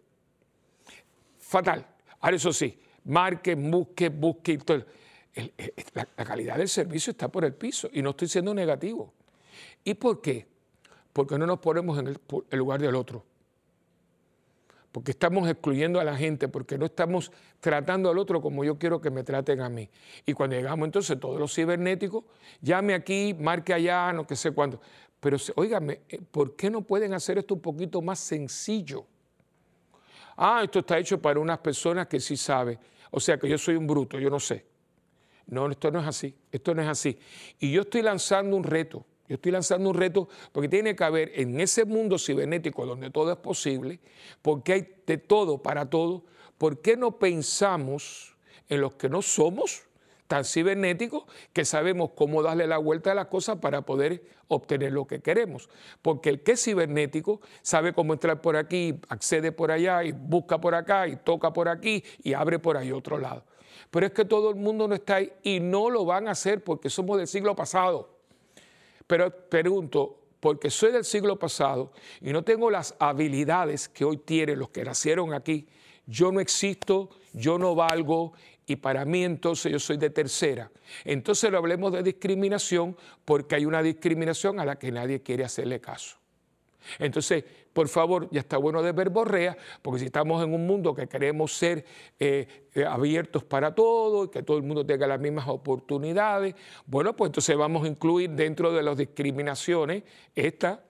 Fatal. 1.38 1.86
Ahora, 2.20 2.36
eso 2.36 2.52
sí, 2.54 2.78
marque, 3.04 3.54
busque, 3.54 4.08
busque. 4.08 4.58
la, 5.92 6.24
calidad 6.24 6.56
del 6.56 6.70
servicio 6.70 7.10
está 7.10 7.28
por 7.28 7.44
el 7.44 7.52
piso 7.52 7.90
y 7.92 8.00
no 8.00 8.10
estoy 8.10 8.28
siendo 8.28 8.54
negativo. 8.54 9.12
¿Y 9.84 9.92
por 9.94 10.22
qué? 10.22 10.46
Porque 11.12 11.36
no 11.36 11.46
nos 11.46 11.58
ponemos 11.58 11.98
en 11.98 12.08
el, 12.08 12.18
lugar 12.58 12.80
del 12.80 12.94
otro. 12.94 13.24
Porque 14.92 15.10
estamos 15.10 15.48
excluyendo 15.48 16.00
a 16.00 16.04
la 16.04 16.16
gente, 16.16 16.48
porque 16.48 16.78
no 16.78 16.86
estamos 16.86 17.30
tratando 17.60 18.10
al 18.10 18.18
otro 18.18 18.40
como 18.40 18.64
yo 18.64 18.78
quiero 18.78 19.00
que 19.00 19.10
me 19.10 19.24
traten 19.24 19.60
a 19.60 19.68
mí. 19.68 19.88
Y 20.24 20.32
cuando 20.32 20.56
llegamos 20.56 20.86
entonces 20.86 21.20
todos 21.20 21.38
los 21.38 21.54
cibernéticos, 21.54 22.24
llame 22.62 22.94
aquí, 22.94 23.34
marque 23.38 23.74
allá, 23.74 24.12
no 24.12 24.26
sé 24.28 24.52
cuándo. 24.52 24.80
Pero 25.20 25.36
óigame, 25.56 26.00
eh, 26.08 26.20
¿por 26.30 26.56
qué 26.56 26.70
no 26.70 26.82
pueden 26.82 27.12
hacer 27.12 27.38
esto 27.38 27.54
un 27.54 27.60
poquito 27.60 28.00
más 28.00 28.20
sencillo? 28.20 29.06
Ah, 30.36 30.60
esto 30.62 30.80
está 30.80 30.98
hecho 30.98 31.20
para 31.20 31.40
unas 31.40 31.58
personas 31.58 32.06
que 32.06 32.20
sí 32.20 32.36
saben. 32.36 32.78
O 33.10 33.20
sea 33.20 33.38
que 33.38 33.48
yo 33.48 33.58
soy 33.58 33.76
un 33.76 33.86
bruto, 33.86 34.18
yo 34.18 34.30
no 34.30 34.38
sé. 34.38 34.66
No, 35.46 35.70
esto 35.70 35.90
no 35.90 36.00
es 36.00 36.06
así, 36.06 36.34
esto 36.50 36.74
no 36.74 36.82
es 36.82 36.88
así. 36.88 37.18
Y 37.58 37.72
yo 37.72 37.82
estoy 37.82 38.02
lanzando 38.02 38.56
un 38.56 38.64
reto, 38.64 39.06
yo 39.28 39.34
estoy 39.36 39.52
lanzando 39.52 39.90
un 39.90 39.96
reto 39.96 40.28
porque 40.52 40.68
tiene 40.68 40.94
que 40.94 41.04
haber 41.04 41.32
en 41.34 41.60
ese 41.60 41.84
mundo 41.84 42.18
cibernético 42.18 42.86
donde 42.86 43.10
todo 43.10 43.32
es 43.32 43.38
posible, 43.38 44.00
porque 44.42 44.72
hay 44.72 44.88
de 45.06 45.18
todo 45.18 45.62
para 45.62 45.90
todo, 45.90 46.24
¿por 46.58 46.80
qué 46.80 46.96
no 46.96 47.18
pensamos 47.18 48.36
en 48.68 48.80
los 48.80 48.94
que 48.94 49.08
no 49.08 49.22
somos 49.22 49.86
tan 50.26 50.44
cibernéticos 50.44 51.24
que 51.52 51.64
sabemos 51.64 52.10
cómo 52.14 52.42
darle 52.42 52.66
la 52.66 52.78
vuelta 52.78 53.12
a 53.12 53.14
las 53.14 53.26
cosas 53.26 53.58
para 53.58 53.82
poder 53.82 54.24
obtener 54.48 54.92
lo 54.92 55.06
que 55.06 55.20
queremos. 55.20 55.68
Porque 56.02 56.30
el 56.30 56.42
que 56.42 56.52
es 56.52 56.64
cibernético 56.64 57.40
sabe 57.62 57.92
cómo 57.92 58.12
entrar 58.12 58.40
por 58.40 58.56
aquí, 58.56 59.00
accede 59.08 59.52
por 59.52 59.70
allá 59.70 60.04
y 60.04 60.12
busca 60.12 60.60
por 60.60 60.74
acá 60.74 61.08
y 61.08 61.16
toca 61.16 61.52
por 61.52 61.68
aquí 61.68 62.02
y 62.22 62.32
abre 62.32 62.58
por 62.58 62.76
ahí 62.76 62.92
otro 62.92 63.18
lado. 63.18 63.44
Pero 63.90 64.06
es 64.06 64.12
que 64.12 64.24
todo 64.24 64.50
el 64.50 64.56
mundo 64.56 64.88
no 64.88 64.94
está 64.94 65.16
ahí 65.16 65.32
y 65.42 65.60
no 65.60 65.90
lo 65.90 66.04
van 66.04 66.28
a 66.28 66.32
hacer 66.32 66.64
porque 66.64 66.90
somos 66.90 67.18
del 67.18 67.28
siglo 67.28 67.54
pasado. 67.54 68.15
Pero 69.06 69.48
pregunto, 69.48 70.20
porque 70.40 70.70
soy 70.70 70.92
del 70.92 71.04
siglo 71.04 71.38
pasado 71.38 71.92
y 72.20 72.32
no 72.32 72.42
tengo 72.42 72.70
las 72.70 72.94
habilidades 72.98 73.88
que 73.88 74.04
hoy 74.04 74.18
tienen 74.18 74.58
los 74.58 74.70
que 74.70 74.84
nacieron 74.84 75.32
aquí, 75.34 75.66
yo 76.06 76.30
no 76.30 76.40
existo, 76.40 77.10
yo 77.32 77.58
no 77.58 77.74
valgo 77.74 78.32
y 78.66 78.76
para 78.76 79.04
mí 79.04 79.24
entonces 79.24 79.72
yo 79.72 79.78
soy 79.78 79.96
de 79.96 80.10
tercera. 80.10 80.70
Entonces 81.04 81.50
lo 81.50 81.58
hablemos 81.58 81.92
de 81.92 82.02
discriminación 82.02 82.96
porque 83.24 83.56
hay 83.56 83.64
una 83.64 83.82
discriminación 83.82 84.60
a 84.60 84.64
la 84.64 84.78
que 84.78 84.90
nadie 84.90 85.22
quiere 85.22 85.44
hacerle 85.44 85.80
caso. 85.80 86.16
Entonces, 86.98 87.44
por 87.76 87.88
favor, 87.88 88.26
ya 88.30 88.40
está 88.40 88.56
bueno 88.56 88.82
de 88.82 88.92
verborrea, 88.92 89.54
porque 89.82 90.00
si 90.00 90.06
estamos 90.06 90.42
en 90.42 90.54
un 90.54 90.66
mundo 90.66 90.94
que 90.94 91.06
queremos 91.06 91.54
ser 91.54 91.84
eh, 92.18 92.68
eh, 92.74 92.86
abiertos 92.86 93.44
para 93.44 93.74
todo 93.74 94.24
y 94.24 94.28
que 94.30 94.42
todo 94.42 94.56
el 94.56 94.62
mundo 94.62 94.86
tenga 94.86 95.06
las 95.06 95.20
mismas 95.20 95.46
oportunidades, 95.46 96.54
bueno, 96.86 97.14
pues 97.14 97.28
entonces 97.28 97.54
vamos 97.54 97.84
a 97.84 97.88
incluir 97.88 98.30
dentro 98.30 98.72
de 98.72 98.82
las 98.82 98.96
discriminaciones 98.96 100.04
esta. 100.34 100.84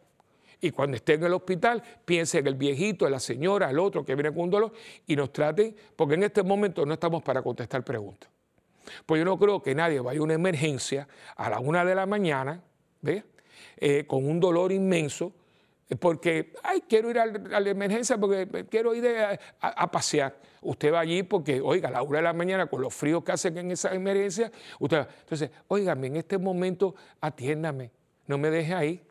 Y 0.60 0.70
cuando 0.70 0.96
esté 0.96 1.14
en 1.14 1.24
el 1.24 1.32
hospital, 1.32 1.82
piense 2.04 2.38
en 2.38 2.46
el 2.46 2.54
viejito, 2.54 3.04
en 3.04 3.10
la 3.10 3.20
señora, 3.20 3.68
el 3.68 3.80
otro 3.80 4.04
que 4.04 4.14
viene 4.14 4.30
con 4.30 4.42
un 4.42 4.50
dolor 4.50 4.72
y 5.08 5.16
nos 5.16 5.32
traten, 5.32 5.74
porque 5.96 6.14
en 6.14 6.22
este 6.22 6.44
momento 6.44 6.86
no 6.86 6.94
estamos 6.94 7.20
para 7.24 7.42
contestar 7.42 7.82
preguntas. 7.82 8.30
Pues 9.04 9.18
yo 9.18 9.24
no 9.24 9.36
creo 9.36 9.60
que 9.60 9.74
nadie 9.74 9.98
vaya 9.98 10.20
a 10.20 10.22
una 10.22 10.34
emergencia 10.34 11.08
a 11.34 11.50
la 11.50 11.58
una 11.58 11.84
de 11.84 11.96
la 11.96 12.06
mañana, 12.06 12.62
¿ve? 13.02 13.24
Eh, 13.76 14.04
con 14.06 14.24
un 14.24 14.38
dolor 14.38 14.70
inmenso 14.70 15.32
porque, 15.94 16.52
ay, 16.64 16.82
quiero 16.88 17.10
ir 17.10 17.18
a, 17.20 17.26
la 17.26 17.70
emergencia 17.70 18.18
porque 18.18 18.66
quiero 18.68 18.92
ir 18.94 19.06
a, 19.60 19.90
pasear. 19.90 20.36
Usted 20.60 20.92
va 20.92 21.00
allí 21.00 21.22
porque, 21.22 21.60
oiga, 21.60 21.88
a 21.88 21.92
la 21.92 22.02
hora 22.02 22.18
de 22.18 22.24
la 22.24 22.32
mañana, 22.32 22.66
con 22.66 22.80
los 22.82 22.92
fríos 22.92 23.22
que 23.22 23.30
hacen 23.30 23.56
en 23.56 23.70
esa 23.70 23.94
emergencia, 23.94 24.50
usted 24.80 24.98
va. 24.98 25.08
Entonces, 25.20 25.50
óigame, 25.68 26.08
en 26.08 26.16
este 26.16 26.38
momento 26.38 26.96
atiéndame, 27.20 27.92
no 28.26 28.36
me 28.36 28.50
deje 28.50 28.74
ahí. 28.74 29.02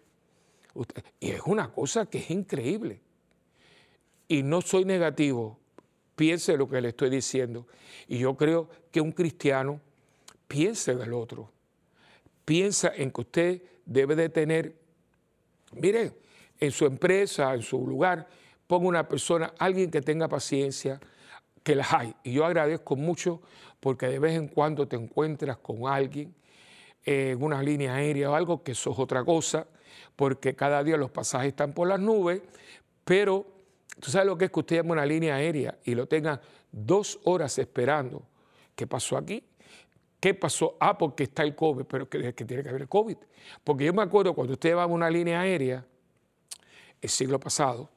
y 1.21 1.31
es 1.31 1.41
una 1.45 1.71
cosa 1.71 2.05
que 2.07 2.17
es 2.17 2.29
increíble. 2.29 2.99
Y 4.27 4.43
no 4.43 4.61
soy 4.61 4.83
negativo, 4.83 5.57
piense 6.17 6.57
lo 6.57 6.67
que 6.67 6.81
le 6.81 6.89
estoy 6.89 7.09
diciendo. 7.09 7.67
Y 8.09 8.17
yo 8.17 8.35
creo 8.35 8.67
que 8.91 8.99
un 8.99 9.13
cristiano 9.13 9.79
piense 10.49 10.93
del 10.93 11.13
otro. 11.13 11.51
Piensa 12.43 12.91
en 12.93 13.11
que 13.11 13.21
usted 13.21 13.61
debe 13.85 14.15
de 14.15 14.27
tener, 14.27 14.75
mire, 15.71 16.24
en 16.59 16.71
su 16.71 16.85
empresa, 16.85 17.53
en 17.53 17.61
su 17.61 17.85
lugar, 17.85 18.27
ponga 18.67 18.87
una 18.87 19.07
persona, 19.07 19.53
alguien 19.57 19.91
que 19.91 20.01
tenga 20.01 20.27
paciencia, 20.27 20.99
que 21.63 21.75
las 21.75 21.93
hay. 21.93 22.15
Y 22.23 22.33
yo 22.33 22.45
agradezco 22.45 22.95
mucho 22.95 23.41
porque 23.79 24.07
de 24.07 24.19
vez 24.19 24.35
en 24.35 24.47
cuando 24.47 24.87
te 24.87 24.95
encuentras 24.95 25.57
con 25.57 25.87
alguien 25.87 26.33
en 27.03 27.41
una 27.41 27.61
línea 27.61 27.95
aérea 27.95 28.31
o 28.31 28.35
algo, 28.35 28.63
que 28.63 28.71
eso 28.71 28.91
es 28.91 28.99
otra 28.99 29.23
cosa, 29.23 29.67
porque 30.15 30.55
cada 30.55 30.83
día 30.83 30.97
los 30.97 31.11
pasajes 31.11 31.49
están 31.49 31.73
por 31.73 31.87
las 31.87 31.99
nubes, 31.99 32.41
pero 33.03 33.45
tú 33.99 34.09
sabes 34.09 34.27
lo 34.27 34.37
que 34.37 34.45
es 34.45 34.51
que 34.51 34.59
usted 34.59 34.75
llame 34.77 34.91
una 34.91 35.05
línea 35.05 35.35
aérea 35.35 35.77
y 35.83 35.93
lo 35.95 36.07
tenga 36.07 36.41
dos 36.71 37.19
horas 37.23 37.57
esperando. 37.59 38.23
¿Qué 38.75 38.87
pasó 38.87 39.17
aquí? 39.17 39.43
¿Qué 40.19 40.33
pasó? 40.33 40.75
Ah, 40.79 40.97
porque 40.97 41.23
está 41.23 41.43
el 41.43 41.55
COVID, 41.55 41.85
pero 41.85 42.09
que, 42.09 42.33
que 42.33 42.45
tiene 42.45 42.63
que 42.63 42.69
haber 42.69 42.81
el 42.83 42.89
COVID. 42.89 43.17
Porque 43.63 43.85
yo 43.85 43.93
me 43.93 44.01
acuerdo 44.01 44.33
cuando 44.33 44.53
usted 44.53 44.69
llevaba 44.69 44.91
una 44.91 45.09
línea 45.09 45.41
aérea, 45.41 45.85
siglo 47.09 47.39
pasado, 47.39 47.89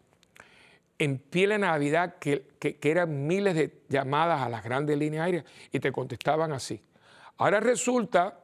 en 0.99 1.23
de 1.31 1.59
Navidad, 1.59 2.17
que, 2.19 2.49
eran 2.83 3.27
miles 3.27 3.55
de 3.55 3.83
llamadas 3.89 4.43
a 4.43 4.49
las 4.49 4.65
grandes 4.65 4.99
líneas 4.99 5.25
aéreas 5.25 5.45
y 5.71 5.79
te 5.79 5.93
contestaban 5.93 6.53
así. 6.53 6.83
Ahora 7.37 7.61
resulta, 7.61 8.41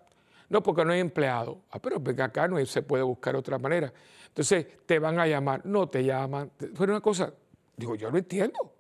no 0.49 0.63
porque 0.63 0.85
no 0.85 0.93
hay 0.93 1.01
empleado, 1.01 1.63
ah, 1.71 1.81
pero 1.81 2.03
porque 2.03 2.23
acá 2.23 2.47
no 2.47 2.65
se 2.65 2.83
puede 2.83 3.03
buscar 3.03 3.35
otra 3.35 3.59
manera. 3.59 3.93
Entonces 4.29 4.67
te 4.87 4.99
van 5.01 5.19
a 5.19 5.27
llamar, 5.27 5.67
no 5.67 5.89
te 5.89 6.05
llaman. 6.05 6.53
Fue 6.75 6.87
una 6.87 7.01
cosa, 7.01 7.33
digo, 7.77 7.97
yo 7.97 8.11
no 8.11 8.19
entiendo. 8.19 8.73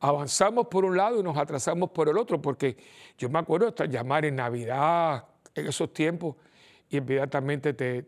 Avanzamos 0.00 0.66
por 0.66 0.84
un 0.84 0.96
lado 0.96 1.20
y 1.20 1.22
nos 1.22 1.36
atrasamos 1.36 1.90
por 1.90 2.08
el 2.08 2.18
otro, 2.18 2.42
porque 2.42 2.76
yo 3.16 3.28
me 3.28 3.38
acuerdo 3.38 3.68
hasta 3.68 3.84
llamar 3.84 4.24
en 4.24 4.34
Navidad, 4.34 5.24
en 5.54 5.68
esos 5.68 5.92
tiempos, 5.92 6.34
y 6.90 6.96
inmediatamente 6.96 7.74
te, 7.74 8.04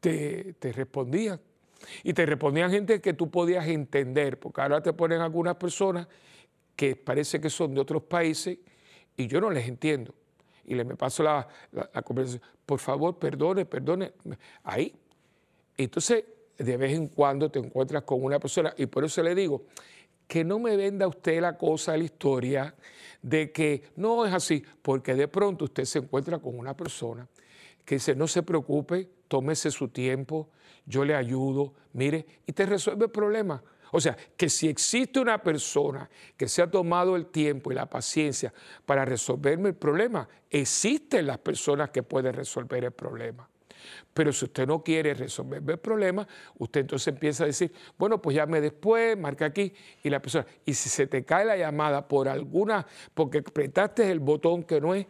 te, 0.00 0.54
te 0.54 0.72
respondían. 0.72 1.38
Y 2.02 2.12
te 2.12 2.26
respondían 2.26 2.70
gente 2.70 3.00
que 3.00 3.12
tú 3.12 3.30
podías 3.30 3.66
entender, 3.66 4.38
porque 4.38 4.60
ahora 4.60 4.82
te 4.82 4.92
ponen 4.92 5.20
algunas 5.20 5.56
personas 5.56 6.06
que 6.76 6.96
parece 6.96 7.40
que 7.40 7.50
son 7.50 7.74
de 7.74 7.80
otros 7.80 8.02
países 8.02 8.58
y 9.16 9.26
yo 9.26 9.40
no 9.40 9.50
les 9.50 9.68
entiendo. 9.68 10.14
Y 10.64 10.74
le 10.74 10.84
me 10.84 10.96
paso 10.96 11.22
la, 11.22 11.46
conversación, 12.04 12.42
por 12.64 12.78
favor, 12.78 13.18
perdone, 13.18 13.64
perdone, 13.64 14.12
ahí. 14.64 14.94
Entonces, 15.76 16.24
de 16.56 16.76
vez 16.76 16.92
en 16.92 17.08
cuando 17.08 17.50
te 17.50 17.58
encuentras 17.58 18.02
con 18.04 18.22
una 18.22 18.38
persona, 18.38 18.72
y 18.76 18.86
por 18.86 19.04
eso 19.04 19.22
le 19.22 19.34
digo, 19.34 19.64
que 20.26 20.44
no 20.44 20.58
me 20.58 20.76
venda 20.76 21.06
usted 21.08 21.40
la 21.40 21.58
cosa, 21.58 21.96
la 21.96 22.04
historia, 22.04 22.74
de 23.20 23.52
que 23.52 23.82
no 23.96 24.24
es 24.24 24.32
así, 24.32 24.64
porque 24.82 25.14
de 25.14 25.28
pronto 25.28 25.66
usted 25.66 25.84
se 25.84 25.98
encuentra 25.98 26.38
con 26.38 26.58
una 26.58 26.76
persona 26.76 27.28
que 27.84 27.96
dice, 27.96 28.14
no 28.14 28.28
se 28.28 28.42
preocupe, 28.42 29.08
tómese 29.28 29.70
su 29.70 29.88
tiempo, 29.88 30.48
yo 30.86 31.04
le 31.04 31.14
ayudo, 31.14 31.74
mire, 31.92 32.26
y 32.46 32.52
te 32.52 32.66
resuelve 32.66 33.06
el 33.06 33.10
problema. 33.10 33.62
O 33.94 34.00
sea, 34.00 34.16
que 34.36 34.48
si 34.48 34.68
existe 34.68 35.20
una 35.20 35.42
persona 35.42 36.08
que 36.36 36.48
se 36.48 36.62
ha 36.62 36.70
tomado 36.70 37.14
el 37.14 37.26
tiempo 37.26 37.70
y 37.70 37.74
la 37.74 37.86
paciencia 37.86 38.52
para 38.86 39.04
resolverme 39.04 39.70
el 39.70 39.74
problema, 39.74 40.26
existen 40.48 41.26
las 41.26 41.38
personas 41.38 41.90
que 41.90 42.02
pueden 42.02 42.32
resolver 42.32 42.84
el 42.84 42.92
problema. 42.92 43.48
Pero 44.14 44.32
si 44.32 44.46
usted 44.46 44.66
no 44.66 44.82
quiere 44.82 45.12
resolver 45.12 45.62
el 45.66 45.78
problema, 45.78 46.26
usted 46.58 46.80
entonces 46.80 47.08
empieza 47.08 47.44
a 47.44 47.48
decir, 47.48 47.72
bueno, 47.98 48.20
pues 48.20 48.36
llame 48.36 48.60
después, 48.60 49.18
marca 49.18 49.46
aquí, 49.46 49.74
y 50.02 50.08
la 50.08 50.20
persona, 50.20 50.46
y 50.64 50.72
si 50.72 50.88
se 50.88 51.06
te 51.06 51.24
cae 51.24 51.44
la 51.44 51.56
llamada 51.56 52.06
por 52.06 52.28
alguna, 52.28 52.86
porque 53.14 53.38
apretaste 53.38 54.10
el 54.10 54.20
botón 54.20 54.62
que 54.62 54.80
no 54.80 54.94
es, 54.94 55.06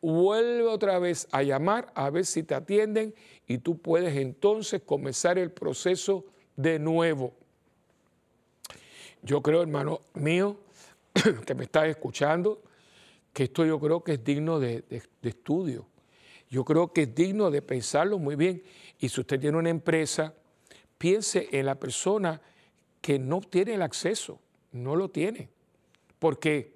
vuelve 0.00 0.66
otra 0.66 0.98
vez 0.98 1.28
a 1.30 1.42
llamar 1.42 1.92
a 1.94 2.10
ver 2.10 2.24
si 2.24 2.42
te 2.42 2.54
atienden 2.54 3.14
y 3.46 3.58
tú 3.58 3.78
puedes 3.78 4.16
entonces 4.16 4.82
comenzar 4.82 5.38
el 5.38 5.50
proceso 5.50 6.24
de 6.56 6.78
nuevo. 6.78 7.34
Yo 9.22 9.42
creo, 9.42 9.62
hermano 9.62 10.00
mío, 10.14 10.58
que 11.46 11.54
me 11.54 11.64
estás 11.64 11.88
escuchando, 11.88 12.62
que 13.32 13.44
esto 13.44 13.64
yo 13.64 13.78
creo 13.78 14.02
que 14.02 14.14
es 14.14 14.24
digno 14.24 14.58
de, 14.58 14.84
estudio. 15.22 15.86
Yo 16.48 16.64
creo 16.64 16.92
que 16.92 17.02
es 17.02 17.14
digno 17.14 17.50
de 17.50 17.62
pensarlo 17.62 18.18
muy 18.18 18.34
bien. 18.34 18.62
Y 18.98 19.08
si 19.08 19.20
usted 19.20 19.38
tiene 19.38 19.58
una 19.58 19.70
empresa, 19.70 20.34
piense 20.98 21.48
en 21.52 21.66
la 21.66 21.76
persona 21.76 22.40
que 23.00 23.18
no 23.18 23.40
tiene 23.40 23.74
el 23.74 23.82
acceso, 23.82 24.40
no 24.72 24.96
lo 24.96 25.10
tiene. 25.10 25.48
¿Por 26.18 26.38
qué? 26.38 26.74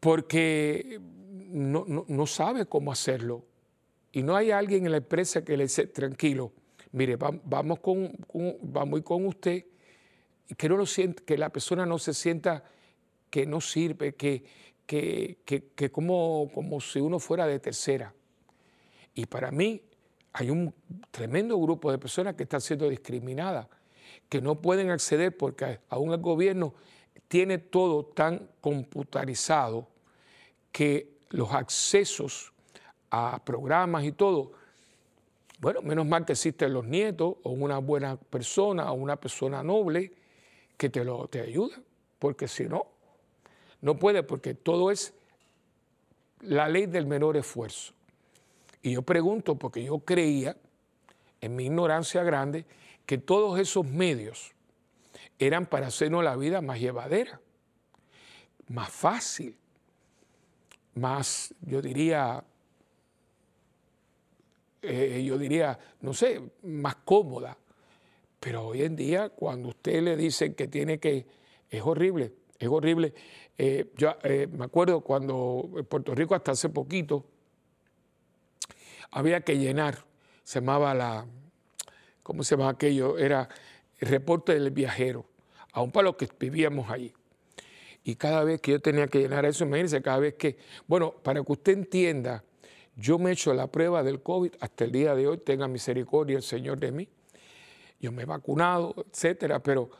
Porque 0.00 1.00
no, 1.50 2.26
sabe 2.26 2.66
cómo 2.66 2.92
hacerlo. 2.92 3.44
Y 4.12 4.22
no 4.22 4.36
hay 4.36 4.50
alguien 4.50 4.86
en 4.86 4.92
la 4.92 4.98
empresa 4.98 5.44
que 5.44 5.56
le 5.56 5.64
dice, 5.64 5.86
tranquilo, 5.86 6.52
mire, 6.92 7.16
vamos 7.16 7.80
con, 7.80 8.12
vamos 8.62 9.02
con 9.02 9.26
usted, 9.26 9.64
que, 10.56 10.68
no 10.68 10.76
lo 10.76 10.84
que 11.24 11.38
la 11.38 11.50
persona 11.50 11.86
no 11.86 11.98
se 11.98 12.12
sienta 12.12 12.64
que 13.30 13.46
no 13.46 13.60
sirve, 13.60 14.14
que, 14.14 14.44
que, 14.86 15.38
que, 15.44 15.90
como, 15.92 16.50
como 16.52 16.80
si 16.80 16.98
uno 16.98 17.20
fuera 17.20 17.46
de 17.46 17.60
tercera. 17.60 18.12
Y 19.14 19.26
para 19.26 19.52
mí 19.52 19.82
hay 20.32 20.50
un 20.50 20.74
tremendo 21.10 21.56
grupo 21.58 21.92
de 21.92 21.98
personas 21.98 22.34
que 22.34 22.42
están 22.42 22.60
siendo 22.60 22.88
discriminadas, 22.88 23.68
que 24.28 24.40
no 24.40 24.60
pueden 24.60 24.90
acceder 24.90 25.36
porque 25.36 25.78
aún 25.88 26.12
el 26.12 26.20
gobierno 26.20 26.74
tiene 27.28 27.58
todo 27.58 28.06
tan 28.06 28.50
computarizado 28.60 29.88
que 30.72 31.19
los 31.30 31.52
accesos 31.52 32.52
a 33.10 33.42
programas 33.44 34.04
y 34.04 34.12
todo, 34.12 34.52
bueno, 35.60 35.82
menos 35.82 36.06
mal 36.06 36.24
que 36.24 36.32
existen 36.32 36.72
los 36.72 36.86
nietos 36.86 37.36
o 37.42 37.50
una 37.50 37.78
buena 37.78 38.16
persona 38.16 38.90
o 38.92 38.94
una 38.94 39.16
persona 39.16 39.62
noble 39.62 40.12
que 40.76 40.88
te 40.88 41.04
lo 41.04 41.28
te 41.28 41.40
ayuda, 41.40 41.76
porque 42.18 42.48
si 42.48 42.64
no, 42.64 42.86
no 43.82 43.98
puede, 43.98 44.22
porque 44.22 44.54
todo 44.54 44.90
es 44.90 45.12
la 46.40 46.68
ley 46.68 46.86
del 46.86 47.06
menor 47.06 47.36
esfuerzo. 47.36 47.92
Y 48.82 48.92
yo 48.92 49.02
pregunto, 49.02 49.56
porque 49.56 49.84
yo 49.84 49.98
creía, 49.98 50.56
en 51.42 51.56
mi 51.56 51.66
ignorancia 51.66 52.22
grande, 52.22 52.64
que 53.04 53.18
todos 53.18 53.58
esos 53.58 53.84
medios 53.84 54.52
eran 55.38 55.66
para 55.66 55.88
hacernos 55.88 56.24
la 56.24 56.36
vida 56.36 56.62
más 56.62 56.80
llevadera, 56.80 57.40
más 58.68 58.90
fácil, 58.90 59.56
más, 60.94 61.54
yo 61.62 61.80
diría, 61.80 62.44
eh, 64.82 65.24
yo 65.24 65.38
diría, 65.38 65.78
no 66.00 66.14
sé, 66.14 66.40
más 66.62 66.96
cómoda. 66.96 67.56
Pero 68.38 68.68
hoy 68.68 68.82
en 68.82 68.96
día, 68.96 69.28
cuando 69.28 69.68
usted 69.68 70.02
le 70.02 70.16
dice 70.16 70.54
que 70.54 70.66
tiene 70.66 70.98
que, 70.98 71.26
es 71.68 71.82
horrible, 71.82 72.32
es 72.58 72.68
horrible. 72.68 73.14
Eh, 73.58 73.92
yo 73.96 74.16
eh, 74.22 74.48
me 74.50 74.64
acuerdo 74.64 75.02
cuando 75.02 75.70
en 75.76 75.84
Puerto 75.84 76.14
Rico 76.14 76.34
hasta 76.34 76.52
hace 76.52 76.70
poquito 76.70 77.26
había 79.10 79.42
que 79.42 79.58
llenar, 79.58 80.04
se 80.44 80.60
llamaba 80.60 80.94
la, 80.94 81.26
¿cómo 82.22 82.42
se 82.42 82.56
llama 82.56 82.70
aquello? 82.70 83.18
Era 83.18 83.48
el 83.98 84.08
reporte 84.08 84.54
del 84.54 84.70
viajero. 84.70 85.26
aún 85.72 85.90
para 85.92 86.06
los 86.06 86.16
que 86.16 86.28
vivíamos 86.38 86.90
allí. 86.90 87.12
Y 88.02 88.16
cada 88.16 88.44
vez 88.44 88.60
que 88.60 88.72
yo 88.72 88.80
tenía 88.80 89.06
que 89.06 89.20
llenar 89.20 89.44
eso, 89.44 89.64
imagínense, 89.64 90.00
cada 90.00 90.18
vez 90.18 90.34
que, 90.34 90.56
bueno, 90.86 91.12
para 91.22 91.42
que 91.42 91.52
usted 91.52 91.72
entienda, 91.72 92.42
yo 92.96 93.18
me 93.18 93.30
he 93.30 93.32
hecho 93.32 93.52
la 93.54 93.66
prueba 93.66 94.02
del 94.02 94.22
COVID 94.22 94.54
hasta 94.60 94.84
el 94.84 94.92
día 94.92 95.14
de 95.14 95.26
hoy, 95.26 95.38
tenga 95.38 95.68
misericordia 95.68 96.36
el 96.36 96.42
Señor 96.42 96.78
de 96.78 96.92
mí. 96.92 97.08
Yo 98.00 98.12
me 98.12 98.22
he 98.22 98.26
vacunado, 98.26 98.94
etcétera, 99.10 99.62
pero 99.62 99.90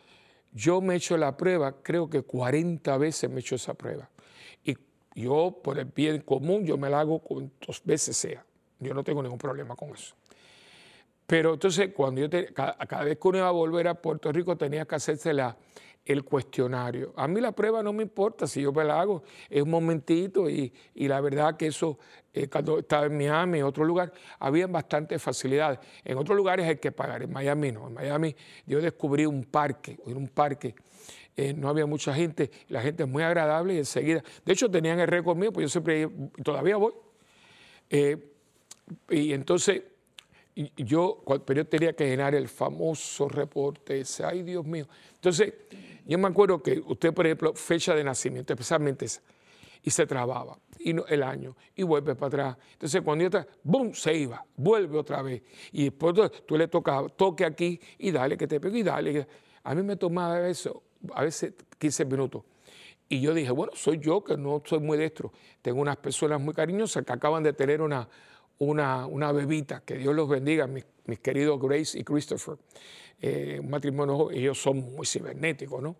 yo 0.52 0.80
me 0.80 0.94
he 0.94 0.96
hecho 0.96 1.16
la 1.16 1.36
prueba, 1.36 1.76
creo 1.82 2.08
que 2.08 2.22
40 2.22 2.96
veces 2.98 3.28
me 3.30 3.36
he 3.36 3.40
hecho 3.40 3.54
esa 3.54 3.74
prueba. 3.74 4.08
Y 4.64 4.76
yo, 5.14 5.58
por 5.62 5.78
el 5.78 5.84
bien 5.86 6.20
común, 6.22 6.64
yo 6.64 6.76
me 6.78 6.88
la 6.88 7.00
hago 7.00 7.18
cuantas 7.20 7.82
veces 7.84 8.16
sea. 8.16 8.44
Yo 8.78 8.94
no 8.94 9.04
tengo 9.04 9.22
ningún 9.22 9.38
problema 9.38 9.76
con 9.76 9.90
eso. 9.90 10.14
Pero 11.26 11.54
entonces, 11.54 11.92
cuando 11.94 12.22
yo 12.22 12.28
cada, 12.52 13.04
vez 13.04 13.18
que 13.18 13.28
uno 13.28 13.38
iba 13.38 13.48
a 13.48 13.52
volver 13.52 13.86
a 13.86 13.94
Puerto 13.94 14.32
Rico, 14.32 14.56
tenía 14.56 14.84
que 14.84 14.96
hacerse 14.96 15.32
la, 15.32 15.56
el 16.04 16.24
cuestionario. 16.24 17.12
A 17.16 17.28
mí 17.28 17.40
la 17.40 17.52
prueba 17.52 17.82
no 17.82 17.92
me 17.92 18.02
importa 18.02 18.46
si 18.46 18.62
yo 18.62 18.72
me 18.72 18.84
la 18.84 19.00
hago, 19.00 19.22
es 19.48 19.62
un 19.62 19.70
momentito 19.70 20.48
y, 20.48 20.72
la 20.94 21.20
verdad 21.20 21.56
que 21.56 21.66
eso, 21.66 21.98
eh, 22.32 22.48
cuando 22.48 22.78
estaba 22.78 23.06
en 23.06 23.16
Miami, 23.16 23.58
en 23.58 23.64
otro 23.64 23.84
lugar, 23.84 24.12
había 24.38 24.66
bastantes 24.66 25.22
facilidades. 25.22 25.78
En 26.04 26.16
otros 26.18 26.36
lugares 26.36 26.66
hay 26.66 26.76
que 26.76 26.92
pagar, 26.92 27.22
en 27.22 27.32
Miami 27.32 27.72
no. 27.72 27.88
En 27.88 27.94
Miami 27.94 28.34
yo 28.66 28.80
descubrí 28.80 29.26
un 29.26 29.44
parque, 29.44 29.98
un 30.06 30.28
parque. 30.28 30.74
Eh, 31.36 31.54
no 31.54 31.68
había 31.68 31.86
mucha 31.86 32.12
gente, 32.12 32.50
la 32.68 32.82
gente 32.82 33.04
es 33.04 33.08
muy 33.08 33.22
agradable 33.22 33.74
y 33.74 33.78
enseguida, 33.78 34.22
de 34.44 34.52
hecho 34.52 34.70
tenían 34.70 34.98
el 35.00 35.06
récord 35.06 35.36
mío, 35.36 35.52
pues 35.52 35.64
yo 35.64 35.68
siempre, 35.68 36.08
todavía 36.42 36.76
voy. 36.76 36.92
Eh, 37.88 38.16
y 39.08 39.32
entonces 39.32 39.82
yo, 40.54 41.22
pero 41.46 41.62
yo 41.62 41.66
tenía 41.66 41.92
que 41.92 42.06
llenar 42.06 42.34
el 42.34 42.48
famoso 42.48 43.28
reporte 43.28 44.00
ese, 44.00 44.24
ay 44.24 44.42
Dios 44.42 44.64
mío. 44.64 44.86
Entonces, 45.14 45.54
yo 46.04 46.18
me 46.18 46.28
acuerdo 46.28 46.62
que 46.62 46.82
usted, 46.86 47.12
por 47.12 47.26
ejemplo, 47.26 47.54
fecha 47.54 47.94
de 47.94 48.04
nacimiento, 48.04 48.52
especialmente 48.52 49.04
esa, 49.04 49.22
y 49.82 49.90
se 49.90 50.06
trababa, 50.06 50.58
y 50.78 50.94
el 51.08 51.22
año, 51.22 51.56
y 51.74 51.82
vuelve 51.82 52.14
para 52.14 52.26
atrás. 52.26 52.56
Entonces, 52.72 53.00
cuando 53.02 53.28
yo, 53.28 53.46
¡bum!, 53.62 53.92
se 53.92 54.14
iba, 54.14 54.44
vuelve 54.56 54.98
otra 54.98 55.22
vez. 55.22 55.42
Y 55.72 55.84
después 55.84 56.14
tú 56.46 56.56
le 56.56 56.68
tocabas, 56.68 57.12
toque 57.16 57.44
aquí 57.44 57.80
y 57.98 58.10
dale 58.10 58.36
que 58.36 58.46
te 58.46 58.60
pego 58.60 58.76
y 58.76 58.82
dale. 58.82 59.26
A 59.64 59.74
mí 59.74 59.82
me 59.82 59.96
tomaba 59.96 60.46
eso, 60.48 60.82
a 61.14 61.22
veces 61.22 61.54
15 61.78 62.04
minutos. 62.04 62.42
Y 63.08 63.20
yo 63.20 63.34
dije, 63.34 63.50
bueno, 63.50 63.72
soy 63.74 63.98
yo 63.98 64.22
que 64.22 64.36
no 64.36 64.62
soy 64.64 64.78
muy 64.78 64.96
destro. 64.96 65.32
Tengo 65.62 65.80
unas 65.80 65.96
personas 65.96 66.40
muy 66.40 66.54
cariñosas 66.54 67.04
que 67.04 67.12
acaban 67.12 67.42
de 67.42 67.52
tener 67.52 67.82
una, 67.82 68.08
una, 68.60 69.06
una 69.06 69.32
bebita, 69.32 69.82
que 69.84 69.96
Dios 69.96 70.14
los 70.14 70.28
bendiga, 70.28 70.66
mis, 70.66 70.84
mis 71.06 71.18
queridos 71.20 71.58
Grace 71.60 71.98
y 71.98 72.04
Christopher. 72.04 72.56
Eh, 73.20 73.58
un 73.58 73.70
matrimonio, 73.70 74.30
ellos 74.30 74.60
son 74.60 74.94
muy 74.94 75.06
cibernéticos, 75.06 75.82
¿no? 75.82 75.96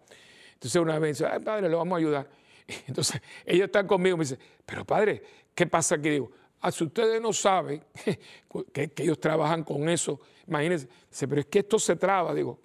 Entonces 0.55 0.81
una 0.81 0.99
vez 0.99 1.19
dice, 1.19 1.31
ay 1.31 1.41
padre, 1.41 1.69
lo 1.71 1.79
vamos 1.79 1.97
a 1.97 1.99
ayudar. 1.99 2.29
Entonces 2.87 3.21
ellos 3.47 3.67
están 3.67 3.87
conmigo 3.87 4.17
me 4.17 4.25
dicen, 4.25 4.39
pero 4.65 4.85
padre, 4.85 5.23
¿qué 5.55 5.67
pasa 5.67 5.95
aquí? 5.95 6.11
Digo, 6.11 6.31
ah, 6.61 6.71
si 6.71 6.85
ustedes 6.85 7.21
no 7.21 7.33
saben 7.33 7.83
que, 8.73 8.93
ellos 8.97 9.19
trabajan 9.19 9.65
con 9.65 9.89
eso, 9.89 10.21
imagínense, 10.47 10.87
dice, 11.09 11.29
pero 11.29 11.41
es 11.41 11.47
que 11.47 11.61
esto 11.61 11.79
se 11.79 11.97
traba, 11.97 12.35
digo, 12.35 12.61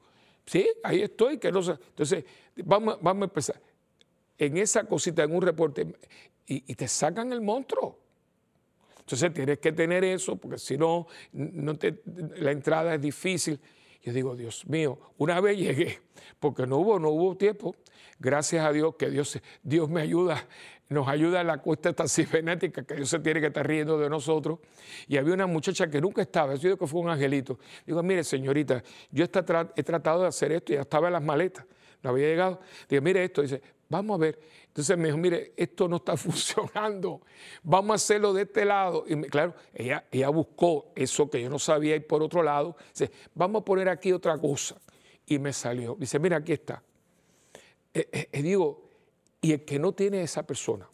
sí, 0.46 0.68
ahí 0.84 1.04
estoy, 1.04 1.38
que 1.38 1.54
no 1.54 1.62
sé. 1.62 1.72
Entonces, 1.72 2.26
vamos, 2.66 2.98
vamos 3.02 3.22
a 3.22 3.26
empezar. 3.26 3.62
En 4.38 4.58
esa 4.58 4.84
cosita, 4.84 5.24
en 5.24 5.34
un 5.34 5.41
reporte, 5.41 5.88
y 6.46 6.76
te 6.76 6.88
sacan 6.89 7.32
el 7.32 7.39
monstruo. 7.39 8.05
Entonces 9.06 9.32
tienes 9.34 9.60
que 9.60 9.72
tener 9.72 10.03
eso, 10.03 10.36
porque 10.36 10.58
si 10.58 10.80
no, 10.80 11.06
la 11.32 12.51
entrada 12.51 12.95
es 12.95 13.01
difícil. 13.01 13.60
Yo 14.01 14.12
digo, 14.12 14.36
Dios 14.36 14.66
mío, 14.68 14.99
una 15.18 15.39
vez 15.41 15.60
llegué, 15.60 15.99
porque 16.39 16.66
no 16.66 16.78
hubo, 16.78 16.97
no 16.97 17.10
hubo 17.10 17.38
tiempo. 17.38 17.76
Gracias 18.18 18.66
a 18.66 18.72
Dios 18.72 18.95
que 18.95 19.12
Dios, 19.12 19.39
Dios 19.62 19.89
me 19.89 20.01
ayuda, 20.01 20.47
nos 20.89 21.08
ayuda 21.08 21.41
en 21.41 21.47
la 21.47 21.60
cuesta 21.60 21.89
esta 21.89 22.08
cibernética, 22.08 22.84
que 22.84 22.95
Dios 22.95 23.10
se 23.10 23.20
tiene 23.20 23.39
que 23.41 23.47
estar 23.47 23.68
riendo 23.68 23.99
de 23.99 24.10
nosotros. 24.10 24.58
Y 25.08 25.18
había 25.18 25.36
una 25.36 25.45
muchacha 25.45 25.88
que 25.88 26.01
nunca 26.01 26.24
estaba, 26.24 26.56
yo 26.56 26.70
digo 26.70 26.78
que 26.78 26.88
fue 26.88 27.01
un 27.01 27.10
angelito. 27.10 27.60
Digo, 27.86 28.01
mire, 28.01 28.24
señorita, 28.24 28.84
yo 29.12 29.26
he 29.26 29.28
tratado 29.28 30.22
de 30.24 30.28
hacer 30.28 30.51
esto 30.51 30.74
y 30.74 30.76
ya 30.78 30.82
estaba 30.82 31.08
en 31.08 31.14
las 31.14 31.24
maletas, 31.24 31.64
no 32.01 32.10
había 32.10 32.28
llegado. 32.28 32.60
Digo, 32.89 33.03
mire 33.03 33.24
esto, 33.24 33.43
dice, 33.43 33.62
vamos 33.89 34.15
a 34.15 34.17
ver. 34.19 34.39
Entonces 34.67 34.97
me 34.97 35.05
dijo, 35.05 35.17
mire, 35.17 35.53
esto 35.55 35.88
no 35.88 35.97
está 35.97 36.17
funcionando, 36.17 37.21
vamos 37.63 37.91
a 37.91 37.95
hacerlo 37.95 38.33
de 38.33 38.43
este 38.43 38.65
lado. 38.65 39.05
Y 39.07 39.21
claro, 39.23 39.55
ella, 39.73 40.05
ella 40.11 40.29
buscó 40.29 40.91
eso 40.95 41.29
que 41.29 41.41
yo 41.41 41.49
no 41.49 41.59
sabía 41.59 41.95
y 41.95 42.01
por 42.01 42.21
otro 42.21 42.43
lado. 42.43 42.75
Dice, 42.89 43.11
vamos 43.33 43.61
a 43.61 43.65
poner 43.65 43.89
aquí 43.89 44.11
otra 44.11 44.38
cosa. 44.38 44.75
Y 45.25 45.39
me 45.39 45.53
salió. 45.53 45.95
Dice, 45.97 46.19
mira, 46.19 46.38
aquí 46.38 46.53
está. 46.53 46.83
Eh, 47.93 48.09
eh, 48.11 48.29
eh, 48.31 48.41
digo, 48.41 48.89
y 49.41 49.53
el 49.53 49.63
que 49.63 49.79
no 49.79 49.93
tiene 49.93 50.21
esa 50.21 50.45
persona, 50.45 50.88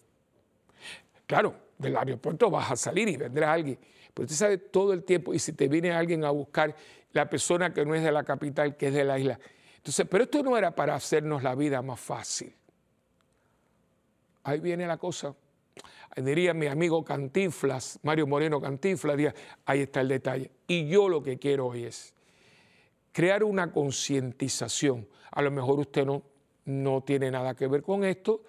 claro, 1.26 1.56
del 1.78 1.98
aeropuerto 1.98 2.50
vas 2.50 2.72
a 2.72 2.76
salir 2.76 3.10
y 3.10 3.18
vendrá 3.18 3.52
alguien, 3.52 3.80
pero 4.14 4.26
usted 4.26 4.36
sabe 4.36 4.58
todo 4.58 4.94
el 4.94 5.04
tiempo, 5.04 5.34
y 5.34 5.40
si 5.40 5.54
te 5.54 5.68
viene 5.68 5.92
alguien 5.92 6.24
a 6.24 6.30
buscar 6.30 6.76
la 7.12 7.28
persona 7.28 7.74
que 7.74 7.84
no 7.84 7.96
es 7.96 8.04
de 8.04 8.12
la 8.12 8.24
capital, 8.24 8.78
que 8.78 8.90
es 8.90 8.94
de 8.94 9.04
la 9.04 9.18
isla. 9.18 9.40
Entonces, 9.78 10.06
pero 10.08 10.26
esto 10.26 10.44
no 10.44 10.56
era 10.56 10.76
para 10.76 10.94
hacernos 10.94 11.42
la 11.42 11.56
vida 11.56 11.82
más 11.82 12.00
fácil 12.00 12.54
ahí 14.44 14.60
viene 14.60 14.88
la 14.88 14.98
cosa. 14.98 15.36
Diría 16.16 16.54
mi 16.54 16.68
amigo 16.68 17.06
Cantinflas, 17.06 18.00
Mario 18.04 18.28
Moreno 18.28 18.60
Cantinflas, 18.60 19.16
diría, 19.16 19.34
ahí 19.66 19.82
está 19.82 20.02
el 20.02 20.10
detalle. 20.10 20.52
Y 20.68 20.88
yo 20.88 21.08
lo 21.08 21.24
que 21.24 21.40
quiero 21.40 21.68
hoy 21.68 21.86
es 21.86 22.14
crear 23.12 23.44
una 23.44 23.72
concientización. 23.72 25.08
A 25.32 25.42
lo 25.42 25.52
mejor 25.52 25.80
usted 25.80 26.06
no, 26.06 26.24
no 26.66 27.02
tiene 27.02 27.32
nada 27.32 27.56
que 27.56 27.68
ver 27.68 27.82
con 27.82 28.04
esto 28.04 28.44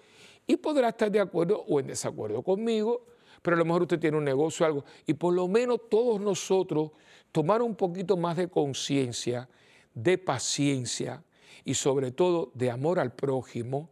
y 0.45 0.57
podrá 0.57 0.89
estar 0.89 1.09
de 1.09 1.21
acuerdo 1.21 1.63
o 1.67 1.79
en 1.79 1.87
desacuerdo 1.87 2.41
conmigo, 2.41 3.05
pero 3.41 3.55
a 3.55 3.59
lo 3.59 3.65
mejor 3.65 3.83
usted 3.83 3.99
tiene 3.99 4.17
un 4.17 4.25
negocio 4.25 4.65
o 4.65 4.67
algo. 4.67 4.85
Y 5.05 5.13
por 5.13 5.33
lo 5.33 5.47
menos 5.47 5.89
todos 5.89 6.19
nosotros 6.19 6.91
tomar 7.31 7.61
un 7.61 7.75
poquito 7.75 8.17
más 8.17 8.35
de 8.35 8.49
conciencia, 8.49 9.47
de 9.93 10.17
paciencia 10.17 11.23
y 11.63 11.73
sobre 11.75 12.11
todo 12.11 12.51
de 12.53 12.71
amor 12.71 12.99
al 12.99 13.13
prójimo 13.13 13.89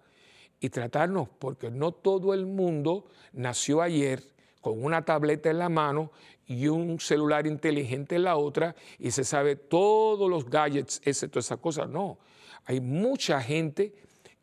y 0.62 0.70
tratarnos, 0.70 1.28
porque 1.40 1.72
no 1.72 1.92
todo 1.92 2.34
el 2.34 2.46
mundo 2.46 3.06
nació 3.34 3.82
ayer 3.82 4.24
con 4.62 4.82
una 4.82 5.04
tableta 5.04 5.50
en 5.50 5.58
la 5.58 5.70
mano 5.70 6.12
y 6.46 6.68
un 6.68 7.00
celular 7.00 7.48
inteligente 7.48 8.16
en 8.16 8.24
la 8.24 8.38
otra 8.38 8.76
y 9.00 9.10
se 9.10 9.24
sabe 9.24 9.56
todos 9.56 10.30
los 10.30 10.48
gadgets, 10.48 11.02
todas 11.02 11.46
esas 11.46 11.58
cosas. 11.58 11.90
No, 11.90 12.20
hay 12.66 12.80
mucha 12.80 13.42
gente 13.42 13.92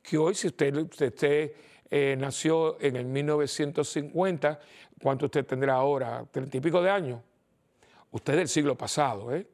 que 0.02 0.18
hoy, 0.18 0.34
si 0.34 0.48
usted, 0.48 0.74
usted, 0.76 1.52
eh, 1.88 2.16
nació 2.18 2.80
en 2.80 2.96
el 2.96 3.04
1950, 3.06 4.60
¿cuánto 5.00 5.26
usted 5.26 5.46
tendrá 5.46 5.74
ahora? 5.74 6.26
¿Treinta 6.30 6.56
y 6.56 6.60
pico 6.60 6.82
de 6.82 6.90
años? 6.90 7.20
Usted 8.10 8.32
es 8.32 8.38
del 8.38 8.48
siglo 8.48 8.76
pasado, 8.76 9.32
¿eh? 9.34 9.46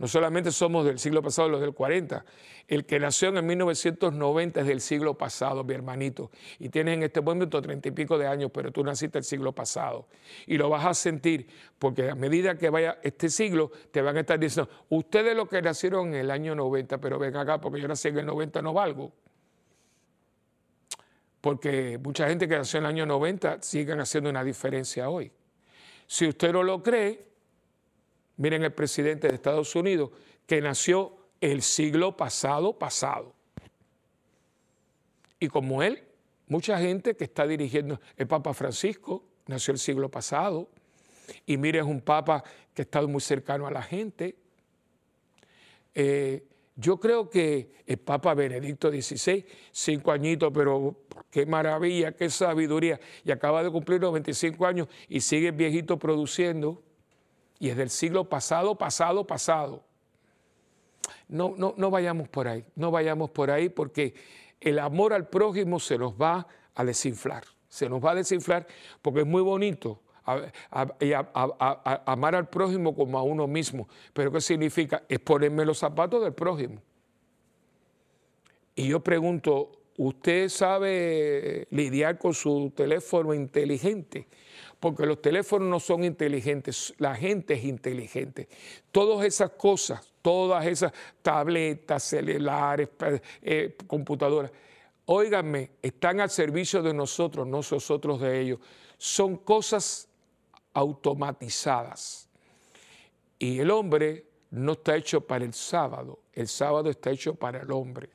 No 0.00 0.08
solamente 0.08 0.50
somos 0.50 0.86
del 0.86 0.98
siglo 0.98 1.20
pasado 1.20 1.50
los 1.50 1.60
del 1.60 1.74
40. 1.74 2.24
El 2.66 2.86
que 2.86 2.98
nació 2.98 3.28
en 3.28 3.36
el 3.36 3.42
1990 3.42 4.62
es 4.62 4.66
del 4.66 4.80
siglo 4.80 5.18
pasado, 5.18 5.62
mi 5.62 5.74
hermanito. 5.74 6.30
Y 6.58 6.70
tienes 6.70 6.94
en 6.94 7.02
este 7.02 7.20
momento 7.20 7.60
treinta 7.60 7.88
y 7.88 7.90
pico 7.90 8.16
de 8.16 8.26
años, 8.26 8.50
pero 8.50 8.72
tú 8.72 8.82
naciste 8.82 9.18
el 9.18 9.24
siglo 9.24 9.54
pasado. 9.54 10.08
Y 10.46 10.56
lo 10.56 10.70
vas 10.70 10.86
a 10.86 10.94
sentir 10.94 11.48
porque 11.78 12.08
a 12.08 12.14
medida 12.14 12.56
que 12.56 12.70
vaya 12.70 12.98
este 13.02 13.28
siglo, 13.28 13.72
te 13.90 14.00
van 14.00 14.16
a 14.16 14.20
estar 14.20 14.40
diciendo, 14.40 14.70
ustedes 14.88 15.36
los 15.36 15.50
que 15.50 15.60
nacieron 15.60 16.08
en 16.08 16.14
el 16.14 16.30
año 16.30 16.54
90, 16.54 16.96
pero 16.96 17.18
ven 17.18 17.36
acá 17.36 17.60
porque 17.60 17.78
yo 17.78 17.86
nací 17.86 18.08
en 18.08 18.20
el 18.20 18.26
90 18.26 18.62
no 18.62 18.72
valgo. 18.72 19.12
Porque 21.42 21.98
mucha 22.02 22.26
gente 22.26 22.48
que 22.48 22.56
nació 22.56 22.78
en 22.78 22.86
el 22.86 22.90
año 22.90 23.04
90 23.04 23.60
siguen 23.60 24.00
haciendo 24.00 24.30
una 24.30 24.44
diferencia 24.44 25.10
hoy. 25.10 25.30
Si 26.06 26.26
usted 26.26 26.54
no 26.54 26.62
lo 26.62 26.82
cree, 26.82 27.29
Miren 28.40 28.64
el 28.64 28.72
presidente 28.72 29.28
de 29.28 29.34
Estados 29.34 29.76
Unidos 29.76 30.12
que 30.46 30.62
nació 30.62 31.14
el 31.42 31.60
siglo 31.60 32.16
pasado 32.16 32.78
pasado. 32.78 33.34
Y 35.38 35.48
como 35.48 35.82
él, 35.82 36.02
mucha 36.46 36.78
gente 36.78 37.14
que 37.14 37.24
está 37.24 37.46
dirigiendo, 37.46 38.00
el 38.16 38.26
Papa 38.26 38.54
Francisco 38.54 39.26
nació 39.46 39.72
el 39.72 39.78
siglo 39.78 40.10
pasado. 40.10 40.70
Y 41.44 41.58
miren, 41.58 41.84
es 41.84 41.90
un 41.90 42.00
Papa 42.00 42.42
que 42.72 42.80
ha 42.80 42.84
estado 42.84 43.08
muy 43.08 43.20
cercano 43.20 43.66
a 43.66 43.70
la 43.70 43.82
gente. 43.82 44.36
Eh, 45.94 46.42
yo 46.76 46.98
creo 46.98 47.28
que 47.28 47.72
el 47.84 47.98
Papa 47.98 48.32
Benedicto 48.32 48.90
XVI, 48.90 49.44
cinco 49.70 50.12
añitos, 50.12 50.50
pero 50.54 50.96
qué 51.30 51.44
maravilla, 51.44 52.12
qué 52.12 52.30
sabiduría, 52.30 52.98
y 53.22 53.32
acaba 53.32 53.62
de 53.62 53.70
cumplir 53.70 54.00
95 54.00 54.64
años 54.64 54.88
y 55.10 55.20
sigue 55.20 55.50
viejito 55.50 55.98
produciendo 55.98 56.82
y 57.60 57.68
es 57.68 57.76
del 57.76 57.90
siglo 57.90 58.28
pasado, 58.28 58.74
pasado, 58.76 59.24
pasado. 59.26 59.84
No, 61.28 61.54
no, 61.56 61.74
no 61.76 61.90
vayamos 61.90 62.28
por 62.28 62.48
ahí, 62.48 62.64
no 62.74 62.90
vayamos 62.90 63.30
por 63.30 63.50
ahí 63.50 63.68
porque 63.68 64.14
el 64.60 64.78
amor 64.80 65.12
al 65.12 65.28
prójimo 65.28 65.78
se 65.78 65.96
nos 65.98 66.14
va 66.14 66.48
a 66.74 66.84
desinflar, 66.84 67.44
se 67.68 67.88
nos 67.88 68.04
va 68.04 68.12
a 68.12 68.14
desinflar 68.16 68.66
porque 69.02 69.20
es 69.20 69.26
muy 69.26 69.42
bonito 69.42 70.00
amar 72.06 72.34
al 72.34 72.48
prójimo 72.48 72.94
como 72.94 73.18
a 73.18 73.22
uno 73.22 73.46
mismo, 73.46 73.88
pero 74.12 74.32
¿qué 74.32 74.40
significa? 74.40 75.02
Es 75.08 75.18
ponerme 75.20 75.64
los 75.64 75.78
zapatos 75.78 76.22
del 76.22 76.32
prójimo. 76.32 76.80
Y 78.74 78.88
yo 78.88 79.00
pregunto, 79.00 79.72
¿usted 79.96 80.48
sabe 80.48 81.66
lidiar 81.70 82.18
con 82.18 82.32
su 82.32 82.72
teléfono 82.74 83.34
inteligente? 83.34 84.28
Porque 84.80 85.04
los 85.04 85.20
teléfonos 85.20 85.68
no 85.68 85.78
son 85.78 86.04
inteligentes, 86.04 86.94
la 86.96 87.14
gente 87.14 87.54
es 87.54 87.64
inteligente. 87.64 88.48
Todas 88.90 89.26
esas 89.26 89.50
cosas, 89.50 90.00
todas 90.22 90.66
esas 90.66 90.92
tabletas, 91.20 92.02
celulares, 92.02 92.88
eh, 93.42 93.76
computadoras, 93.86 94.50
óiganme, 95.04 95.72
están 95.82 96.20
al 96.20 96.30
servicio 96.30 96.82
de 96.82 96.94
nosotros, 96.94 97.46
no 97.46 97.58
nosotros 97.58 98.20
de 98.20 98.40
ellos. 98.40 98.58
Son 98.96 99.36
cosas 99.36 100.08
automatizadas. 100.72 102.28
Y 103.38 103.58
el 103.58 103.70
hombre 103.70 104.24
no 104.50 104.72
está 104.72 104.96
hecho 104.96 105.20
para 105.20 105.44
el 105.44 105.52
sábado, 105.52 106.20
el 106.32 106.48
sábado 106.48 106.88
está 106.88 107.10
hecho 107.10 107.34
para 107.34 107.60
el 107.60 107.70
hombre. 107.70 108.08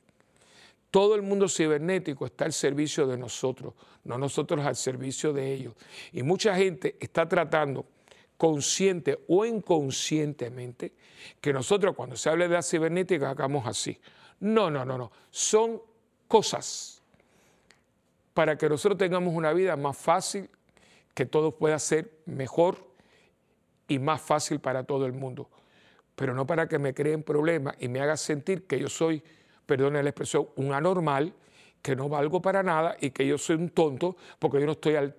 Todo 0.96 1.16
el 1.16 1.24
mundo 1.24 1.50
cibernético 1.50 2.26
está 2.26 2.46
al 2.46 2.54
servicio 2.54 3.06
de 3.06 3.18
nosotros, 3.18 3.74
no 4.06 4.18
nosotros 4.18 4.66
al 4.66 4.78
servicio 4.78 5.34
de 5.34 5.52
ellos. 5.52 5.74
Y 6.14 6.24
mucha 6.24 6.56
gente 6.56 6.96
está 7.02 7.28
tratando 7.28 7.86
consciente 8.38 9.20
o 9.28 9.46
inconscientemente 9.46 10.94
que 11.42 11.52
nosotros 11.52 11.98
cuando 11.98 12.16
se 12.16 12.30
hable 12.30 12.48
de 12.48 12.54
la 12.54 12.64
cibernética 12.64 13.30
hagamos 13.30 13.68
así. 13.68 14.00
No, 14.40 14.72
no, 14.72 14.86
no, 14.86 14.98
no. 14.98 15.12
Son 15.32 15.82
cosas 16.30 17.04
para 18.34 18.58
que 18.58 18.70
nosotros 18.70 18.98
tengamos 18.98 19.34
una 19.36 19.52
vida 19.52 19.76
más 19.76 19.98
fácil, 19.98 20.50
que 21.14 21.26
todo 21.26 21.58
pueda 21.58 21.78
ser 21.78 22.20
mejor 22.26 22.78
y 23.90 24.00
más 24.00 24.22
fácil 24.22 24.62
para 24.62 24.86
todo 24.86 25.06
el 25.06 25.12
mundo. 25.12 25.50
Pero 26.16 26.34
no 26.34 26.48
para 26.48 26.70
que 26.70 26.80
me 26.80 26.94
creen 26.94 27.22
problemas 27.22 27.76
y 27.82 27.90
me 27.90 28.00
haga 28.00 28.16
sentir 28.16 28.66
que 28.66 28.80
yo 28.80 28.88
soy, 28.88 29.22
perdone 29.66 30.02
la 30.02 30.10
expresión, 30.10 30.48
un 30.56 30.74
anormal, 30.74 31.34
que 31.86 31.96
no 31.96 32.10
valgo 32.10 32.42
para 32.42 32.64
nada 32.64 32.98
y 33.00 33.12
que 33.12 33.28
yo 33.28 33.38
soy 33.38 33.58
un 33.58 33.70
tonto 33.70 34.18
porque 34.40 34.60
yo 34.60 34.66
no 34.66 34.72
estoy 34.72 34.96
al, 34.96 35.16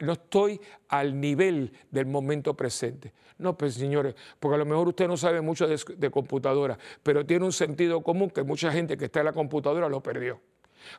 no 0.00 0.12
estoy 0.12 0.58
al 0.88 1.20
nivel 1.20 1.70
del 1.90 2.06
momento 2.06 2.54
presente. 2.54 3.12
No, 3.36 3.54
pues 3.54 3.74
señores, 3.74 4.14
porque 4.40 4.54
a 4.54 4.58
lo 4.58 4.64
mejor 4.64 4.88
usted 4.88 5.06
no 5.06 5.18
sabe 5.18 5.42
mucho 5.42 5.66
de, 5.66 5.78
de 5.94 6.10
computadora, 6.10 6.78
pero 7.02 7.26
tiene 7.26 7.44
un 7.44 7.52
sentido 7.52 8.02
común 8.02 8.30
que 8.30 8.42
mucha 8.42 8.72
gente 8.72 8.96
que 8.96 9.04
está 9.04 9.20
en 9.20 9.26
la 9.26 9.32
computadora 9.34 9.90
lo 9.90 10.02
perdió. 10.02 10.40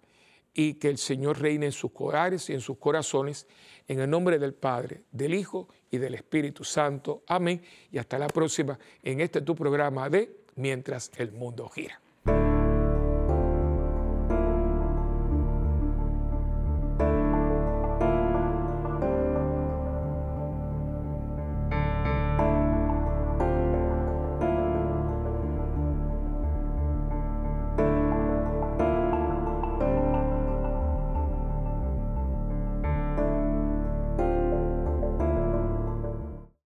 y 0.55 0.75
que 0.75 0.89
el 0.89 0.99
Señor 0.99 1.41
reine 1.41 1.67
en 1.67 1.73
sus 1.73 1.91
hogares 1.95 2.49
y 2.49 2.55
en 2.55 2.61
sus 2.61 2.79
corazones, 2.79 3.47
en 3.89 4.01
el 4.01 4.09
nombre 4.09 4.39
del 4.39 4.55
Padre, 4.55 5.03
del 5.11 5.35
Hijo 5.35 5.69
y 5.91 5.99
del 5.99 6.15
Espíritu 6.15 6.65
Santo. 6.65 7.23
Amén. 7.27 7.63
Y 7.91 7.99
hasta 7.99 8.19
la 8.19 8.29
próxima 8.29 8.79
en 9.03 9.21
este 9.21 9.41
tu 9.43 9.55
programa 9.55 10.09
de 10.09 10.45
Mientras 10.55 11.11
el 11.19 11.33
mundo 11.33 11.69
gira. 11.69 12.01